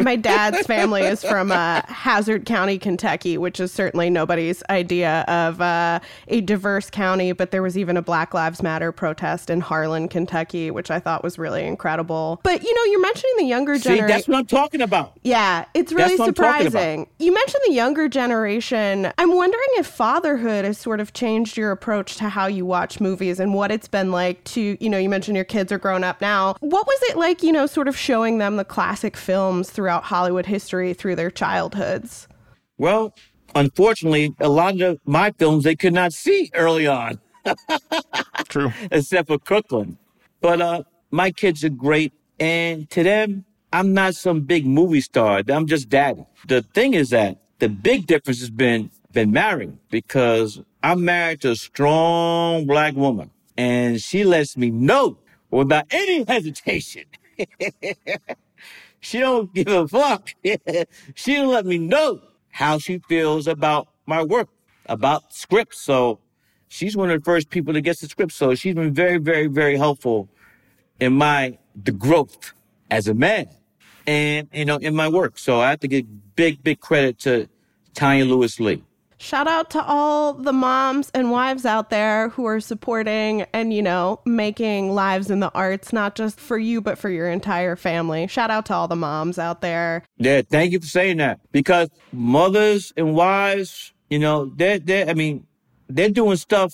my 0.00 0.16
dad's 0.16 0.66
family 0.66 1.02
is 1.02 1.22
from 1.22 1.50
uh, 1.52 1.82
Hazard 1.86 2.44
County, 2.46 2.78
Kentucky, 2.78 3.38
which 3.38 3.60
is 3.60 3.72
certainly 3.72 4.10
nobody's 4.10 4.62
idea 4.70 5.24
of 5.28 5.60
uh, 5.60 6.00
a 6.28 6.40
diverse 6.40 6.90
county. 6.90 7.32
But 7.32 7.50
there 7.50 7.62
was 7.62 7.76
even 7.76 7.96
a 7.96 8.02
Black 8.02 8.34
Lives 8.34 8.62
Matter 8.62 8.92
protest 8.92 9.50
in 9.50 9.60
Harlan, 9.60 10.08
Kentucky, 10.08 10.70
which 10.70 10.90
I 10.90 11.00
thought 11.00 11.22
was 11.24 11.38
really 11.38 11.64
incredible. 11.66 12.40
But 12.42 12.62
you 12.62 12.74
know, 12.74 12.84
you're 12.90 13.00
mentioning 13.02 13.34
the 13.38 13.44
younger 13.44 13.78
generation. 13.78 14.08
that's 14.08 14.28
what 14.28 14.38
I'm 14.38 14.46
talking 14.46 14.80
about. 14.80 15.18
Yeah, 15.22 15.64
it's 15.74 15.92
really 15.92 16.16
That's 16.16 16.18
what 16.20 16.28
I'm 16.28 16.34
talking 16.34 16.66
about. 16.66 16.72
surprising. 16.72 17.06
You 17.18 17.32
mentioned 17.34 17.62
the 17.66 17.72
younger 17.72 18.08
generation. 18.08 19.12
I'm 19.18 19.34
wondering 19.34 19.66
if 19.74 19.86
fatherhood 19.86 20.64
has 20.64 20.78
sort 20.78 21.00
of 21.00 21.12
changed 21.12 21.56
your 21.56 21.70
approach 21.70 22.16
to 22.16 22.28
how 22.28 22.46
you 22.46 22.64
watch 22.64 23.00
movies 23.00 23.40
and 23.40 23.54
what 23.54 23.70
it's 23.70 23.88
been 23.88 24.10
like 24.12 24.42
to, 24.44 24.76
you 24.80 24.88
know, 24.90 24.98
you 24.98 25.08
mentioned 25.08 25.36
your 25.36 25.44
kids 25.44 25.72
are 25.72 25.78
grown 25.78 26.04
up 26.04 26.20
now. 26.20 26.54
What 26.60 26.86
was 26.86 26.98
it 27.10 27.16
like, 27.16 27.42
you 27.42 27.52
know, 27.52 27.66
sort 27.66 27.88
of 27.88 27.96
showing 27.96 28.38
them 28.38 28.56
the 28.56 28.64
classic 28.64 29.16
films 29.16 29.70
throughout 29.88 30.04
Hollywood 30.04 30.44
history 30.44 30.92
through 30.92 31.16
their 31.16 31.30
childhoods? 31.30 32.28
Well, 32.76 33.14
unfortunately, 33.54 34.34
a 34.38 34.50
lot 34.50 34.78
of 34.82 35.00
my 35.06 35.30
films 35.30 35.64
they 35.64 35.76
could 35.76 35.94
not 35.94 36.12
see 36.12 36.50
early 36.52 36.86
on, 36.86 37.18
True. 38.48 38.70
except 38.90 39.28
for 39.28 39.38
Crooklyn. 39.38 39.96
But 40.42 40.60
uh, 40.60 40.82
my 41.10 41.30
kids 41.30 41.64
are 41.64 41.70
great, 41.70 42.12
and 42.38 42.90
to 42.90 43.02
them, 43.02 43.46
I'm 43.72 43.94
not 43.94 44.14
some 44.14 44.42
big 44.42 44.66
movie 44.66 45.00
star. 45.00 45.40
I'm 45.48 45.66
just 45.66 45.88
daddy. 45.88 46.26
The 46.46 46.60
thing 46.60 46.92
is 46.92 47.08
that 47.08 47.38
the 47.58 47.70
big 47.70 48.06
difference 48.06 48.40
has 48.40 48.50
been 48.50 48.90
been 49.12 49.30
marrying 49.30 49.78
because 49.90 50.60
I'm 50.82 51.02
married 51.02 51.40
to 51.40 51.52
a 51.52 51.56
strong 51.56 52.66
black 52.66 52.94
woman, 52.94 53.30
and 53.56 54.02
she 54.02 54.22
lets 54.22 54.54
me 54.54 54.70
know 54.70 55.16
without 55.50 55.86
any 55.90 56.24
hesitation. 56.24 57.04
She 59.00 59.20
don't 59.20 59.52
give 59.54 59.68
a 59.68 59.86
fuck. 59.86 60.30
She'll 61.14 61.48
let 61.48 61.66
me 61.66 61.78
know 61.78 62.20
how 62.50 62.78
she 62.78 62.98
feels 63.08 63.46
about 63.46 63.88
my 64.06 64.22
work, 64.22 64.48
about 64.86 65.32
scripts. 65.32 65.80
So 65.80 66.18
she's 66.68 66.96
one 66.96 67.10
of 67.10 67.20
the 67.20 67.24
first 67.24 67.50
people 67.50 67.72
that 67.74 67.82
gets 67.82 68.00
the 68.00 68.08
script. 68.08 68.32
So 68.32 68.54
she's 68.54 68.74
been 68.74 68.92
very, 68.92 69.18
very, 69.18 69.46
very 69.46 69.76
helpful 69.76 70.28
in 71.00 71.12
my 71.12 71.58
the 71.84 71.92
growth 71.92 72.52
as 72.90 73.06
a 73.06 73.14
man 73.14 73.48
and 74.06 74.48
you 74.52 74.64
know 74.64 74.76
in 74.76 74.96
my 74.96 75.08
work. 75.08 75.38
So 75.38 75.60
I 75.60 75.70
have 75.70 75.80
to 75.80 75.88
give 75.88 76.06
big, 76.34 76.62
big 76.64 76.80
credit 76.80 77.18
to 77.20 77.48
Tanya 77.94 78.24
Lewis 78.24 78.58
Lee. 78.58 78.82
Shout 79.20 79.48
out 79.48 79.68
to 79.70 79.82
all 79.82 80.32
the 80.32 80.52
moms 80.52 81.10
and 81.12 81.32
wives 81.32 81.66
out 81.66 81.90
there 81.90 82.28
who 82.28 82.44
are 82.44 82.60
supporting 82.60 83.42
and, 83.52 83.74
you 83.74 83.82
know, 83.82 84.20
making 84.24 84.92
lives 84.94 85.28
in 85.28 85.40
the 85.40 85.50
arts, 85.54 85.92
not 85.92 86.14
just 86.14 86.38
for 86.38 86.56
you, 86.56 86.80
but 86.80 86.98
for 86.98 87.10
your 87.10 87.28
entire 87.28 87.74
family. 87.74 88.28
Shout 88.28 88.52
out 88.52 88.66
to 88.66 88.74
all 88.74 88.86
the 88.86 88.94
moms 88.94 89.36
out 89.36 89.60
there. 89.60 90.04
Yeah, 90.18 90.42
thank 90.48 90.70
you 90.70 90.78
for 90.78 90.86
saying 90.86 91.16
that. 91.16 91.40
Because 91.50 91.88
mothers 92.12 92.92
and 92.96 93.12
wives, 93.12 93.92
you 94.08 94.20
know, 94.20 94.52
they're, 94.54 94.78
they're, 94.78 95.08
I 95.08 95.14
mean, 95.14 95.48
they're 95.88 96.10
doing 96.10 96.36
stuff 96.36 96.72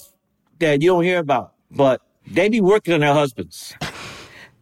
that 0.58 0.82
you 0.82 0.88
don't 0.88 1.04
hear 1.04 1.20
about, 1.20 1.54
but 1.70 2.02
they 2.26 2.50
be 2.50 2.60
working 2.60 2.92
on 2.92 3.00
their 3.00 3.14
husbands. 3.14 3.74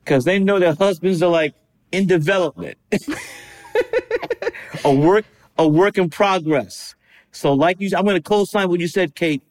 Because 0.04 0.24
they 0.24 0.40
know 0.40 0.58
their 0.58 0.74
husbands 0.74 1.22
are 1.22 1.30
like 1.30 1.54
in 1.92 2.08
development. 2.08 2.76
a 4.84 4.92
work, 4.92 5.24
a 5.56 5.68
work 5.68 5.96
in 5.96 6.10
progress. 6.10 6.96
So 7.32 7.52
like 7.54 7.80
you, 7.80 7.90
I'm 7.96 8.04
going 8.04 8.16
to 8.16 8.22
co-sign 8.22 8.68
what 8.68 8.80
you 8.80 8.88
said, 8.88 9.14
Kate. 9.14 9.42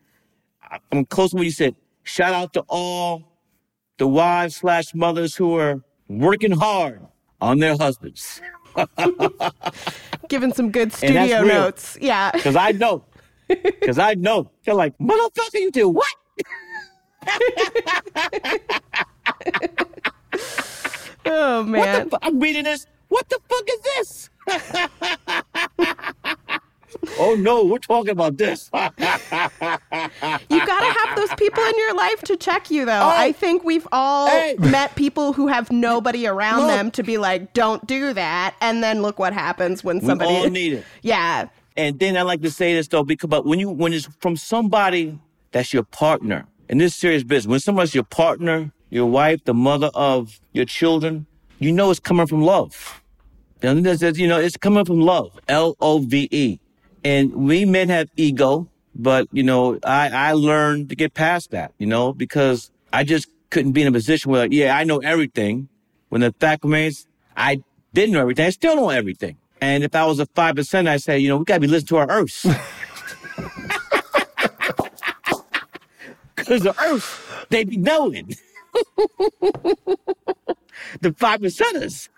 I'm 0.72 0.80
going 0.92 1.06
to 1.06 1.36
what 1.36 1.44
you 1.44 1.52
said. 1.52 1.76
Shout 2.04 2.34
out 2.34 2.54
to 2.54 2.62
all 2.68 3.24
the 3.98 4.08
wives 4.08 4.56
slash 4.56 4.94
mothers 4.96 5.36
who 5.36 5.56
are 5.58 5.82
working 6.08 6.52
hard 6.52 7.02
on 7.42 7.60
their 7.60 7.76
husbands. 7.76 8.42
Giving 10.30 10.54
some 10.54 10.72
good 10.72 10.94
studio 10.94 11.44
notes. 11.44 11.98
Yeah. 12.00 12.32
Cause 12.32 12.56
I 12.56 12.72
know. 12.72 13.04
Cause 13.86 14.00
I 14.00 14.14
know. 14.14 14.50
They're 14.64 14.76
like, 14.76 14.98
motherfucker, 14.98 15.56
you 15.56 15.72
did 15.72 15.84
what? 15.86 16.08
Oh, 21.24 21.60
What 21.60 21.68
man. 21.68 22.06
the 22.06 22.10
fu- 22.10 22.18
I'm 22.24 22.40
reading 22.40 22.64
this. 22.64 22.88
What 23.08 23.30
the 23.30 23.40
fuck 23.48 23.70
is 23.70 23.82
this? 23.82 24.30
Oh 27.20 27.36
no, 27.40 27.66
we're 27.66 27.78
talking 27.80 28.12
about 28.12 28.38
this. 28.38 28.70
You 28.74 28.80
got 28.80 30.50
to 30.50 31.00
have 31.00 31.16
those 31.16 31.34
people 31.36 31.64
in 31.64 31.78
your 31.78 31.96
life 31.96 32.22
to 32.24 32.38
check 32.38 32.70
you, 32.72 32.86
though. 32.86 32.92
Oh. 33.02 33.10
I 33.10 33.32
think 33.32 33.64
we've 33.64 33.88
all 33.92 34.28
Hey. 34.28 34.56
met 34.60 34.96
people 34.96 35.34
who 35.34 35.48
have 35.48 35.72
nobody 35.72 36.28
around 36.28 36.62
Look. 36.62 36.70
them 36.70 36.92
to 36.92 37.04
be 37.04 37.18
like, 37.18 37.54
don't 37.54 37.86
do 37.88 38.14
that. 38.14 38.56
And 38.62 38.84
then 38.84 39.02
look 39.02 39.20
what 39.20 39.34
happens 39.34 39.84
when 39.84 40.02
somebody. 40.02 40.32
we 40.32 40.38
all 40.40 40.50
need 40.50 40.74
it. 40.74 40.86
yeah. 41.02 41.48
And 41.78 42.00
then 42.00 42.18
I 42.18 42.22
like 42.24 42.42
to 42.42 42.52
say 42.52 42.74
this 42.74 42.88
though, 42.88 43.04
because 43.04 43.30
but 43.30 43.46
when 43.46 43.60
you 43.60 43.70
when 43.70 43.94
it's 43.94 44.08
from 44.20 44.36
somebody 44.36 45.18
that's 45.52 45.74
your 45.74 45.84
partner 45.84 46.46
in 46.70 46.78
this 46.78 46.96
serious 46.96 47.24
business, 47.24 47.50
when 47.50 47.60
somebody's 47.60 47.96
your 47.96 48.04
partner, 48.04 48.72
your 48.90 49.06
wife, 49.06 49.44
the 49.46 49.54
mother 49.54 49.90
of 49.94 50.40
your 50.54 50.66
children, 50.66 51.26
you 51.60 51.72
know 51.72 51.90
it's 51.92 52.00
coming 52.00 52.28
from 52.28 52.42
love. 52.42 53.02
You 53.64 53.76
know, 53.76 53.82
there's- 53.82 54.00
there's- 54.00 54.18
you 54.18 54.28
know, 54.28 54.40
it's 54.40 54.58
coming 54.58 54.84
from 54.86 55.02
love. 55.02 55.40
L 55.48 55.76
O 55.80 56.00
V 56.00 56.28
E. 56.32 56.60
And 57.04 57.34
we 57.34 57.66
men 57.66 57.90
have 57.90 58.10
ego, 58.16 58.68
but 58.96 59.28
you 59.32 59.44
know, 59.44 59.80
I 59.84 60.10
I 60.10 60.34
learned 60.34 60.90
to 60.90 60.96
get 60.96 61.14
past 61.14 61.52
that. 61.52 61.74
You 61.78 61.88
know, 61.88 62.14
because 62.14 62.72
I 62.94 63.04
just 63.04 63.28
couldn't 63.50 63.72
be 63.74 63.82
in 63.82 63.88
a 63.88 63.92
position 63.92 64.32
where, 64.32 64.42
like, 64.42 64.52
yeah, 64.54 64.76
I 64.76 64.84
know 64.84 65.00
everything. 65.00 65.68
When 66.10 66.22
the 66.22 66.34
fact 66.40 66.64
remains, 66.64 67.08
I 67.38 67.64
didn't 67.94 68.14
know 68.14 68.22
everything. 68.22 68.46
I 68.46 68.50
still 68.50 68.76
don't 68.76 68.84
know 68.84 68.90
everything. 68.90 69.38
And 69.62 69.84
if 69.84 69.96
I 69.96 70.06
was 70.06 70.20
a 70.20 70.26
five 70.28 70.56
percent, 70.56 70.88
I'd 70.88 71.02
say, 71.02 71.20
you 71.20 71.28
know, 71.30 71.38
we 71.38 71.46
gotta 71.46 71.60
be 71.62 71.68
listening 71.68 71.88
to 71.88 71.98
our 71.98 72.10
earths. 72.10 72.46
Cause 76.36 76.62
the 76.64 76.76
earth, 76.84 77.46
they 77.50 77.64
be 77.64 77.78
knowing. 77.78 78.36
the 81.02 81.14
five 81.16 81.40
percenters. 81.40 82.10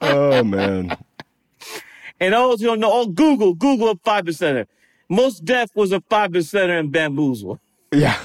Oh 0.00 0.44
man. 0.44 0.96
And 2.22 2.34
those 2.34 2.60
who 2.60 2.68
don't 2.68 2.78
know, 2.78 2.90
oh, 2.92 3.06
Google, 3.06 3.52
Google 3.52 3.90
a 3.90 3.96
five 3.96 4.24
percenter. 4.24 4.66
Mos 5.08 5.40
Def 5.40 5.74
was 5.74 5.90
a 5.90 6.00
five 6.08 6.30
percenter 6.30 6.78
in 6.78 6.90
Bamboozle. 6.90 7.58
Yeah. 7.94 8.18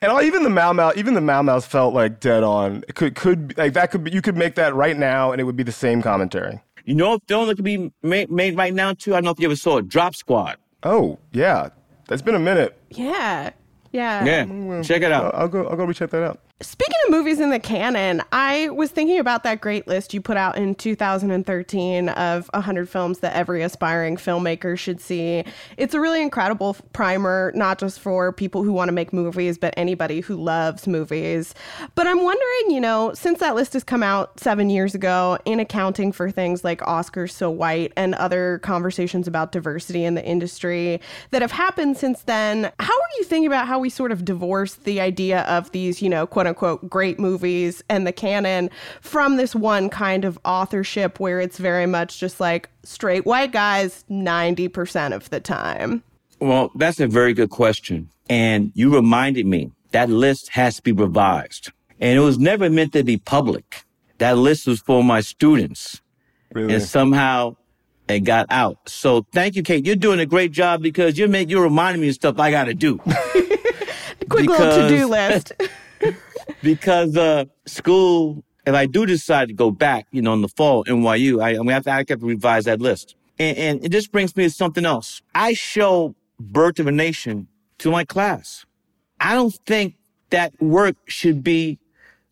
And 0.00 0.10
all, 0.10 0.20
even 0.20 0.42
the 0.42 0.50
Mau 0.50 0.72
Mau, 0.72 0.90
even 0.96 1.14
the 1.14 1.20
Mau 1.20 1.42
Mau's 1.42 1.64
felt 1.64 1.94
like 1.94 2.18
dead 2.18 2.42
on. 2.42 2.82
It 2.88 2.96
could 2.96 3.14
could 3.14 3.56
like 3.56 3.74
that 3.74 3.92
could 3.92 4.02
be, 4.02 4.10
you 4.10 4.20
could 4.20 4.36
make 4.36 4.56
that 4.56 4.74
right 4.74 4.96
now, 4.96 5.30
and 5.30 5.40
it 5.40 5.44
would 5.44 5.54
be 5.54 5.62
the 5.62 5.70
same 5.70 6.02
commentary. 6.02 6.60
You 6.84 6.96
know 6.96 7.14
a 7.14 7.20
film 7.28 7.46
that 7.46 7.54
could 7.54 7.64
be 7.64 7.92
made, 8.02 8.28
made 8.32 8.56
right 8.56 8.74
now 8.74 8.94
too? 8.94 9.12
I 9.12 9.18
don't 9.18 9.24
know 9.26 9.30
if 9.30 9.38
you 9.38 9.46
ever 9.46 9.54
saw 9.54 9.76
it, 9.76 9.88
Drop 9.88 10.16
Squad. 10.16 10.56
Oh 10.82 11.20
yeah, 11.30 11.68
that's 12.08 12.22
been 12.22 12.34
a 12.34 12.40
minute. 12.40 12.76
Yeah. 12.90 13.50
Yeah. 13.92 14.24
Yeah, 14.24 14.44
mm, 14.46 14.84
check 14.84 15.02
it 15.02 15.12
out. 15.12 15.32
I'll 15.36 15.46
go. 15.46 15.68
I'll 15.68 15.76
go 15.76 15.84
recheck 15.84 16.10
that 16.10 16.24
out. 16.24 16.40
Speaking 16.62 16.94
of 17.06 17.10
movies 17.10 17.40
in 17.40 17.50
the 17.50 17.58
canon, 17.58 18.22
I 18.30 18.68
was 18.68 18.92
thinking 18.92 19.18
about 19.18 19.42
that 19.42 19.60
great 19.60 19.88
list 19.88 20.14
you 20.14 20.20
put 20.20 20.36
out 20.36 20.56
in 20.56 20.76
2013 20.76 22.08
of 22.10 22.48
100 22.52 22.88
films 22.88 23.18
that 23.18 23.34
every 23.34 23.62
aspiring 23.62 24.16
filmmaker 24.16 24.78
should 24.78 25.00
see. 25.00 25.44
It's 25.76 25.92
a 25.92 26.00
really 26.00 26.22
incredible 26.22 26.76
primer, 26.92 27.50
not 27.56 27.80
just 27.80 27.98
for 27.98 28.32
people 28.32 28.62
who 28.62 28.72
want 28.72 28.88
to 28.88 28.92
make 28.92 29.12
movies, 29.12 29.58
but 29.58 29.74
anybody 29.76 30.20
who 30.20 30.36
loves 30.36 30.86
movies. 30.86 31.52
But 31.96 32.06
I'm 32.06 32.22
wondering, 32.22 32.70
you 32.70 32.80
know, 32.80 33.12
since 33.12 33.40
that 33.40 33.56
list 33.56 33.72
has 33.72 33.82
come 33.82 34.04
out 34.04 34.38
seven 34.38 34.70
years 34.70 34.94
ago, 34.94 35.38
in 35.44 35.58
accounting 35.58 36.12
for 36.12 36.30
things 36.30 36.62
like 36.62 36.80
Oscars 36.82 37.32
So 37.32 37.50
White 37.50 37.92
and 37.96 38.14
other 38.14 38.60
conversations 38.60 39.26
about 39.26 39.50
diversity 39.50 40.04
in 40.04 40.14
the 40.14 40.24
industry 40.24 41.00
that 41.32 41.42
have 41.42 41.52
happened 41.52 41.96
since 41.96 42.22
then, 42.22 42.70
how 42.78 42.94
are 42.94 43.12
you 43.18 43.24
thinking 43.24 43.48
about 43.48 43.66
how 43.66 43.80
we 43.80 43.90
sort 43.90 44.12
of 44.12 44.24
divorce 44.24 44.74
the 44.74 45.00
idea 45.00 45.40
of 45.42 45.72
these, 45.72 46.00
you 46.00 46.08
know, 46.08 46.24
quote 46.24 46.46
unquote 46.46 46.51
great 46.54 47.18
movies 47.18 47.82
and 47.88 48.06
the 48.06 48.12
canon 48.12 48.70
from 49.00 49.36
this 49.36 49.54
one 49.54 49.88
kind 49.88 50.24
of 50.24 50.38
authorship 50.44 51.20
where 51.20 51.40
it's 51.40 51.58
very 51.58 51.86
much 51.86 52.18
just 52.18 52.40
like 52.40 52.68
straight 52.82 53.26
white 53.26 53.52
guys 53.52 54.04
90% 54.10 55.14
of 55.14 55.30
the 55.30 55.40
time? 55.40 56.02
Well, 56.40 56.70
that's 56.74 57.00
a 57.00 57.06
very 57.06 57.34
good 57.34 57.50
question. 57.50 58.08
And 58.28 58.72
you 58.74 58.94
reminded 58.94 59.46
me 59.46 59.70
that 59.92 60.10
list 60.10 60.48
has 60.50 60.76
to 60.76 60.82
be 60.82 60.92
revised. 60.92 61.70
And 62.00 62.18
it 62.18 62.20
was 62.20 62.38
never 62.38 62.68
meant 62.68 62.92
to 62.94 63.04
be 63.04 63.16
public. 63.16 63.84
That 64.18 64.38
list 64.38 64.66
was 64.66 64.80
for 64.80 65.04
my 65.04 65.20
students. 65.20 66.00
Really? 66.52 66.74
And 66.74 66.82
somehow 66.82 67.56
it 68.08 68.20
got 68.20 68.46
out. 68.50 68.88
So 68.88 69.26
thank 69.32 69.56
you, 69.56 69.62
Kate. 69.62 69.86
You're 69.86 69.96
doing 69.96 70.20
a 70.20 70.26
great 70.26 70.52
job 70.52 70.82
because 70.82 71.18
you're 71.18 71.28
making, 71.28 71.50
you're 71.50 71.62
reminding 71.62 72.02
me 72.02 72.08
of 72.08 72.14
stuff 72.14 72.38
I 72.38 72.50
got 72.50 72.64
to 72.64 72.74
do. 72.74 72.98
Quick 74.28 74.48
little 74.48 74.88
to 74.88 74.88
do 74.88 75.06
list. 75.06 75.52
because 76.62 77.16
uh, 77.16 77.44
school, 77.66 78.44
if 78.66 78.74
I 78.74 78.86
do 78.86 79.06
decide 79.06 79.48
to 79.48 79.54
go 79.54 79.70
back, 79.70 80.06
you 80.10 80.22
know, 80.22 80.32
in 80.34 80.42
the 80.42 80.48
fall, 80.48 80.84
NYU, 80.84 81.42
I, 81.42 81.54
gonna 81.54 81.72
have 81.72 81.84
to, 81.84 81.92
I 81.92 81.96
have 81.96 82.06
to 82.06 82.16
revise 82.18 82.64
that 82.64 82.80
list. 82.80 83.14
And, 83.38 83.56
and 83.56 83.84
it 83.84 83.90
just 83.90 84.12
brings 84.12 84.36
me 84.36 84.44
to 84.44 84.50
something 84.50 84.84
else. 84.84 85.22
I 85.34 85.54
show 85.54 86.14
Birth 86.38 86.78
of 86.78 86.86
a 86.86 86.92
Nation 86.92 87.48
to 87.78 87.90
my 87.90 88.04
class. 88.04 88.64
I 89.20 89.34
don't 89.34 89.54
think 89.66 89.94
that 90.30 90.60
work 90.60 90.96
should 91.06 91.42
be 91.44 91.78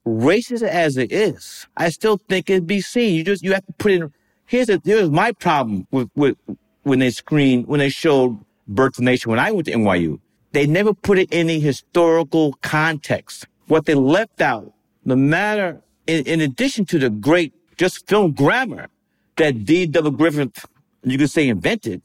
racist 0.07 0.63
as 0.63 0.97
it 0.97 1.13
is. 1.13 1.67
I 1.77 1.91
still 1.91 2.19
think 2.29 2.51
it'd 2.51 2.67
be 2.67 2.81
seen. 2.81 3.15
You 3.15 3.25
just 3.25 3.43
you 3.43 3.53
have 3.53 3.67
to 3.67 3.73
put 3.75 3.93
in. 3.93 4.13
Here's 4.47 4.69
a, 4.69 4.81
here's 4.85 5.11
my 5.11 5.33
problem 5.33 5.87
with 5.91 6.11
with 6.17 6.37
when 6.83 6.99
they 6.99 7.11
screen 7.11 7.65
when 7.65 7.79
they 7.81 7.91
showed 7.91 8.39
Birth 8.67 8.99
of 8.99 9.03
a 9.03 9.05
Nation 9.05 9.31
when 9.31 9.39
I 9.39 9.53
went 9.53 9.67
to 9.67 9.73
NYU. 9.73 10.21
They 10.53 10.67
never 10.67 10.93
put 10.93 11.19
it 11.19 11.33
in 11.33 11.49
any 11.49 11.61
historical 11.61 12.55
context. 12.55 13.47
What 13.71 13.87
they 13.87 13.95
left 13.95 14.41
out, 14.41 14.73
no 15.05 15.15
matter 15.15 15.81
in, 16.09 16.25
in 16.25 16.41
addition 16.41 16.85
to 16.87 16.99
the 16.99 17.09
great 17.09 17.55
just 17.77 18.09
film 18.09 18.33
grammar 18.33 18.89
that 19.37 19.65
D. 19.65 19.87
W. 19.87 20.17
Griffith, 20.17 20.67
you 21.05 21.17
could 21.17 21.31
say, 21.31 21.49
invented, 21.49 22.03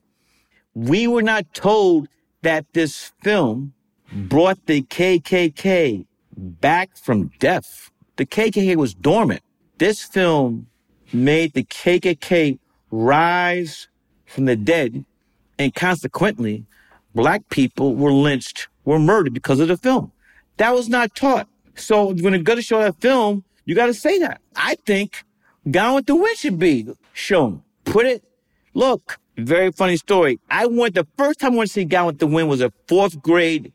we 0.76 1.08
were 1.08 1.24
not 1.24 1.52
told 1.56 2.08
that 2.44 2.72
this 2.74 3.14
film 3.24 3.74
brought 4.14 4.64
the 4.68 4.84
KKK 4.84 6.06
back 6.38 6.96
from 6.96 7.32
death. 7.40 7.90
The 8.18 8.28
KKK 8.28 8.76
was 8.76 8.94
dormant. 8.94 9.42
This 9.80 10.04
film 10.04 10.68
made 11.12 11.54
the 11.54 11.64
KKK 11.64 12.60
rise 12.92 13.88
from 14.28 14.46
the 14.46 14.56
dead, 14.56 15.04
and 15.58 15.74
consequently, 15.74 16.64
black 17.16 17.50
people 17.50 17.96
were 17.96 18.14
lynched, 18.14 18.68
were 18.84 19.00
murdered 19.00 19.34
because 19.34 19.60
of 19.60 19.68
the 19.68 19.78
film. 19.78 20.12
That 20.58 20.76
was 20.76 20.88
not 20.88 21.16
taught. 21.16 21.48
So 21.76 22.08
when 22.08 22.34
you're 22.34 22.44
going 22.44 22.58
to 22.58 22.62
show 22.64 22.80
that 22.80 23.00
film, 23.02 23.44
you 23.66 23.76
got 23.76 23.88
to 23.88 23.94
say 23.94 24.20
that. 24.20 24.42
I 24.56 24.76
think 24.86 25.24
Gone 25.70 25.96
with 25.96 26.06
the 26.06 26.16
Wind 26.16 26.38
should 26.38 26.60
be 26.60 26.88
shown. 27.14 27.64
Put 27.84 28.06
it. 28.06 28.24
Look, 28.74 29.20
very 29.38 29.72
funny 29.72 29.98
story. 29.98 30.40
I 30.50 30.68
went 30.68 30.96
the 30.96 31.08
first 31.18 31.40
time 31.40 31.54
I 31.54 31.58
went 31.58 31.70
to 31.70 31.74
see 31.74 31.86
Gone 31.86 32.08
with 32.08 32.20
the 32.20 32.28
Wind 32.28 32.50
was 32.50 32.62
a 32.62 32.72
fourth 32.88 33.22
grade 33.22 33.74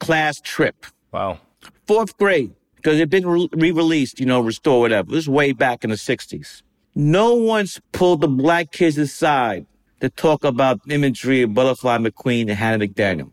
class 0.00 0.40
trip. 0.40 0.86
Wow. 1.12 1.38
Fourth 1.86 2.16
grade 2.18 2.54
because 2.76 2.96
it 2.96 3.00
had 3.00 3.10
been 3.10 3.26
re- 3.26 3.48
re-released, 3.52 4.18
you 4.18 4.26
know, 4.26 4.40
restored, 4.40 4.80
whatever. 4.80 5.08
This 5.08 5.16
was 5.16 5.28
way 5.28 5.52
back 5.52 5.84
in 5.84 5.90
the 5.90 5.96
'60s. 5.96 6.62
No 6.94 7.34
one's 7.34 7.80
pulled 7.92 8.20
the 8.20 8.28
black 8.28 8.72
kids 8.72 8.98
aside 8.98 9.66
to 10.00 10.10
talk 10.10 10.44
about 10.44 10.80
imagery 10.88 11.42
of 11.42 11.54
Butterfly 11.54 11.98
McQueen 11.98 12.42
and 12.42 12.50
Hannah 12.50 12.86
McDaniel. 12.86 13.30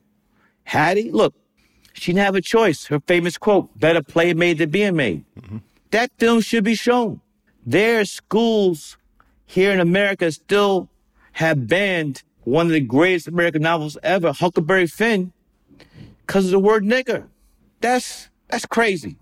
Hattie, 0.64 1.12
look, 1.12 1.34
she 2.00 2.14
didn't 2.14 2.26
have 2.26 2.36
a 2.36 2.42
choice. 2.42 2.86
Her 2.88 3.00
famous 3.00 3.38
quote, 3.38 3.78
better 3.80 4.02
play 4.02 4.34
maid 4.34 4.58
than 4.60 4.70
being 4.70 4.96
maid. 4.96 5.26
That 5.92 6.12
film 6.18 6.42
should 6.42 6.64
be 6.64 6.76
shown. 6.76 7.22
There 7.66 8.00
are 8.00 8.06
schools 8.06 8.98
here 9.46 9.72
in 9.72 9.80
America 9.80 10.32
still 10.32 10.90
have 11.34 11.68
banned 11.68 12.24
one 12.44 12.66
of 12.68 12.72
the 12.72 12.82
greatest 12.82 13.28
American 13.28 13.62
novels 13.62 13.98
ever, 14.04 14.32
Huckleberry 14.32 14.88
Finn, 14.88 15.34
because 16.26 16.46
of 16.46 16.52
the 16.52 16.60
word 16.60 16.84
nigger. 16.84 17.28
That's 17.82 18.30
that's 18.48 18.66
crazy. 18.66 19.18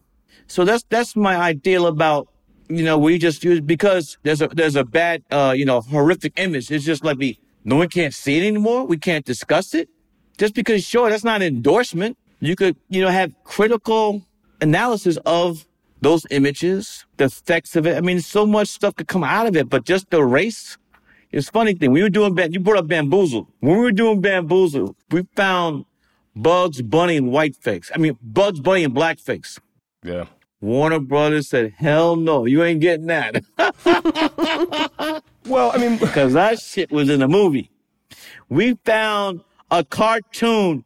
So 0.48 0.66
that's 0.66 0.84
that's 0.90 1.16
my 1.16 1.36
ideal 1.36 1.88
about 1.88 2.28
you 2.70 2.84
know 2.84 2.98
we 2.98 3.18
just 3.18 3.44
use 3.44 3.62
because 3.62 4.18
there's 4.24 4.42
a 4.42 4.48
there's 4.48 4.76
a 4.76 4.84
bad 4.84 5.24
uh 5.32 5.54
you 5.56 5.66
know 5.66 5.82
horrific 5.82 6.34
image. 6.38 6.72
It's 6.72 6.86
just 6.86 7.04
like 7.04 7.18
we 7.18 7.40
no 7.64 7.76
one 7.76 7.90
can't 7.90 8.14
see 8.14 8.38
it 8.38 8.48
anymore. 8.48 8.86
We 8.86 8.98
can't 8.98 9.26
discuss 9.26 9.74
it 9.74 9.90
just 10.38 10.54
because 10.54 10.84
sure 10.84 11.10
that's 11.10 11.24
not 11.24 11.42
an 11.42 11.48
endorsement. 11.48 12.18
You 12.40 12.56
could 12.56 12.76
you 12.90 13.02
know 13.02 13.10
have 13.10 13.34
critical 13.44 14.24
analysis 14.62 15.18
of 15.26 15.66
those 16.02 16.26
images, 16.30 17.06
the 17.18 17.26
effects 17.26 17.76
of 17.76 17.88
it. 17.88 17.98
I 17.98 18.02
mean, 18.02 18.22
so 18.22 18.46
much 18.46 18.68
stuff 18.68 18.96
could 18.96 19.08
come 19.08 19.24
out 19.24 19.48
of 19.48 19.56
it, 19.56 19.70
but 19.70 19.84
just 19.86 20.10
the 20.10 20.24
race. 20.24 20.78
It's 21.32 21.50
funny 21.50 21.74
thing. 21.74 21.92
We 21.92 22.02
were 22.02 22.10
doing 22.10 22.38
you 22.52 22.60
brought 22.60 22.78
up 22.78 22.88
Bamboozled. 22.88 23.48
When 23.60 23.78
we 23.78 23.84
were 23.84 23.92
doing 23.92 24.22
Bamboozled, 24.22 24.96
we 25.12 25.24
found 25.36 25.86
Bugs 26.36 26.82
Bunny 26.82 27.18
and 27.18 27.32
whiteface. 27.32 27.92
I 27.94 27.98
mean, 27.98 28.18
Bugs 28.22 28.60
Bunny 28.60 28.84
and 28.84 28.96
blackface. 28.96 29.60
Yeah. 30.04 30.26
Warner 30.62 31.00
Brothers 31.00 31.50
said, 31.50 31.74
"Hell 31.78 32.16
no, 32.16 32.46
you 32.46 32.64
ain't 32.64 32.82
getting 32.82 33.08
that," 33.08 33.44
Well, 35.48 35.72
I 35.74 35.78
mean, 35.78 35.98
because 36.00 36.34
that 36.34 36.60
shit 36.60 36.92
was 36.92 37.10
in 37.10 37.20
the 37.20 37.28
movie. 37.28 37.72
We 38.50 38.78
found 38.86 39.42
a 39.70 39.84
cartoon, 39.84 40.84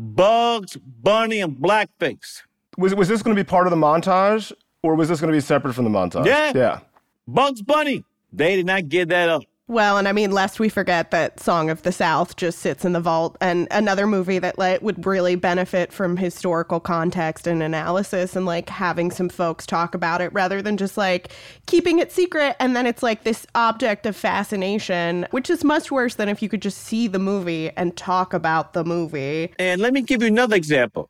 Bugs 0.00 0.78
Bunny 0.78 1.40
and 1.40 1.56
blackface. 1.56 2.42
was 2.78 2.94
was 2.94 3.06
this 3.08 3.22
going 3.22 3.36
to 3.36 3.42
be 3.42 3.46
part 3.46 3.66
of 3.66 3.70
the 3.70 3.76
montage, 3.76 4.50
or 4.82 4.94
was 4.94 5.10
this 5.10 5.20
going 5.20 5.30
to 5.30 5.36
be 5.36 5.40
separate 5.40 5.74
from 5.74 5.84
the 5.84 5.90
montage? 5.90 6.24
Yeah. 6.24 6.52
Yeah. 6.54 6.80
Bugs 7.28 7.60
Bunny. 7.60 8.02
They 8.32 8.56
did 8.56 8.64
not 8.64 8.88
give 8.88 9.08
that 9.08 9.28
up. 9.28 9.42
Well, 9.70 9.98
and 9.98 10.08
I 10.08 10.12
mean, 10.12 10.32
lest 10.32 10.58
we 10.58 10.68
forget 10.68 11.12
that 11.12 11.38
Song 11.38 11.70
of 11.70 11.82
the 11.82 11.92
South 11.92 12.34
just 12.34 12.58
sits 12.58 12.84
in 12.84 12.92
the 12.92 12.98
vault, 12.98 13.36
and 13.40 13.68
another 13.70 14.04
movie 14.04 14.40
that 14.40 14.58
like 14.58 14.82
would 14.82 15.06
really 15.06 15.36
benefit 15.36 15.92
from 15.92 16.16
historical 16.16 16.80
context 16.80 17.46
and 17.46 17.62
analysis, 17.62 18.34
and 18.34 18.46
like 18.46 18.68
having 18.68 19.12
some 19.12 19.28
folks 19.28 19.66
talk 19.66 19.94
about 19.94 20.20
it 20.20 20.32
rather 20.32 20.60
than 20.60 20.76
just 20.76 20.96
like 20.96 21.30
keeping 21.66 22.00
it 22.00 22.10
secret, 22.10 22.56
and 22.58 22.74
then 22.74 22.84
it's 22.84 23.00
like 23.00 23.22
this 23.22 23.46
object 23.54 24.06
of 24.06 24.16
fascination, 24.16 25.24
which 25.30 25.48
is 25.48 25.62
much 25.62 25.92
worse 25.92 26.16
than 26.16 26.28
if 26.28 26.42
you 26.42 26.48
could 26.48 26.62
just 26.62 26.78
see 26.78 27.06
the 27.06 27.20
movie 27.20 27.70
and 27.76 27.96
talk 27.96 28.34
about 28.34 28.72
the 28.72 28.82
movie. 28.82 29.54
And 29.56 29.80
let 29.80 29.92
me 29.92 30.02
give 30.02 30.20
you 30.20 30.26
another 30.26 30.56
example. 30.56 31.08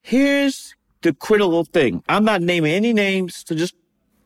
Here's 0.00 0.74
the 1.02 1.12
critical 1.12 1.64
thing. 1.64 2.02
I'm 2.08 2.24
not 2.24 2.40
naming 2.40 2.72
any 2.72 2.94
names, 2.94 3.44
so 3.46 3.54
just, 3.54 3.74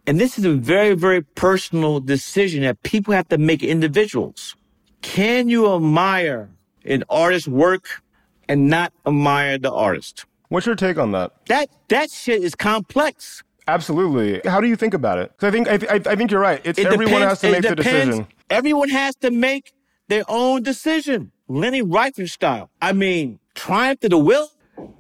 and 0.07 0.21
this 0.21 0.39
is 0.39 0.45
a 0.45 0.53
very, 0.53 0.95
very 0.95 1.23
personal 1.23 2.01
decision 2.01 2.63
that 2.63 2.83
people 2.83 3.15
have 3.15 3.29
to 3.29 3.39
make 3.39 3.63
individuals. 3.63 4.57
Can 5.03 5.49
you 5.49 5.73
admire 5.75 6.51
an 6.85 7.05
artist's 7.09 7.49
work 7.49 8.03
and 8.49 8.69
not 8.69 8.93
admire 9.07 9.59
the 9.59 9.73
artist? 9.73 10.25
What's 10.49 10.67
your 10.67 10.75
take 10.75 10.99
on 10.99 11.13
that? 11.13 11.33
That, 11.47 11.69
that 11.89 12.11
shit 12.11 12.43
is 12.43 12.55
complex. 12.55 13.43
Absolutely. 13.69 14.41
How 14.49 14.61
do 14.61 14.67
you 14.67 14.77
think 14.77 14.93
about 14.93 15.19
it? 15.19 15.33
I 15.41 15.51
think 15.51 15.69
I, 15.69 15.77
th- 15.79 16.07
I 16.07 16.17
think 16.17 16.31
you're 16.31 16.41
right. 16.41 16.61
It's 16.65 16.79
It 16.79 16.87
everyone 16.87 17.21
depends- 17.21 17.29
has 17.29 17.41
to 17.41 17.51
make 17.53 17.63
the 17.63 17.77
decision. 17.77 18.27
Everyone 18.51 18.89
has 18.91 19.15
to 19.17 19.31
make 19.31 19.73
their 20.09 20.25
own 20.29 20.63
decision. 20.63 21.31
Leni 21.49 21.83
Riefenstahl. 21.83 22.69
I 22.81 22.93
mean, 22.93 23.39
Triumph 23.55 24.03
of 24.05 24.11
the 24.11 24.19
Will. 24.19 24.49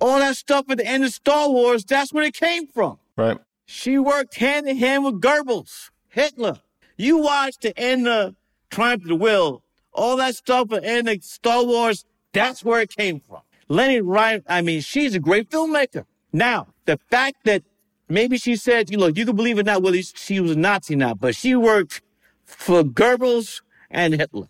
All 0.00 0.18
that 0.20 0.36
stuff 0.36 0.66
at 0.70 0.78
the 0.78 0.86
end 0.86 1.02
of 1.04 1.12
Star 1.12 1.50
Wars, 1.50 1.84
that's 1.84 2.12
where 2.12 2.24
it 2.24 2.34
came 2.34 2.66
from. 2.68 2.98
Right. 3.16 3.36
She 3.74 3.98
worked 3.98 4.34
hand 4.34 4.68
in 4.68 4.76
hand 4.76 5.02
with 5.02 5.22
Goebbels, 5.22 5.88
Hitler. 6.10 6.60
You 6.98 7.16
watched 7.16 7.62
the 7.62 7.76
end 7.76 8.06
of 8.06 8.36
Triumph 8.70 9.04
of 9.04 9.08
the 9.08 9.14
Will, 9.14 9.62
all 9.94 10.18
that 10.18 10.36
stuff 10.36 10.70
at 10.72 10.82
the 10.82 11.18
Star 11.22 11.64
Wars, 11.64 12.04
that's 12.34 12.62
where 12.62 12.82
it 12.82 12.94
came 12.94 13.20
from. 13.20 13.40
Leni 13.68 14.02
Ryan, 14.02 14.44
I 14.46 14.60
mean, 14.60 14.82
she's 14.82 15.14
a 15.14 15.18
great 15.18 15.48
filmmaker. 15.48 16.04
Now, 16.34 16.66
the 16.84 17.00
fact 17.10 17.44
that 17.44 17.62
maybe 18.10 18.36
she 18.36 18.56
said, 18.56 18.90
you 18.90 18.98
know, 18.98 19.06
you 19.06 19.24
can 19.24 19.34
believe 19.34 19.56
it 19.56 19.62
or 19.62 19.64
not, 19.64 19.82
whether 19.82 20.02
she 20.02 20.38
was 20.38 20.50
a 20.50 20.56
Nazi 20.56 20.94
now, 20.94 21.14
but 21.14 21.34
she 21.34 21.56
worked 21.56 22.02
for 22.44 22.82
Goebbels 22.82 23.62
and 23.90 24.12
Hitler. 24.12 24.48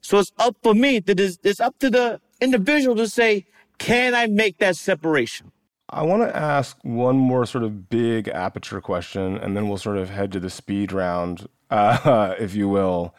So 0.00 0.18
it's 0.18 0.32
up 0.38 0.56
for 0.62 0.74
me 0.74 1.02
it's, 1.06 1.38
it's 1.42 1.60
up 1.60 1.78
to 1.80 1.90
the 1.90 2.22
individual 2.40 2.96
to 2.96 3.06
say, 3.06 3.44
can 3.76 4.14
I 4.14 4.28
make 4.28 4.56
that 4.58 4.76
separation? 4.76 5.52
I 5.88 6.02
want 6.02 6.22
to 6.22 6.36
ask 6.36 6.76
one 6.82 7.16
more 7.16 7.46
sort 7.46 7.64
of 7.64 7.88
big 7.88 8.28
aperture 8.28 8.80
question, 8.80 9.36
and 9.36 9.56
then 9.56 9.68
we'll 9.68 9.78
sort 9.78 9.98
of 9.98 10.10
head 10.10 10.32
to 10.32 10.40
the 10.40 10.50
speed 10.50 10.92
round, 10.92 11.48
uh, 11.70 12.34
if 12.38 12.54
you 12.54 12.68
will. 12.68 13.14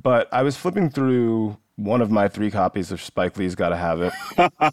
But 0.00 0.32
I 0.32 0.42
was 0.42 0.56
flipping 0.56 0.90
through 0.90 1.58
one 1.76 2.00
of 2.00 2.10
my 2.10 2.26
three 2.26 2.50
copies 2.50 2.90
of 2.90 3.02
Spike 3.02 3.36
Lee's 3.36 3.54
Gotta 3.54 3.76
Have 3.76 4.00
It 4.00 4.12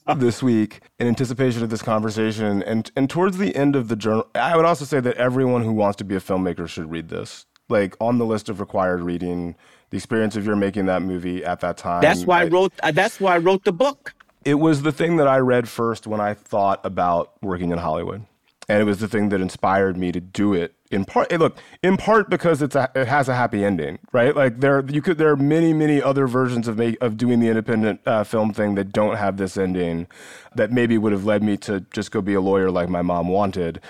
this 0.17 0.41
week 0.41 0.81
in 0.99 1.07
anticipation 1.07 1.61
of 1.63 1.69
this 1.69 1.81
conversation. 1.81 2.63
And, 2.63 2.89
and 2.95 3.09
towards 3.09 3.37
the 3.37 3.55
end 3.55 3.75
of 3.75 3.89
the 3.89 3.95
journal, 3.97 4.27
I 4.35 4.55
would 4.55 4.65
also 4.65 4.85
say 4.85 5.01
that 5.01 5.17
everyone 5.17 5.63
who 5.63 5.73
wants 5.73 5.97
to 5.97 6.05
be 6.05 6.15
a 6.15 6.19
filmmaker 6.19 6.67
should 6.67 6.89
read 6.89 7.09
this. 7.09 7.45
Like 7.67 7.95
on 7.99 8.17
the 8.19 8.25
list 8.25 8.47
of 8.49 8.59
required 8.59 9.01
reading, 9.01 9.55
the 9.89 9.97
experience 9.97 10.35
of 10.35 10.45
your 10.45 10.55
making 10.55 10.85
that 10.85 11.01
movie 11.01 11.43
at 11.43 11.59
that 11.59 11.77
time. 11.77 12.01
That's 12.01 12.25
why 12.25 12.41
I, 12.41 12.45
wrote. 12.47 12.73
Uh, 12.81 12.91
that's 12.91 13.19
why 13.19 13.35
I 13.35 13.37
wrote 13.37 13.63
the 13.63 13.73
book. 13.73 14.13
It 14.45 14.55
was 14.55 14.81
the 14.81 14.91
thing 14.91 15.17
that 15.17 15.27
I 15.27 15.37
read 15.37 15.69
first 15.69 16.07
when 16.07 16.19
I 16.19 16.33
thought 16.33 16.81
about 16.85 17.33
working 17.41 17.71
in 17.71 17.77
Hollywood, 17.77 18.25
and 18.67 18.81
it 18.81 18.85
was 18.85 18.99
the 18.99 19.07
thing 19.07 19.29
that 19.29 19.41
inspired 19.41 19.97
me 19.97 20.11
to 20.11 20.19
do 20.19 20.53
it 20.53 20.75
in 20.93 21.05
part 21.05 21.31
look 21.31 21.57
in 21.81 21.97
part 21.97 22.29
because 22.29 22.61
it's 22.61 22.75
a, 22.75 22.89
it 22.93 23.07
has 23.07 23.27
a 23.27 23.33
happy 23.33 23.65
ending 23.65 23.97
right? 24.11 24.35
Like 24.35 24.59
there 24.59 24.85
you 24.85 25.01
could 25.01 25.17
there 25.17 25.29
are 25.31 25.35
many 25.35 25.73
many 25.73 26.01
other 26.01 26.27
versions 26.27 26.67
of 26.67 26.77
make, 26.77 26.97
of 27.01 27.17
doing 27.17 27.39
the 27.39 27.47
independent 27.47 28.01
uh, 28.05 28.23
film 28.23 28.53
thing 28.53 28.75
that 28.75 28.93
don't 28.93 29.17
have 29.17 29.37
this 29.37 29.57
ending 29.57 30.07
that 30.55 30.71
maybe 30.71 30.97
would 30.97 31.11
have 31.11 31.25
led 31.25 31.43
me 31.43 31.57
to 31.57 31.81
just 31.93 32.11
go 32.11 32.21
be 32.21 32.35
a 32.35 32.41
lawyer 32.41 32.69
like 32.69 32.89
my 32.89 33.01
mom 33.01 33.27
wanted. 33.27 33.81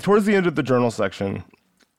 Towards 0.00 0.26
the 0.26 0.34
end 0.34 0.46
of 0.46 0.56
the 0.56 0.62
journal 0.62 0.90
section 0.90 1.44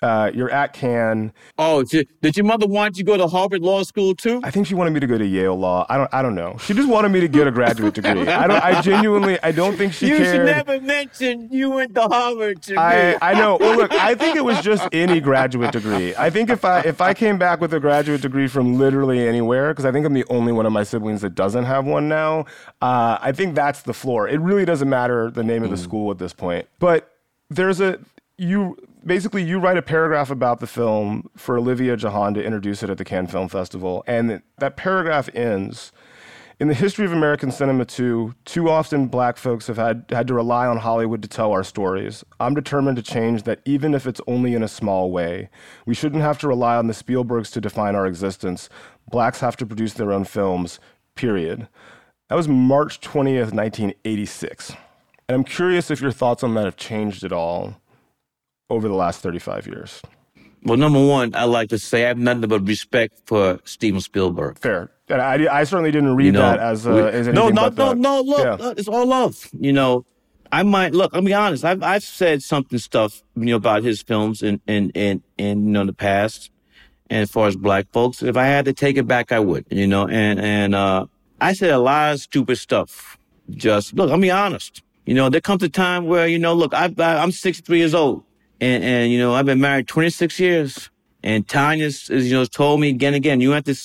uh, 0.02 0.32
you're 0.34 0.50
at 0.50 0.74
Cannes. 0.74 1.32
Oh, 1.58 1.84
did 1.84 2.08
your 2.38 2.46
mother 2.46 2.68
want 2.68 2.98
you 2.98 3.04
to 3.04 3.08
go 3.08 3.18
to 3.18 3.28
Harvard 3.28 3.62
Law 3.62 3.84
School 3.84 4.16
too? 4.16 4.40
I 4.44 4.52
think 4.52 4.68
she 4.68 4.76
wanted 4.76 4.92
me 4.92 5.00
to 5.02 5.08
go 5.08 5.18
to 5.18 5.26
Yale 5.26 5.58
Law. 5.58 5.86
I 5.90 5.98
don't. 5.98 6.14
I 6.14 6.22
don't 6.22 6.36
know. 6.36 6.58
She 6.60 6.74
just 6.74 6.88
wanted 6.88 7.10
me 7.10 7.20
to 7.20 7.28
get 7.28 7.48
a 7.48 7.52
graduate 7.52 7.94
degree. 7.94 8.28
I 8.28 8.48
don't. 8.48 8.64
I 8.64 8.82
genuinely. 8.82 9.42
I 9.44 9.52
don't 9.52 9.76
think 9.78 9.94
she 9.94 10.08
you 10.10 10.18
cared. 10.18 10.36
Should 10.36 10.46
never 10.46 10.80
mention 10.82 11.50
you 11.52 11.72
went 11.72 11.96
to 11.96 12.04
Harvard. 12.04 12.62
To 12.64 12.80
I. 12.80 13.18
I 13.22 13.34
know. 13.34 13.58
Well, 13.58 13.78
look. 13.78 13.92
I 13.92 14.16
think 14.16 14.38
it 14.38 14.46
was 14.46 14.62
just 14.62 14.88
any 14.92 15.20
graduate 15.20 15.74
degree. 15.74 16.16
I 16.16 16.30
think 16.30 16.50
if 16.50 16.64
I 16.64 16.80
if 16.82 17.02
I 17.02 17.14
came 17.14 17.38
back 17.38 17.60
with 17.60 17.74
a 17.74 17.80
graduate 17.80 18.22
degree 18.22 18.48
from 18.48 18.78
literally 18.78 19.28
anywhere, 19.28 19.72
because 19.72 19.86
I 19.86 19.92
think 19.92 20.06
I'm 20.06 20.14
the 20.14 20.26
only 20.30 20.54
one 20.54 20.66
of 20.66 20.72
my 20.72 20.84
siblings 20.84 21.22
that 21.22 21.36
doesn't 21.36 21.66
have 21.66 21.86
one 21.86 22.08
now. 22.08 22.46
Uh, 22.82 23.18
I 23.22 23.34
think 23.34 23.56
that's 23.56 23.82
the 23.82 23.94
floor. 23.94 24.28
It 24.28 24.40
really 24.40 24.66
doesn't 24.66 24.90
matter 24.90 25.30
the 25.30 25.44
name 25.44 25.64
of 25.64 25.70
the 25.70 25.76
mm. 25.76 25.84
school 25.84 26.12
at 26.12 26.20
this 26.20 26.34
point. 26.34 26.68
But 26.80 27.12
there's 27.50 27.82
a 27.82 28.00
you 28.38 28.78
basically 29.06 29.44
you 29.44 29.60
write 29.60 29.78
a 29.78 29.82
paragraph 29.82 30.30
about 30.30 30.60
the 30.60 30.68
film 30.68 31.30
for 31.36 31.58
Olivia 31.58 31.96
Jahan 31.96 32.34
to 32.34 32.44
introduce 32.44 32.84
it 32.84 32.90
at 32.90 32.98
the 32.98 33.06
Cannes 33.06 33.28
Film 33.28 33.48
Festival, 33.48 34.04
and 34.08 34.42
that 34.58 34.78
paragraph 34.78 35.30
ends. 35.34 35.92
In 36.60 36.68
the 36.68 36.74
history 36.74 37.06
of 37.06 37.14
American 37.14 37.52
cinema, 37.52 37.86
too, 37.86 38.36
too 38.44 38.70
often 38.70 39.08
black 39.08 39.38
folks 39.38 39.68
have 39.68 39.78
had, 39.78 40.04
had 40.10 40.28
to 40.28 40.34
rely 40.34 40.68
on 40.68 40.78
Hollywood 40.78 41.22
to 41.22 41.30
tell 41.30 41.54
our 41.54 41.64
stories. 41.64 42.26
I'm 42.38 42.54
determined 42.54 42.98
to 42.98 43.02
change 43.02 43.44
that, 43.44 43.62
even 43.64 43.94
if 43.94 44.06
it's 44.06 44.20
only 44.28 44.54
in 44.54 44.62
a 44.62 44.68
small 44.68 45.10
way. 45.10 45.50
We 45.86 45.96
shouldn't 45.96 46.22
have 46.22 46.38
to 46.40 46.50
rely 46.50 46.76
on 46.76 46.88
the 46.88 46.94
Spielbergs 46.94 47.50
to 47.54 47.62
define 47.62 47.96
our 47.96 48.06
existence. 48.06 48.68
Blacks 49.10 49.40
have 49.40 49.56
to 49.58 49.66
produce 49.66 49.94
their 49.94 50.12
own 50.12 50.26
films, 50.26 50.82
period. 51.16 51.70
That 52.28 52.36
was 52.36 52.50
March 52.50 53.00
20th, 53.00 53.54
1986. 53.54 54.72
And 55.30 55.36
I'm 55.36 55.46
curious 55.46 55.90
if 55.90 56.02
your 56.02 56.12
thoughts 56.12 56.44
on 56.44 56.56
that 56.56 56.66
have 56.66 56.76
changed 56.76 57.24
at 57.24 57.32
all 57.32 57.80
over 58.70 58.88
the 58.88 58.96
last 58.96 59.22
35 59.22 59.68
years? 59.68 60.02
Well, 60.64 60.78
number 60.78 61.04
one, 61.04 61.34
I 61.36 61.46
like 61.46 61.70
to 61.70 61.80
say 61.80 62.04
I 62.04 62.10
have 62.10 62.18
nothing 62.18 62.48
but 62.50 62.68
respect 62.68 63.22
for 63.26 63.60
Steven 63.64 64.02
Spielberg. 64.02 64.60
Fair. 64.60 64.92
And 65.08 65.22
I, 65.22 65.60
I 65.60 65.64
certainly 65.64 65.92
didn't 65.92 66.16
read 66.16 66.28
you 66.28 66.32
know, 66.34 66.42
that 66.42 66.60
as, 66.60 66.86
uh, 66.86 66.92
we, 66.92 67.00
as 67.02 67.28
anything 67.28 67.34
no, 67.34 67.50
no, 67.50 67.70
no, 67.70 67.94
no. 67.94 68.22
Look, 68.22 68.44
yeah. 68.44 68.56
look, 68.56 68.78
it's 68.78 68.88
all 68.88 69.06
love. 69.06 69.50
You 69.58 69.74
know, 69.74 70.06
I 70.52 70.64
might 70.64 70.94
look. 70.94 71.14
I'll 71.14 71.22
be 71.22 71.34
honest. 71.34 71.64
I've 71.64 71.84
I've 71.84 72.04
said 72.04 72.42
something 72.42 72.80
stuff 72.80 73.24
you 73.36 73.46
know 73.46 73.56
about 73.56 73.84
his 73.84 74.02
films 74.02 74.42
in 74.42 74.62
in 74.68 74.90
in 74.92 75.24
in 75.38 75.66
you 75.66 75.72
know 75.72 75.86
the 75.86 75.94
past, 75.94 76.52
and 77.10 77.22
as 77.22 77.32
far 77.32 77.48
as 77.48 77.56
black 77.56 77.88
folks, 77.92 78.24
if 78.24 78.36
I 78.36 78.46
had 78.46 78.66
to 78.66 78.74
take 78.74 78.98
it 78.98 79.08
back, 79.08 79.32
I 79.32 79.40
would. 79.40 79.66
You 79.70 79.88
know, 79.88 80.08
and 80.08 80.40
and 80.40 80.76
uh, 80.76 81.06
I 81.40 81.54
said 81.54 81.70
a 81.72 81.80
lot 81.80 82.14
of 82.14 82.20
stupid 82.20 82.58
stuff. 82.58 83.18
Just 83.52 83.94
look. 83.94 84.10
I'll 84.12 84.20
be 84.20 84.32
honest. 84.32 84.82
You 85.06 85.16
know, 85.16 85.30
there 85.30 85.42
comes 85.42 85.64
a 85.64 85.70
time 85.70 86.06
where 86.06 86.28
you 86.28 86.40
know, 86.40 86.54
look, 86.54 86.74
I, 86.74 86.94
I 86.98 87.18
I'm 87.18 87.32
63 87.32 87.78
years 87.78 87.94
old. 87.94 88.24
And, 88.62 88.84
and, 88.84 89.12
you 89.12 89.20
know, 89.20 89.34
I've 89.34 89.46
been 89.46 89.62
married 89.62 89.88
26 89.88 90.40
years. 90.40 90.90
And 91.24 91.48
Tonya's, 91.48 92.10
you 92.10 92.34
know, 92.34 92.46
told 92.46 92.80
me 92.80 92.90
again 92.90 93.14
and 93.14 93.18
again, 93.18 93.42
you 93.42 93.52
have 93.52 93.66
to 93.66 93.76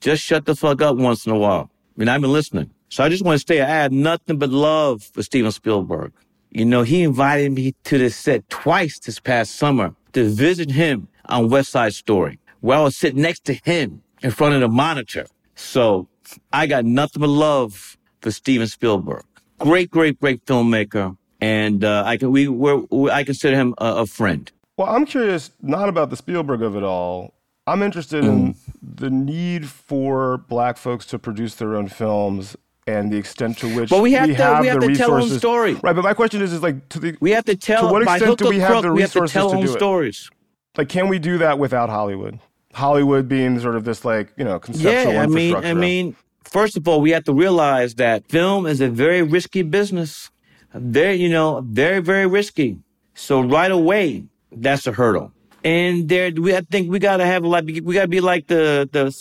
just 0.00 0.22
shut 0.22 0.44
the 0.44 0.54
fuck 0.54 0.82
up 0.82 0.96
once 0.96 1.26
in 1.26 1.32
a 1.32 1.38
while. 1.38 1.70
I 1.70 2.00
mean, 2.00 2.08
I've 2.08 2.20
been 2.20 2.32
listening. 2.32 2.70
So 2.90 3.04
I 3.04 3.08
just 3.08 3.24
want 3.24 3.40
to 3.40 3.46
say 3.46 3.60
I 3.60 3.66
had 3.66 3.92
nothing 3.92 4.38
but 4.38 4.50
love 4.50 5.02
for 5.02 5.22
Steven 5.22 5.52
Spielberg. 5.52 6.12
You 6.50 6.64
know, 6.64 6.82
he 6.82 7.02
invited 7.02 7.52
me 7.52 7.74
to 7.84 7.98
the 7.98 8.10
set 8.10 8.48
twice 8.48 8.98
this 8.98 9.20
past 9.20 9.56
summer 9.56 9.94
to 10.12 10.28
visit 10.28 10.70
him 10.70 11.08
on 11.26 11.50
West 11.50 11.70
Side 11.70 11.94
Story, 11.94 12.38
where 12.60 12.78
I 12.78 12.82
was 12.82 12.96
sitting 12.96 13.20
next 13.20 13.44
to 13.44 13.54
him 13.54 14.02
in 14.22 14.30
front 14.30 14.54
of 14.54 14.60
the 14.60 14.68
monitor. 14.68 15.26
So 15.54 16.08
I 16.52 16.66
got 16.66 16.84
nothing 16.84 17.20
but 17.20 17.28
love 17.28 17.98
for 18.20 18.30
Steven 18.30 18.66
Spielberg. 18.66 19.24
Great, 19.58 19.90
great, 19.90 20.18
great 20.20 20.44
filmmaker 20.46 21.16
and 21.40 21.84
uh, 21.84 22.02
I 22.06 22.16
can 22.16 22.30
we 22.30 22.48
were 22.48 22.82
I 23.10 23.24
consider 23.24 23.56
him 23.56 23.74
a, 23.78 23.96
a, 23.96 24.06
friend. 24.06 24.50
Well, 24.76 24.88
I'm 24.88 25.06
curious 25.06 25.50
not 25.62 25.88
about 25.88 26.10
the 26.10 26.16
Spielberg 26.16 26.62
of 26.62 26.76
it 26.76 26.82
all. 26.82 27.34
I'm 27.66 27.82
interested 27.82 28.24
mm. 28.24 28.28
in 28.28 28.54
the 28.82 29.10
need 29.10 29.68
for 29.68 30.38
black 30.38 30.78
folks 30.78 31.04
to 31.06 31.18
produce 31.18 31.54
their 31.56 31.76
own 31.76 31.88
films 31.88 32.56
and 32.86 33.12
the 33.12 33.18
extent 33.18 33.58
to 33.58 33.76
which 33.76 33.90
but 33.90 34.00
we 34.00 34.12
have 34.12 34.28
we 34.28 34.34
to 34.34 34.42
have 34.42 34.60
we 34.60 34.66
have 34.68 34.80
the 34.80 34.86
to 34.86 34.88
resources. 34.88 35.28
tell 35.28 35.28
them 35.28 35.38
story. 35.38 35.74
Right, 35.74 35.94
but 35.94 36.02
my 36.02 36.14
question 36.14 36.40
is 36.42 36.52
is 36.52 36.62
like 36.62 36.88
to 36.90 36.98
the 36.98 37.16
we 37.20 37.32
have 37.32 37.44
to 37.44 37.56
tell 37.56 37.88
to 37.88 37.92
what 37.92 38.02
extent 38.02 38.38
do 38.38 38.48
we 38.48 38.58
have 38.58 38.70
crook, 38.70 38.82
the 38.82 38.90
resources 38.90 39.34
we 39.34 39.40
have 39.40 39.48
to, 39.48 39.54
tell 39.54 39.60
to 39.60 39.66
do 39.66 39.72
stories. 39.72 40.30
It? 40.30 40.78
Like, 40.78 40.88
can 40.88 41.08
we 41.08 41.18
do 41.18 41.38
that 41.38 41.58
without 41.58 41.90
Hollywood? 41.90 42.38
Hollywood 42.72 43.28
being 43.28 43.58
sort 43.60 43.76
of 43.76 43.84
this 43.84 44.04
like 44.04 44.32
you 44.36 44.44
know 44.44 44.58
conceptual 44.58 45.12
yeah, 45.12 45.22
I 45.22 45.26
mean, 45.26 45.54
I 45.54 45.74
mean, 45.74 46.16
first 46.44 46.76
of 46.76 46.86
all, 46.88 47.00
we 47.00 47.10
have 47.10 47.24
to 47.24 47.32
realize 47.32 47.96
that 47.96 48.26
film 48.28 48.66
is 48.66 48.80
a 48.80 48.88
very 48.88 49.22
risky 49.22 49.62
business 49.62 50.30
very, 50.74 51.16
you 51.16 51.28
know, 51.28 51.60
very, 51.64 52.00
very 52.00 52.26
risky. 52.26 52.78
So 53.14 53.40
right 53.40 53.70
away, 53.70 54.24
that's 54.52 54.86
a 54.86 54.92
hurdle. 54.92 55.32
And 55.64 56.08
there, 56.08 56.30
we, 56.30 56.54
I 56.54 56.60
think 56.60 56.90
we 56.90 56.98
gotta 56.98 57.26
have 57.26 57.44
like, 57.44 57.64
we 57.64 57.94
gotta 57.94 58.08
be 58.08 58.20
like 58.20 58.46
the, 58.46 58.88
the, 58.90 59.14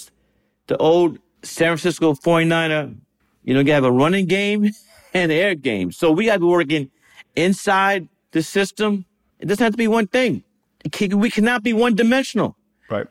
the 0.67 0.77
old 0.77 1.19
San 1.43 1.67
Francisco 1.67 2.13
49er, 2.13 2.95
you 3.43 3.53
know, 3.53 3.61
you 3.61 3.71
have 3.71 3.83
a 3.83 3.91
running 3.91 4.25
game 4.25 4.65
and 5.13 5.31
an 5.31 5.37
air 5.37 5.55
game. 5.55 5.91
So 5.91 6.11
we 6.11 6.25
gotta 6.25 6.39
be 6.39 6.45
working 6.45 6.91
inside 7.35 8.07
the 8.31 8.43
system. 8.43 9.05
It 9.39 9.47
doesn't 9.47 9.63
have 9.63 9.73
to 9.73 9.77
be 9.77 9.87
one 9.87 10.07
thing. 10.07 10.43
We 11.01 11.29
cannot 11.29 11.63
be 11.63 11.73
one 11.73 11.95
dimensional. 11.95 12.55
Right. 12.89 13.07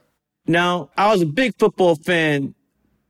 Now, 0.46 0.90
I 0.96 1.12
was 1.12 1.22
a 1.22 1.26
big 1.26 1.58
football 1.58 1.96
fan 1.96 2.54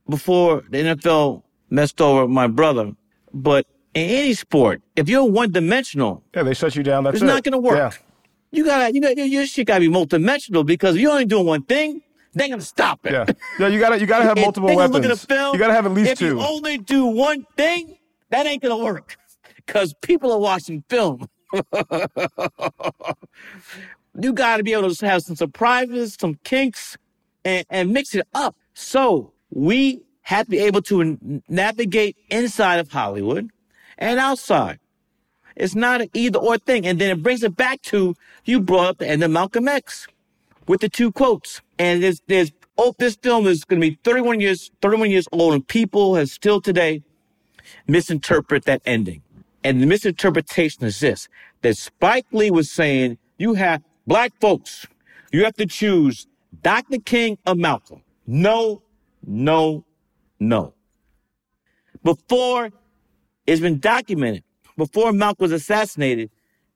before 0.09 0.63
the 0.69 0.77
NFL 0.79 1.43
messed 1.69 2.01
over 2.01 2.27
my 2.27 2.47
brother, 2.47 2.93
but 3.33 3.67
in 3.93 4.09
any 4.09 4.33
sport, 4.33 4.81
if 4.95 5.09
you're 5.09 5.25
one 5.25 5.51
dimensional, 5.51 6.23
yeah, 6.35 6.43
they 6.43 6.53
shut 6.53 6.75
you 6.75 6.83
down. 6.83 7.03
That's 7.03 7.15
it's 7.15 7.23
it. 7.23 7.27
not 7.27 7.43
going 7.43 7.53
to 7.53 7.59
work. 7.59 7.77
Yeah. 7.77 7.91
You 8.51 8.63
gotta, 8.63 8.93
you 8.93 9.01
got, 9.01 9.17
your 9.17 9.45
shit 9.45 9.67
gotta 9.67 9.81
be 9.81 9.89
multidimensional 9.89 10.65
because 10.65 10.95
if 10.95 11.01
you're 11.01 11.11
only 11.11 11.25
doing 11.25 11.45
one 11.45 11.63
thing, 11.63 12.01
they're 12.33 12.47
gonna 12.47 12.61
stop 12.61 13.05
it. 13.05 13.11
Yeah, 13.11 13.25
yeah, 13.59 13.67
you 13.67 13.79
gotta, 13.79 13.99
you 13.99 14.05
gotta 14.05 14.23
have 14.23 14.37
multiple 14.41 14.73
weapons. 14.73 14.93
Look 14.93 15.03
at 15.03 15.11
a 15.11 15.17
film, 15.17 15.53
you 15.53 15.59
gotta 15.59 15.73
have 15.73 15.85
at 15.85 15.91
least 15.91 16.11
if 16.11 16.19
two. 16.19 16.25
If 16.27 16.31
you 16.31 16.41
only 16.41 16.77
do 16.77 17.05
one 17.05 17.45
thing, 17.57 17.97
that 18.29 18.45
ain't 18.45 18.61
gonna 18.61 18.77
work 18.77 19.17
because 19.55 19.93
people 20.01 20.31
are 20.31 20.39
watching 20.39 20.83
film. 20.87 21.27
you 24.19 24.33
gotta 24.33 24.63
be 24.63 24.73
able 24.73 24.93
to 24.93 25.05
have 25.05 25.23
some 25.23 25.35
surprises, 25.35 26.15
some 26.19 26.35
kinks, 26.43 26.97
and, 27.43 27.65
and 27.69 27.91
mix 27.91 28.15
it 28.15 28.25
up. 28.33 28.55
So 28.73 29.33
we 29.49 30.03
have 30.21 30.45
to 30.45 30.51
be 30.51 30.59
able 30.59 30.81
to 30.83 31.41
navigate 31.49 32.15
inside 32.29 32.79
of 32.79 32.91
Hollywood 32.91 33.49
and 33.97 34.19
outside. 34.19 34.79
It's 35.55 35.75
not 35.75 36.01
an 36.01 36.09
either 36.13 36.39
or 36.39 36.57
thing. 36.57 36.85
And 36.85 36.99
then 36.99 37.09
it 37.09 37.23
brings 37.23 37.43
it 37.43 37.55
back 37.55 37.81
to 37.83 38.15
you 38.45 38.59
brought 38.59 38.87
up 38.87 38.97
the 38.99 39.07
end 39.07 39.23
of 39.23 39.31
Malcolm 39.31 39.67
X 39.67 40.07
with 40.67 40.81
the 40.81 40.89
two 40.89 41.11
quotes. 41.11 41.61
And 41.79 42.03
there's, 42.03 42.21
there's, 42.27 42.51
oh, 42.77 42.93
this 42.99 43.15
film 43.15 43.47
is 43.47 43.65
going 43.65 43.81
to 43.81 43.89
be 43.89 43.99
31 44.03 44.39
years, 44.39 44.71
31 44.81 45.09
years 45.09 45.27
old 45.31 45.53
and 45.53 45.67
people 45.67 46.15
have 46.15 46.29
still 46.29 46.61
today 46.61 47.01
misinterpret 47.87 48.65
that 48.65 48.81
ending. 48.85 49.23
And 49.63 49.81
the 49.81 49.85
misinterpretation 49.85 50.85
is 50.85 50.99
this, 50.99 51.27
that 51.61 51.75
Spike 51.75 52.27
Lee 52.31 52.51
was 52.51 52.71
saying, 52.71 53.17
you 53.37 53.55
have 53.55 53.81
black 54.05 54.31
folks, 54.39 54.85
you 55.31 55.43
have 55.43 55.55
to 55.55 55.65
choose 55.65 56.27
Dr. 56.61 56.99
King 56.99 57.37
or 57.45 57.55
Malcolm. 57.55 58.01
No, 58.25 58.83
no, 59.25 59.83
no. 60.39 60.73
Before 62.03 62.71
It's 63.47 63.61
been 63.61 63.79
documented. 63.79 64.43
Before 64.75 65.13
Malcolm 65.13 65.45
was 65.45 65.51
assassinated, 65.53 66.29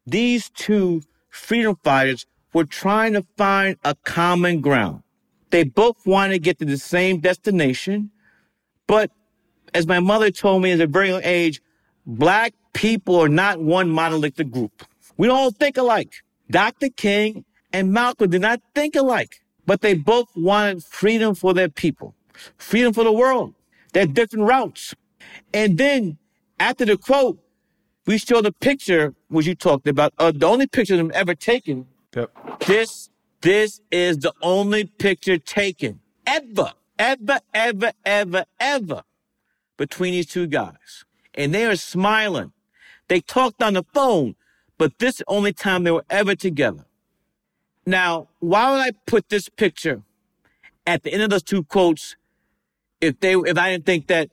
these 0.07 0.49
two 0.49 1.03
freedom 1.29 1.77
fighters 1.83 2.25
were 2.53 2.63
trying 2.63 3.13
to 3.13 3.25
find 3.37 3.77
a 3.83 3.93
common 3.93 4.61
ground. 4.61 5.03
They 5.51 5.63
both 5.65 6.07
wanted 6.07 6.33
to 6.33 6.39
get 6.39 6.59
to 6.59 6.65
the 6.65 6.77
same 6.77 7.19
destination, 7.19 8.09
but 8.87 9.11
as 9.73 9.85
my 9.85 9.99
mother 9.99 10.31
told 10.31 10.63
me 10.63 10.71
at 10.71 10.79
a 10.79 10.87
very 10.87 11.09
young 11.09 11.21
age, 11.23 11.61
black 12.05 12.53
people 12.73 13.17
are 13.17 13.29
not 13.29 13.59
one 13.61 13.89
monolithic 13.89 14.49
group. 14.49 14.83
We 15.17 15.27
don't 15.27 15.55
think 15.57 15.77
alike. 15.77 16.23
Dr. 16.49 16.89
King 16.89 17.45
and 17.73 17.91
Malcolm 17.91 18.29
did 18.29 18.41
not 18.41 18.61
think 18.73 18.95
alike, 18.95 19.41
but 19.65 19.81
they 19.81 19.93
both 19.93 20.29
wanted 20.35 20.83
freedom 20.83 21.35
for 21.35 21.53
their 21.53 21.69
people, 21.69 22.15
freedom 22.57 22.93
for 22.93 23.03
the 23.03 23.11
world. 23.11 23.53
They're 23.93 24.05
different 24.05 24.47
routes. 24.47 24.95
And 25.53 25.77
then 25.77 26.17
after 26.61 26.85
the 26.85 26.95
quote, 26.95 27.39
we 28.05 28.17
showed 28.19 28.45
a 28.45 28.51
picture, 28.51 29.15
which 29.29 29.47
you 29.47 29.55
talked 29.55 29.87
about, 29.87 30.13
uh, 30.19 30.31
the 30.31 30.45
only 30.45 30.67
picture 30.67 30.93
of 30.93 30.99
them 30.99 31.11
ever 31.13 31.33
taken. 31.33 31.87
Yep. 32.15 32.59
This, 32.67 33.09
this 33.41 33.81
is 33.91 34.19
the 34.19 34.33
only 34.41 34.85
picture 34.85 35.37
taken 35.37 35.99
ever, 36.27 36.71
ever, 36.99 37.39
ever, 37.53 37.91
ever, 38.05 38.45
ever 38.59 39.01
between 39.77 40.13
these 40.13 40.27
two 40.27 40.45
guys. 40.45 41.03
And 41.33 41.53
they 41.53 41.65
are 41.65 41.75
smiling. 41.75 42.53
They 43.07 43.21
talked 43.21 43.63
on 43.63 43.73
the 43.73 43.83
phone, 43.93 44.35
but 44.77 44.99
this 44.99 45.15
is 45.15 45.17
the 45.19 45.25
only 45.27 45.53
time 45.53 45.83
they 45.83 45.91
were 45.91 46.05
ever 46.09 46.35
together. 46.35 46.85
Now, 47.85 48.27
why 48.39 48.71
would 48.71 48.81
I 48.81 48.91
put 49.07 49.29
this 49.29 49.49
picture 49.49 50.03
at 50.85 51.01
the 51.01 51.11
end 51.11 51.23
of 51.23 51.31
those 51.31 51.43
two 51.43 51.63
quotes 51.63 52.15
if 52.99 53.19
they 53.19 53.33
if 53.33 53.57
I 53.57 53.71
didn't 53.71 53.87
think 53.87 54.07
that 54.07 54.29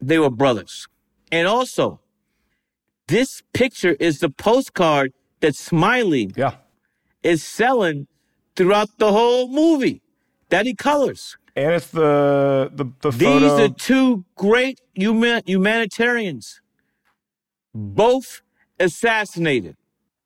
they 0.00 0.18
were 0.18 0.30
brothers? 0.30 0.88
And 1.32 1.46
also, 1.46 2.00
this 3.08 3.42
picture 3.52 3.96
is 4.00 4.20
the 4.20 4.30
postcard 4.30 5.12
that 5.40 5.54
Smiley 5.56 6.32
Yeah. 6.36 6.54
is 7.22 7.42
selling 7.42 8.06
throughout 8.56 8.88
the 8.98 9.12
whole 9.12 9.48
movie 9.48 10.02
that 10.48 10.66
he 10.66 10.74
colors. 10.74 11.36
And 11.56 11.72
it's 11.72 11.88
the 11.88 12.70
the, 12.72 12.84
the 13.00 13.10
These 13.10 13.24
photo. 13.24 13.64
are 13.64 13.68
two 13.68 14.24
great 14.36 14.80
human, 14.94 15.42
humanitarians, 15.46 16.60
both 17.74 18.42
assassinated. 18.78 19.76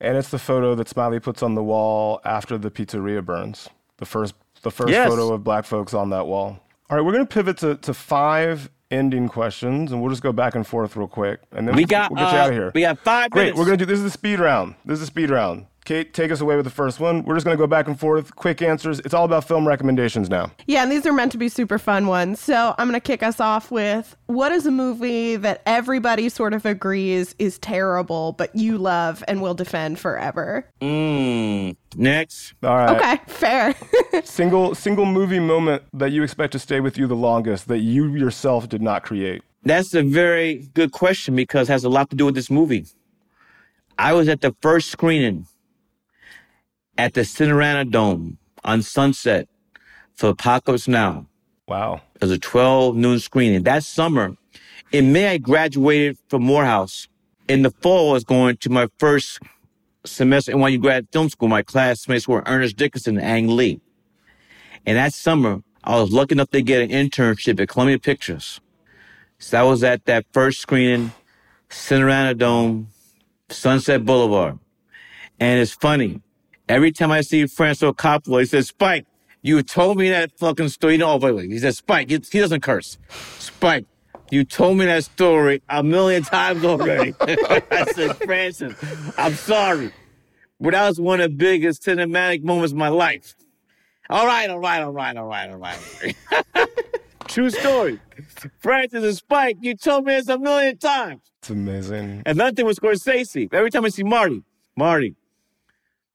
And 0.00 0.16
it's 0.16 0.28
the 0.30 0.38
photo 0.38 0.74
that 0.74 0.88
Smiley 0.88 1.20
puts 1.20 1.42
on 1.42 1.54
the 1.54 1.62
wall 1.62 2.20
after 2.24 2.58
the 2.58 2.70
pizzeria 2.70 3.24
burns. 3.24 3.68
The 3.98 4.06
first 4.06 4.34
the 4.62 4.70
first 4.70 4.90
Yes. 4.92 5.08
photo 5.08 5.32
of 5.32 5.44
black 5.44 5.64
folks 5.64 5.94
on 5.94 6.10
that 6.10 6.26
wall. 6.26 6.58
All 6.90 6.96
right, 6.96 7.04
we're 7.04 7.12
going 7.12 7.26
to 7.26 7.34
pivot 7.34 7.56
to, 7.58 7.76
to 7.76 7.94
five 7.94 8.70
ending 8.94 9.28
questions, 9.28 9.92
and 9.92 10.00
we'll 10.00 10.10
just 10.10 10.22
go 10.22 10.32
back 10.32 10.54
and 10.54 10.66
forth 10.66 10.96
real 10.96 11.08
quick, 11.08 11.40
and 11.52 11.66
then 11.68 11.74
We 11.74 11.82
we'll, 11.82 11.88
got 11.88 12.10
we'll 12.10 12.20
get 12.24 12.32
you 12.32 12.38
uh, 12.38 12.42
out 12.42 12.48
of 12.48 12.54
here. 12.54 12.72
We 12.74 12.80
got 12.82 12.98
five 13.00 13.30
Great. 13.30 13.42
minutes. 13.42 13.58
We're 13.58 13.66
going 13.66 13.78
to 13.78 13.84
do 13.84 13.88
this 13.90 13.98
is 13.98 14.04
the 14.04 14.10
speed 14.10 14.38
round. 14.40 14.74
This 14.84 14.94
is 14.94 15.00
the 15.00 15.06
speed 15.06 15.30
round. 15.30 15.66
Kate, 15.84 16.14
take 16.14 16.30
us 16.30 16.40
away 16.40 16.56
with 16.56 16.64
the 16.64 16.70
first 16.70 16.98
one. 16.98 17.22
We're 17.24 17.34
just 17.34 17.44
going 17.44 17.56
to 17.56 17.62
go 17.62 17.66
back 17.66 17.88
and 17.88 18.00
forth, 18.00 18.34
quick 18.36 18.62
answers. 18.62 19.00
It's 19.00 19.12
all 19.12 19.26
about 19.26 19.44
film 19.44 19.68
recommendations 19.68 20.30
now. 20.30 20.50
Yeah, 20.66 20.82
and 20.82 20.90
these 20.90 21.04
are 21.04 21.12
meant 21.12 21.30
to 21.32 21.38
be 21.38 21.50
super 21.50 21.78
fun 21.78 22.06
ones. 22.06 22.40
So 22.40 22.74
I'm 22.78 22.88
going 22.88 22.98
to 22.98 23.04
kick 23.04 23.22
us 23.22 23.38
off 23.38 23.70
with 23.70 24.16
what 24.24 24.50
is 24.50 24.64
a 24.64 24.70
movie 24.70 25.36
that 25.36 25.60
everybody 25.66 26.30
sort 26.30 26.54
of 26.54 26.64
agrees 26.64 27.34
is 27.38 27.58
terrible, 27.58 28.32
but 28.32 28.54
you 28.56 28.78
love 28.78 29.22
and 29.28 29.42
will 29.42 29.52
defend 29.52 29.98
forever? 29.98 30.66
Mm, 30.80 31.76
next. 31.96 32.54
All 32.62 32.76
right. 32.76 32.96
Okay, 32.96 33.22
fair. 33.26 33.74
Single 34.24 34.74
single 34.74 35.04
movie 35.04 35.38
moment 35.38 35.82
that 35.92 36.12
you 36.12 36.22
expect 36.22 36.52
to 36.52 36.58
stay 36.58 36.80
with 36.80 36.96
you 36.96 37.06
the 37.06 37.14
longest 37.14 37.68
that 37.68 37.80
you 37.80 38.14
yourself 38.14 38.70
did 38.70 38.80
not 38.80 39.02
create. 39.02 39.42
That's 39.64 39.92
a 39.94 40.02
very 40.02 40.70
good 40.72 40.92
question 40.92 41.36
because 41.36 41.68
it 41.68 41.72
has 41.72 41.84
a 41.84 41.90
lot 41.90 42.08
to 42.10 42.16
do 42.16 42.24
with 42.24 42.34
this 42.34 42.50
movie. 42.50 42.86
I 43.98 44.14
was 44.14 44.28
at 44.28 44.40
the 44.40 44.54
first 44.60 44.90
screening 44.90 45.46
at 46.98 47.14
the 47.14 47.22
Cinerama 47.22 47.90
Dome 47.90 48.38
on 48.64 48.82
Sunset 48.82 49.48
for 50.14 50.30
Apocalypse 50.30 50.88
Now. 50.88 51.26
Wow. 51.66 52.02
It 52.14 52.22
was 52.22 52.30
a 52.30 52.38
12 52.38 52.96
noon 52.96 53.18
screening. 53.18 53.62
That 53.62 53.84
summer, 53.84 54.36
in 54.92 55.12
May, 55.12 55.28
I 55.28 55.38
graduated 55.38 56.18
from 56.28 56.42
Morehouse. 56.44 57.08
In 57.48 57.62
the 57.62 57.70
fall, 57.70 58.10
I 58.10 58.12
was 58.14 58.24
going 58.24 58.56
to 58.58 58.70
my 58.70 58.88
first 58.98 59.40
semester 60.04 60.52
in 60.52 60.58
NYU 60.58 60.80
grad 60.80 61.08
film 61.12 61.28
school. 61.28 61.48
My 61.48 61.62
classmates 61.62 62.28
were 62.28 62.42
Ernest 62.46 62.76
Dickerson 62.76 63.16
and 63.18 63.26
Ang 63.26 63.48
Lee. 63.48 63.80
And 64.86 64.96
that 64.96 65.14
summer, 65.14 65.62
I 65.82 66.00
was 66.00 66.12
lucky 66.12 66.34
enough 66.34 66.50
to 66.50 66.62
get 66.62 66.82
an 66.82 66.90
internship 66.90 67.60
at 67.60 67.68
Columbia 67.68 67.98
Pictures. 67.98 68.60
So 69.38 69.58
I 69.58 69.62
was 69.62 69.82
at 69.82 70.04
that 70.06 70.26
first 70.32 70.60
screening, 70.60 71.12
Cinerama 71.68 72.36
Dome, 72.36 72.88
Sunset 73.48 74.04
Boulevard. 74.04 74.58
And 75.40 75.60
it's 75.60 75.72
funny. 75.72 76.20
Every 76.68 76.92
time 76.92 77.10
I 77.10 77.20
see 77.20 77.46
Francis 77.46 77.90
Coppola, 77.92 78.40
he 78.40 78.46
says, 78.46 78.68
Spike, 78.68 79.06
you 79.42 79.62
told 79.62 79.98
me 79.98 80.08
that 80.08 80.38
fucking 80.38 80.70
story. 80.70 80.94
You 80.94 80.98
know, 81.00 81.10
oh, 81.10 81.16
wait, 81.18 81.32
wait. 81.32 81.50
He 81.50 81.58
says, 81.58 81.76
Spike, 81.76 82.08
he, 82.08 82.18
he 82.30 82.40
doesn't 82.40 82.62
curse. 82.62 82.96
Spike, 83.38 83.84
you 84.30 84.44
told 84.44 84.78
me 84.78 84.86
that 84.86 85.04
story 85.04 85.62
a 85.68 85.82
million 85.82 86.22
times 86.24 86.64
already. 86.64 87.14
I 87.20 87.86
said, 87.94 88.16
Francis, 88.16 88.74
I'm 89.18 89.34
sorry. 89.34 89.92
But 90.58 90.72
that 90.72 90.88
was 90.88 91.00
one 91.00 91.20
of 91.20 91.30
the 91.30 91.36
biggest 91.36 91.82
cinematic 91.82 92.42
moments 92.42 92.72
of 92.72 92.78
my 92.78 92.88
life. 92.88 93.34
All 94.08 94.26
right, 94.26 94.48
all 94.48 94.58
right, 94.58 94.82
all 94.82 94.92
right, 94.92 95.16
all 95.16 95.26
right, 95.26 95.50
all 95.50 95.58
right. 95.58 96.16
True 97.28 97.50
story. 97.50 98.00
Francis 98.58 99.04
and 99.04 99.14
Spike, 99.14 99.58
you 99.60 99.74
told 99.76 100.06
me 100.06 100.14
this 100.14 100.28
a 100.28 100.38
million 100.38 100.78
times. 100.78 101.20
It's 101.40 101.50
amazing. 101.50 102.22
And 102.24 102.38
another 102.38 102.54
thing 102.54 102.64
was 102.64 102.78
Scorsese. 102.78 103.52
Every 103.52 103.70
time 103.70 103.84
I 103.84 103.88
see 103.88 104.04
Marty, 104.04 104.42
Marty, 104.76 105.14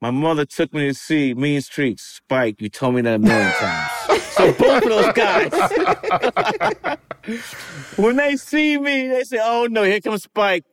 my 0.02 0.12
mother 0.12 0.46
took 0.46 0.74
me 0.74 0.88
to 0.88 0.94
see 0.94 1.34
Mean 1.34 1.60
Streets. 1.62 2.04
Spike, 2.04 2.62
you 2.62 2.70
told 2.70 2.96
me 2.96 3.02
that 3.02 3.16
a 3.16 3.20
million 3.20 3.52
times. 3.54 4.24
so 4.24 4.54
both 4.54 4.84
of 4.84 4.90
those 4.90 5.14
guys, 5.14 5.52
when 7.98 8.16
they 8.16 8.38
see 8.38 8.78
me, 8.78 9.10
they 9.10 9.24
say, 9.24 9.40
"Oh 9.42 9.68
no, 9.70 9.84
here 9.84 10.00
comes 10.00 10.24
Spike." 10.24 10.64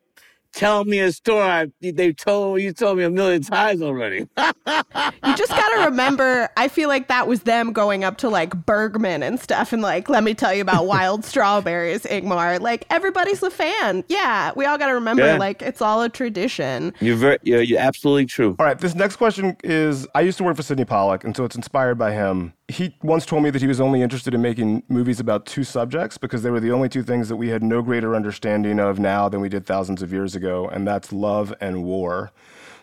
Tell 0.57 0.87
me 0.87 1.01
a 1.01 1.13
story 1.13 1.43
I, 1.43 1.67
they 1.83 2.15
told 2.15 2.63
you 2.63 2.73
told 2.73 2.97
me 2.97 3.05
a 3.05 3.11
million 3.11 3.43
times 3.43 3.83
already. 3.83 4.21
you 4.39 5.37
just 5.37 5.51
got 5.51 5.69
to 5.77 5.85
remember, 5.85 6.49
I 6.57 6.69
feel 6.69 6.89
like 6.89 7.09
that 7.09 7.29
was 7.29 7.43
them 7.43 7.75
going 7.75 8.05
up 8.05 8.17
to 8.19 8.31
like 8.31 8.65
Bergman 8.65 9.23
and 9.23 9.39
stuff 9.39 9.75
and 9.75 9.83
like, 9.83 10.09
let 10.09 10.25
me 10.25 10.33
tell 10.33 10.55
you 10.55 10.63
about 10.63 10.87
wild 10.87 11.25
strawberries, 11.27 12.05
Ingmar. 12.05 12.59
Like, 12.59 12.87
everybody's 12.89 13.43
a 13.43 13.51
fan. 13.51 14.03
Yeah, 14.09 14.53
we 14.57 14.65
all 14.65 14.79
got 14.79 14.87
to 14.87 14.95
remember, 14.95 15.27
Yeah. 15.27 15.37
like, 15.37 15.61
it's 15.61 15.83
all 15.83 16.01
a 16.03 16.09
tradition. 16.09 16.95
you're 17.01 17.17
very, 17.17 17.37
you're, 17.43 17.61
you're 17.61 17.79
absolutely 17.81 18.25
true. 18.25 18.57
All 18.59 18.65
right, 18.65 18.79
this 18.79 18.95
next 18.95 19.17
question 19.17 19.59
is 19.63 20.09
I 20.15 20.23
used 20.23 20.39
to 20.39 20.45
work 20.45 20.57
for 20.57 20.63
Sydney 20.63 20.87
Pollack, 20.87 21.23
and 21.23 21.37
so 21.37 21.45
it's 21.45 21.57
inspired 21.57 21.97
by 21.99 22.13
him. 22.13 22.55
He 22.69 22.97
once 23.03 23.25
told 23.25 23.45
me 23.45 23.51
that 23.51 23.63
he 23.63 23.69
was 23.69 23.81
only 23.81 24.03
interested 24.03 24.35
in 24.35 24.43
making 24.43 24.83
movies 24.89 25.21
about 25.21 25.47
two 25.47 25.63
subjects 25.63 26.19
because 26.19 26.43
they 26.43 26.51
were 26.51 26.59
the 26.59 26.73
only 26.73 26.89
two 26.89 27.05
things 27.05 27.29
that 27.29 27.37
we 27.37 27.49
had 27.49 27.63
no 27.63 27.81
greater 27.81 28.17
understanding 28.17 28.81
of 28.81 28.99
now 28.99 29.29
than 29.29 29.41
we 29.41 29.49
did 29.49 29.65
thousands 29.65 30.03
of 30.03 30.13
years 30.13 30.35
ago, 30.35 30.67
and 30.69 30.87
that's 30.87 31.13
love 31.13 31.55
and 31.61 31.85
war. 31.85 32.33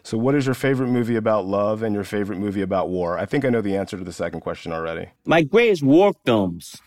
So, 0.03 0.17
what 0.17 0.35
is 0.35 0.45
your 0.45 0.55
favorite 0.55 0.87
movie 0.87 1.17
about 1.17 1.45
love 1.45 1.83
and 1.83 1.93
your 1.93 2.03
favorite 2.05 2.39
movie 2.39 2.61
about 2.61 2.89
war? 2.89 3.17
I 3.17 3.25
think 3.25 3.43
I 3.43 3.49
know 3.49 3.61
the 3.61 3.75
answer 3.75 3.97
to 3.97 4.03
the 4.03 4.13
second 4.13 4.39
question 4.41 4.71
already. 4.71 5.09
my 5.25 5.43
greatest 5.43 5.83
war 5.83 6.13
films, 6.25 6.77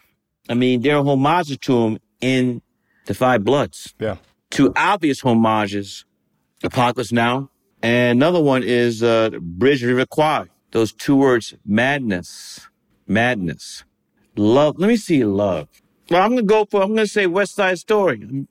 I 0.49 0.55
mean, 0.55 0.83
there 0.83 0.97
are 0.97 1.05
homages 1.05 1.59
to 1.59 1.83
them 1.83 1.99
in 2.21 2.63
The 3.07 3.15
Five 3.15 3.45
Bloods. 3.45 3.95
Yeah. 3.99 4.17
Two 4.51 4.73
obvious 4.77 5.21
homages, 5.21 6.05
Apocalypse 6.63 7.13
Now, 7.13 7.51
and 7.83 8.19
another 8.23 8.41
one 8.43 8.63
is 8.63 9.03
uh, 9.03 9.31
Bridge 9.41 9.83
River 9.83 10.07
Kwai. 10.07 10.47
Those 10.73 10.93
two 10.93 11.17
words, 11.17 11.55
madness, 11.65 12.69
madness, 13.07 13.85
love. 14.37 14.79
Let 14.79 14.89
me 14.89 14.97
see 14.97 15.25
love. 15.25 15.69
Well, 16.11 16.23
I'm 16.23 16.31
gonna 16.31 16.43
go 16.43 16.65
for. 16.65 16.83
I'm 16.83 16.91
gonna 16.91 17.07
say 17.07 17.27
West 17.27 17.55
Side 17.55 17.79
Story. 17.79 18.47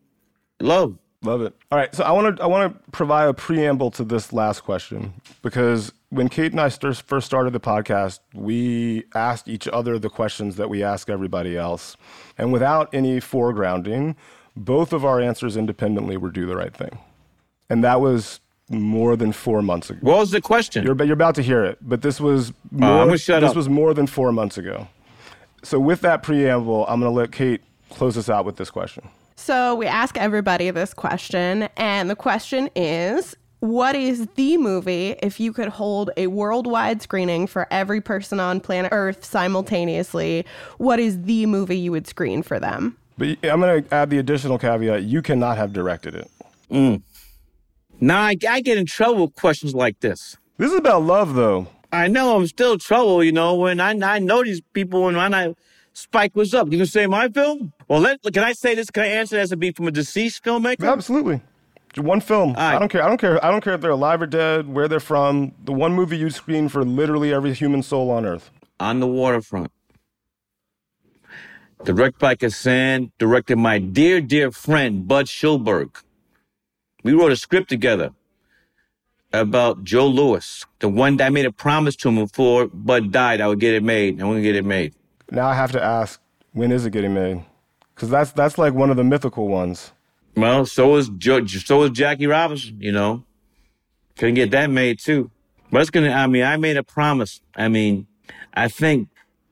Love. 0.60 0.98
Love 1.22 1.42
it. 1.42 1.56
All 1.72 1.78
right, 1.80 1.94
so 1.96 2.04
I 2.04 2.12
want 2.12 2.38
to 2.38 2.44
I 2.44 2.46
want 2.46 2.72
to 2.72 2.92
provide 2.92 3.28
a 3.28 3.34
preamble 3.34 3.90
to 3.92 4.04
this 4.04 4.32
last 4.32 4.62
question 4.62 5.14
because 5.42 5.92
when 6.10 6.30
Kate 6.30 6.52
and 6.52 6.62
I 6.62 6.70
st- 6.70 6.98
first 6.98 7.26
started 7.26 7.52
the 7.52 7.60
podcast, 7.60 8.20
we 8.34 9.06
asked 9.16 9.48
each 9.48 9.68
other 9.68 9.98
the 9.98 10.10
questions 10.10 10.56
that 10.58 10.70
we 10.70 10.84
ask 10.84 11.10
everybody 11.10 11.58
else, 11.58 11.98
and 12.38 12.54
without 12.54 12.94
any 12.94 13.20
foregrounding, 13.20 14.16
both 14.56 14.94
of 14.94 15.04
our 15.04 15.20
answers 15.20 15.58
independently 15.58 16.16
were 16.16 16.30
"do 16.30 16.46
the 16.46 16.56
right 16.56 16.76
thing," 16.76 17.00
and 17.72 17.84
that 17.84 18.02
was 18.02 18.40
more 18.70 19.16
than 19.16 19.32
four 19.32 19.62
months 19.62 19.90
ago. 19.90 20.00
What 20.02 20.20
was 20.20 20.32
the 20.32 20.42
question? 20.42 20.84
You're, 20.84 21.02
you're 21.04 21.14
about 21.14 21.36
to 21.36 21.42
hear 21.42 21.64
it, 21.64 21.78
but 21.82 22.02
this 22.02 22.20
was 22.20 22.52
more, 22.72 22.90
I'm 22.90 23.08
gonna 23.08 23.18
shut 23.18 23.42
this 23.42 23.52
up. 23.52 23.56
was 23.56 23.70
more 23.70 23.94
than 23.94 24.08
four 24.08 24.32
months 24.32 24.58
ago. 24.58 24.88
So 25.66 25.80
with 25.80 26.02
that 26.02 26.22
preamble, 26.22 26.86
I'm 26.88 27.00
going 27.00 27.12
to 27.12 27.16
let 27.16 27.32
Kate 27.32 27.62
close 27.90 28.18
us 28.18 28.30
out 28.30 28.46
with 28.46 28.58
this 28.58 28.70
question. 28.70 29.10
So 29.36 29.74
we 29.74 29.88
ask 29.88 30.16
everybody 30.16 30.70
this 30.70 30.94
question, 30.94 31.68
and 31.76 32.08
the 32.08 32.16
question 32.16 32.70
is 32.76 33.36
What 33.62 33.96
is 33.96 34.28
the 34.36 34.58
movie, 34.58 35.16
if 35.24 35.40
you 35.40 35.52
could 35.52 35.70
hold 35.70 36.12
a 36.18 36.28
worldwide 36.28 37.02
screening 37.02 37.48
for 37.48 37.68
every 37.72 38.00
person 38.00 38.40
on 38.40 38.60
planet 38.60 38.92
Earth 38.94 39.26
simultaneously, 39.26 40.46
what 40.78 41.00
is 41.00 41.24
the 41.24 41.48
movie 41.48 41.78
you 41.80 41.92
would 41.92 42.06
screen 42.06 42.44
for 42.44 42.60
them? 42.60 42.96
But 43.18 43.30
I'm 43.44 43.60
going 43.60 43.84
to 43.84 43.94
add 43.94 44.12
the 44.12 44.20
additional 44.20 44.60
caveat 44.60 45.04
you 45.04 45.24
cannot 45.24 45.58
have 45.58 45.74
directed 45.74 46.14
it. 46.14 46.32
Mm. 46.70 47.02
Now 48.00 48.22
I, 48.22 48.36
I 48.48 48.62
get 48.62 48.78
in 48.78 48.86
trouble 48.86 49.26
with 49.26 49.36
questions 49.36 49.74
like 49.74 50.00
this. 50.00 50.38
This 50.58 50.72
is 50.72 50.78
about 50.78 51.04
love, 51.04 51.34
though. 51.34 51.68
I 51.92 52.08
know 52.08 52.36
I'm 52.36 52.48
still 52.48 52.78
trouble, 52.78 53.24
you 53.24 53.32
know, 53.32 53.56
when 53.56 53.80
I, 53.80 53.92
I 53.92 54.20
know 54.20 54.44
these 54.44 54.62
people 54.74 55.08
and 55.08 55.16
when 55.16 55.34
I 55.34 55.56
Spike, 55.96 56.36
was 56.36 56.54
up? 56.54 56.68
You 56.68 56.78
gonna 56.78 56.88
say 56.88 57.08
my 57.08 57.30
film? 57.30 57.72
Well, 57.88 58.02
let, 58.02 58.22
can 58.22 58.44
I 58.44 58.52
say 58.52 58.76
this? 58.76 58.92
Can 58.92 59.04
I 59.04 59.08
answer 59.08 59.40
as 59.40 59.54
a 59.54 59.58
be 59.58 59.72
from 59.72 59.88
a 59.88 59.92
deceased 59.92 60.44
filmmaker? 60.44 60.92
Absolutely. 60.92 61.42
One 61.96 62.20
film. 62.20 62.52
Right. 62.54 62.76
I 62.76 62.80
don't 62.80 62.90
care. 62.90 63.02
I 63.02 63.08
don't 63.08 63.18
care. 63.18 63.44
I 63.44 63.50
don't 63.50 63.64
care 63.64 63.74
if 63.76 63.80
they're 63.80 63.92
alive 63.92 64.22
or 64.22 64.28
dead, 64.28 64.68
where 64.68 64.90
they're 64.90 65.00
from. 65.00 65.54
The 65.64 65.72
one 65.72 65.94
movie 65.94 66.18
you 66.18 66.30
screen 66.30 66.68
for 66.68 66.84
literally 66.84 67.34
every 67.34 67.54
human 67.54 67.82
soul 67.82 68.12
on 68.12 68.26
earth. 68.26 68.52
On 68.82 69.00
the 69.00 69.08
waterfront. 69.08 69.72
Directed 71.86 72.20
by 72.20 72.36
Kazan, 72.36 73.14
directed 73.18 73.56
my 73.56 73.80
dear, 73.80 74.20
dear 74.20 74.52
friend, 74.52 75.08
Budd 75.08 75.28
Schulberg. 75.28 75.92
We 77.06 77.14
wrote 77.14 77.32
a 77.32 77.36
script 77.36 77.70
together 77.70 78.10
about 79.32 79.84
Joe 79.84 80.08
Louis, 80.08 80.66
the 80.80 80.90
one 80.90 81.18
that 81.18 81.28
I 81.28 81.30
made 81.30 81.46
a 81.46 81.52
promise 81.52 81.96
to 81.98 82.10
him 82.10 82.16
before 82.16 82.66
Budd 82.66 83.12
died, 83.12 83.42
I 83.42 83.48
would 83.48 83.60
get 83.60 83.76
it 83.76 83.84
made. 83.84 84.20
I 84.20 84.26
want 84.26 84.40
to 84.40 84.42
get 84.42 84.56
it 84.56 84.66
made. 84.66 84.96
Now 85.30 85.48
I 85.48 85.54
have 85.54 85.72
to 85.74 85.84
ask, 85.84 86.20
when 86.54 86.72
is 86.72 86.84
it 86.84 86.90
getting 86.90 87.14
made? 87.14 87.46
Because 87.94 88.10
that's 88.10 88.32
that's 88.32 88.58
like 88.58 88.74
one 88.74 88.90
of 88.90 88.98
the 88.98 89.04
mythical 89.04 89.48
ones. 89.48 89.92
Well, 90.36 90.66
so 90.66 90.96
is 90.96 91.10
jo- 91.10 91.46
so 91.46 91.84
is 91.84 91.92
Jackie 91.92 92.26
Robinson. 92.26 92.78
You 92.82 92.92
know, 92.92 93.24
couldn't 94.18 94.34
get 94.34 94.50
that 94.52 94.72
made 94.72 94.98
too. 94.98 95.30
But 95.72 95.82
it's 95.82 95.92
gonna. 95.92 96.10
I 96.10 96.26
mean, 96.26 96.42
I 96.44 96.58
made 96.58 96.76
a 96.76 96.84
promise. 96.84 97.40
I 97.56 97.68
mean, 97.68 98.08
I 98.56 98.68
think 98.68 99.10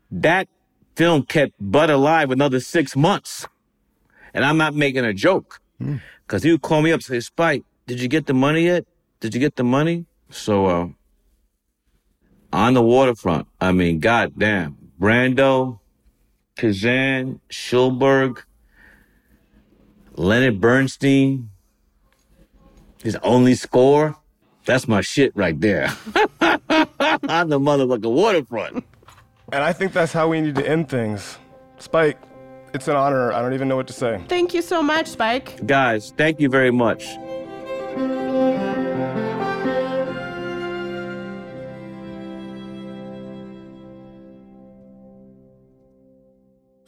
that 0.09 0.47
film 0.95 1.21
kept 1.21 1.53
Budd 1.59 1.91
alive 1.91 2.31
another 2.31 2.59
six 2.59 2.95
months, 2.95 3.47
and 4.33 4.43
I'm 4.43 4.57
not 4.57 4.73
making 4.73 5.05
a 5.05 5.13
joke. 5.13 5.59
Because 5.79 6.41
mm. 6.41 6.45
he 6.45 6.51
would 6.51 6.61
call 6.61 6.81
me 6.81 6.91
up 6.91 6.97
and 6.97 7.03
say, 7.03 7.19
"Spike, 7.19 7.63
did 7.87 7.99
you 7.99 8.07
get 8.07 8.25
the 8.25 8.33
money 8.33 8.65
yet? 8.65 8.85
Did 9.19 9.33
you 9.33 9.39
get 9.39 9.55
the 9.55 9.63
money?" 9.63 10.05
So, 10.29 10.65
uh, 10.65 10.87
on 12.53 12.75
the 12.75 12.81
waterfront. 12.81 13.47
I 13.59 13.71
mean, 13.71 13.99
goddamn, 13.99 14.77
Brando, 14.99 15.79
Kazan, 16.55 17.41
Schulberg, 17.49 18.43
Leonard 20.15 20.61
Bernstein, 20.61 21.49
his 23.01 23.17
only 23.23 23.55
score. 23.55 24.15
That's 24.65 24.87
my 24.87 25.01
shit 25.01 25.35
right 25.35 25.59
there. 25.59 25.87
On 26.39 27.49
the 27.49 27.59
motherfucking 27.59 28.11
waterfront. 28.11 28.85
And 29.51 29.63
I 29.63 29.73
think 29.73 29.91
that's 29.91 30.13
how 30.13 30.29
we 30.29 30.39
need 30.39 30.55
to 30.55 30.67
end 30.67 30.87
things. 30.87 31.37
Spike, 31.79 32.17
it's 32.73 32.87
an 32.87 32.95
honor. 32.95 33.31
I 33.31 33.41
don't 33.41 33.53
even 33.53 33.67
know 33.67 33.75
what 33.75 33.87
to 33.87 33.93
say. 33.93 34.21
Thank 34.27 34.53
you 34.53 34.61
so 34.61 34.81
much, 34.81 35.07
Spike. 35.07 35.65
Guys, 35.65 36.13
thank 36.17 36.39
you 36.39 36.49
very 36.49 36.71
much. 36.71 37.05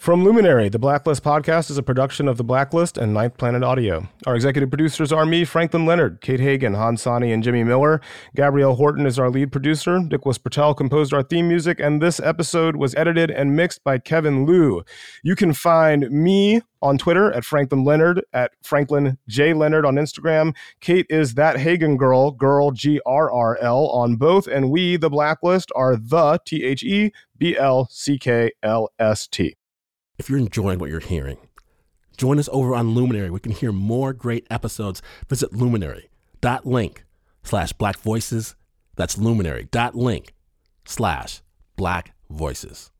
From 0.06 0.24
Luminary, 0.24 0.70
the 0.70 0.78
Blacklist 0.78 1.24
podcast 1.24 1.72
is 1.72 1.80
a 1.80 1.82
production 1.82 2.28
of 2.28 2.38
The 2.38 2.44
Blacklist 2.44 2.96
and 3.00 3.12
Ninth 3.12 3.38
Planet 3.38 3.64
Audio. 3.64 4.08
Our 4.28 4.36
executive 4.36 4.70
producers 4.70 5.12
are 5.12 5.26
me, 5.26 5.46
Franklin 5.46 5.88
Leonard, 5.88 6.22
Kate 6.22 6.40
Hagen, 6.40 6.76
Han 6.76 6.96
Sani, 6.96 7.32
and 7.32 7.42
Jimmy 7.42 7.64
Miller. 7.64 8.02
Gabrielle 8.36 8.76
Horton 8.76 9.08
is 9.08 9.18
our 9.18 9.32
lead 9.32 9.52
producer. 9.52 10.00
Nicholas 10.00 10.38
Patel 10.38 10.76
composed 10.76 11.12
our 11.12 11.24
theme 11.24 11.48
music, 11.48 11.80
and 11.80 12.04
this 12.04 12.20
episode 12.20 12.76
was 12.76 12.94
edited 12.94 13.32
and 13.32 13.56
mixed 13.56 13.84
by 13.84 13.98
Kevin 13.98 14.46
Liu. 14.46 14.84
You 15.24 15.36
can 15.36 15.54
find 15.54 16.12
me 16.12 16.62
on 16.84 17.00
Twitter 17.00 17.32
at 17.34 17.44
Franklin 17.44 17.84
Leonard, 17.84 18.22
at 18.32 18.52
Franklin 18.62 19.18
J. 19.28 19.56
Leonard 19.56 19.88
on 19.88 19.96
Instagram. 19.96 20.56
Kate 20.82 21.08
is 21.10 21.34
that 21.34 21.58
Hagen 21.58 21.98
girl, 21.98 22.30
girl 22.30 22.70
G 22.70 23.02
R 23.08 23.32
R 23.32 23.58
L 23.60 23.88
on 23.88 24.18
both, 24.18 24.46
and 24.46 24.70
we, 24.70 24.98
The 24.98 25.10
Blacklist, 25.10 25.72
are 25.76 25.96
the 25.96 26.38
T 26.46 26.64
H 26.64 26.84
E 26.84 27.12
B 27.40 27.58
L 27.58 27.88
C 27.90 28.20
K 28.20 28.52
L 28.62 28.92
S 29.00 29.26
T. 29.26 29.56
If 30.18 30.30
you're 30.30 30.40
enjoying 30.40 30.80
what 30.80 30.90
you're 30.90 31.00
hearing, 31.00 31.38
join 32.18 32.40
us 32.40 32.50
over 32.52 32.74
on 32.76 32.96
Luminary. 32.96 33.30
We 33.30 33.40
can 33.40 33.52
hear 33.52 33.72
more 33.72 34.14
great 34.14 34.48
episodes. 34.50 35.02
Visit 35.30 35.54
luminary.link 35.54 37.04
slash 37.44 37.74
black 37.74 37.98
voices. 37.98 38.56
That's 38.96 39.18
luminary.link 39.18 40.34
slash 40.86 41.42
black 41.76 42.16
voices. 42.30 42.92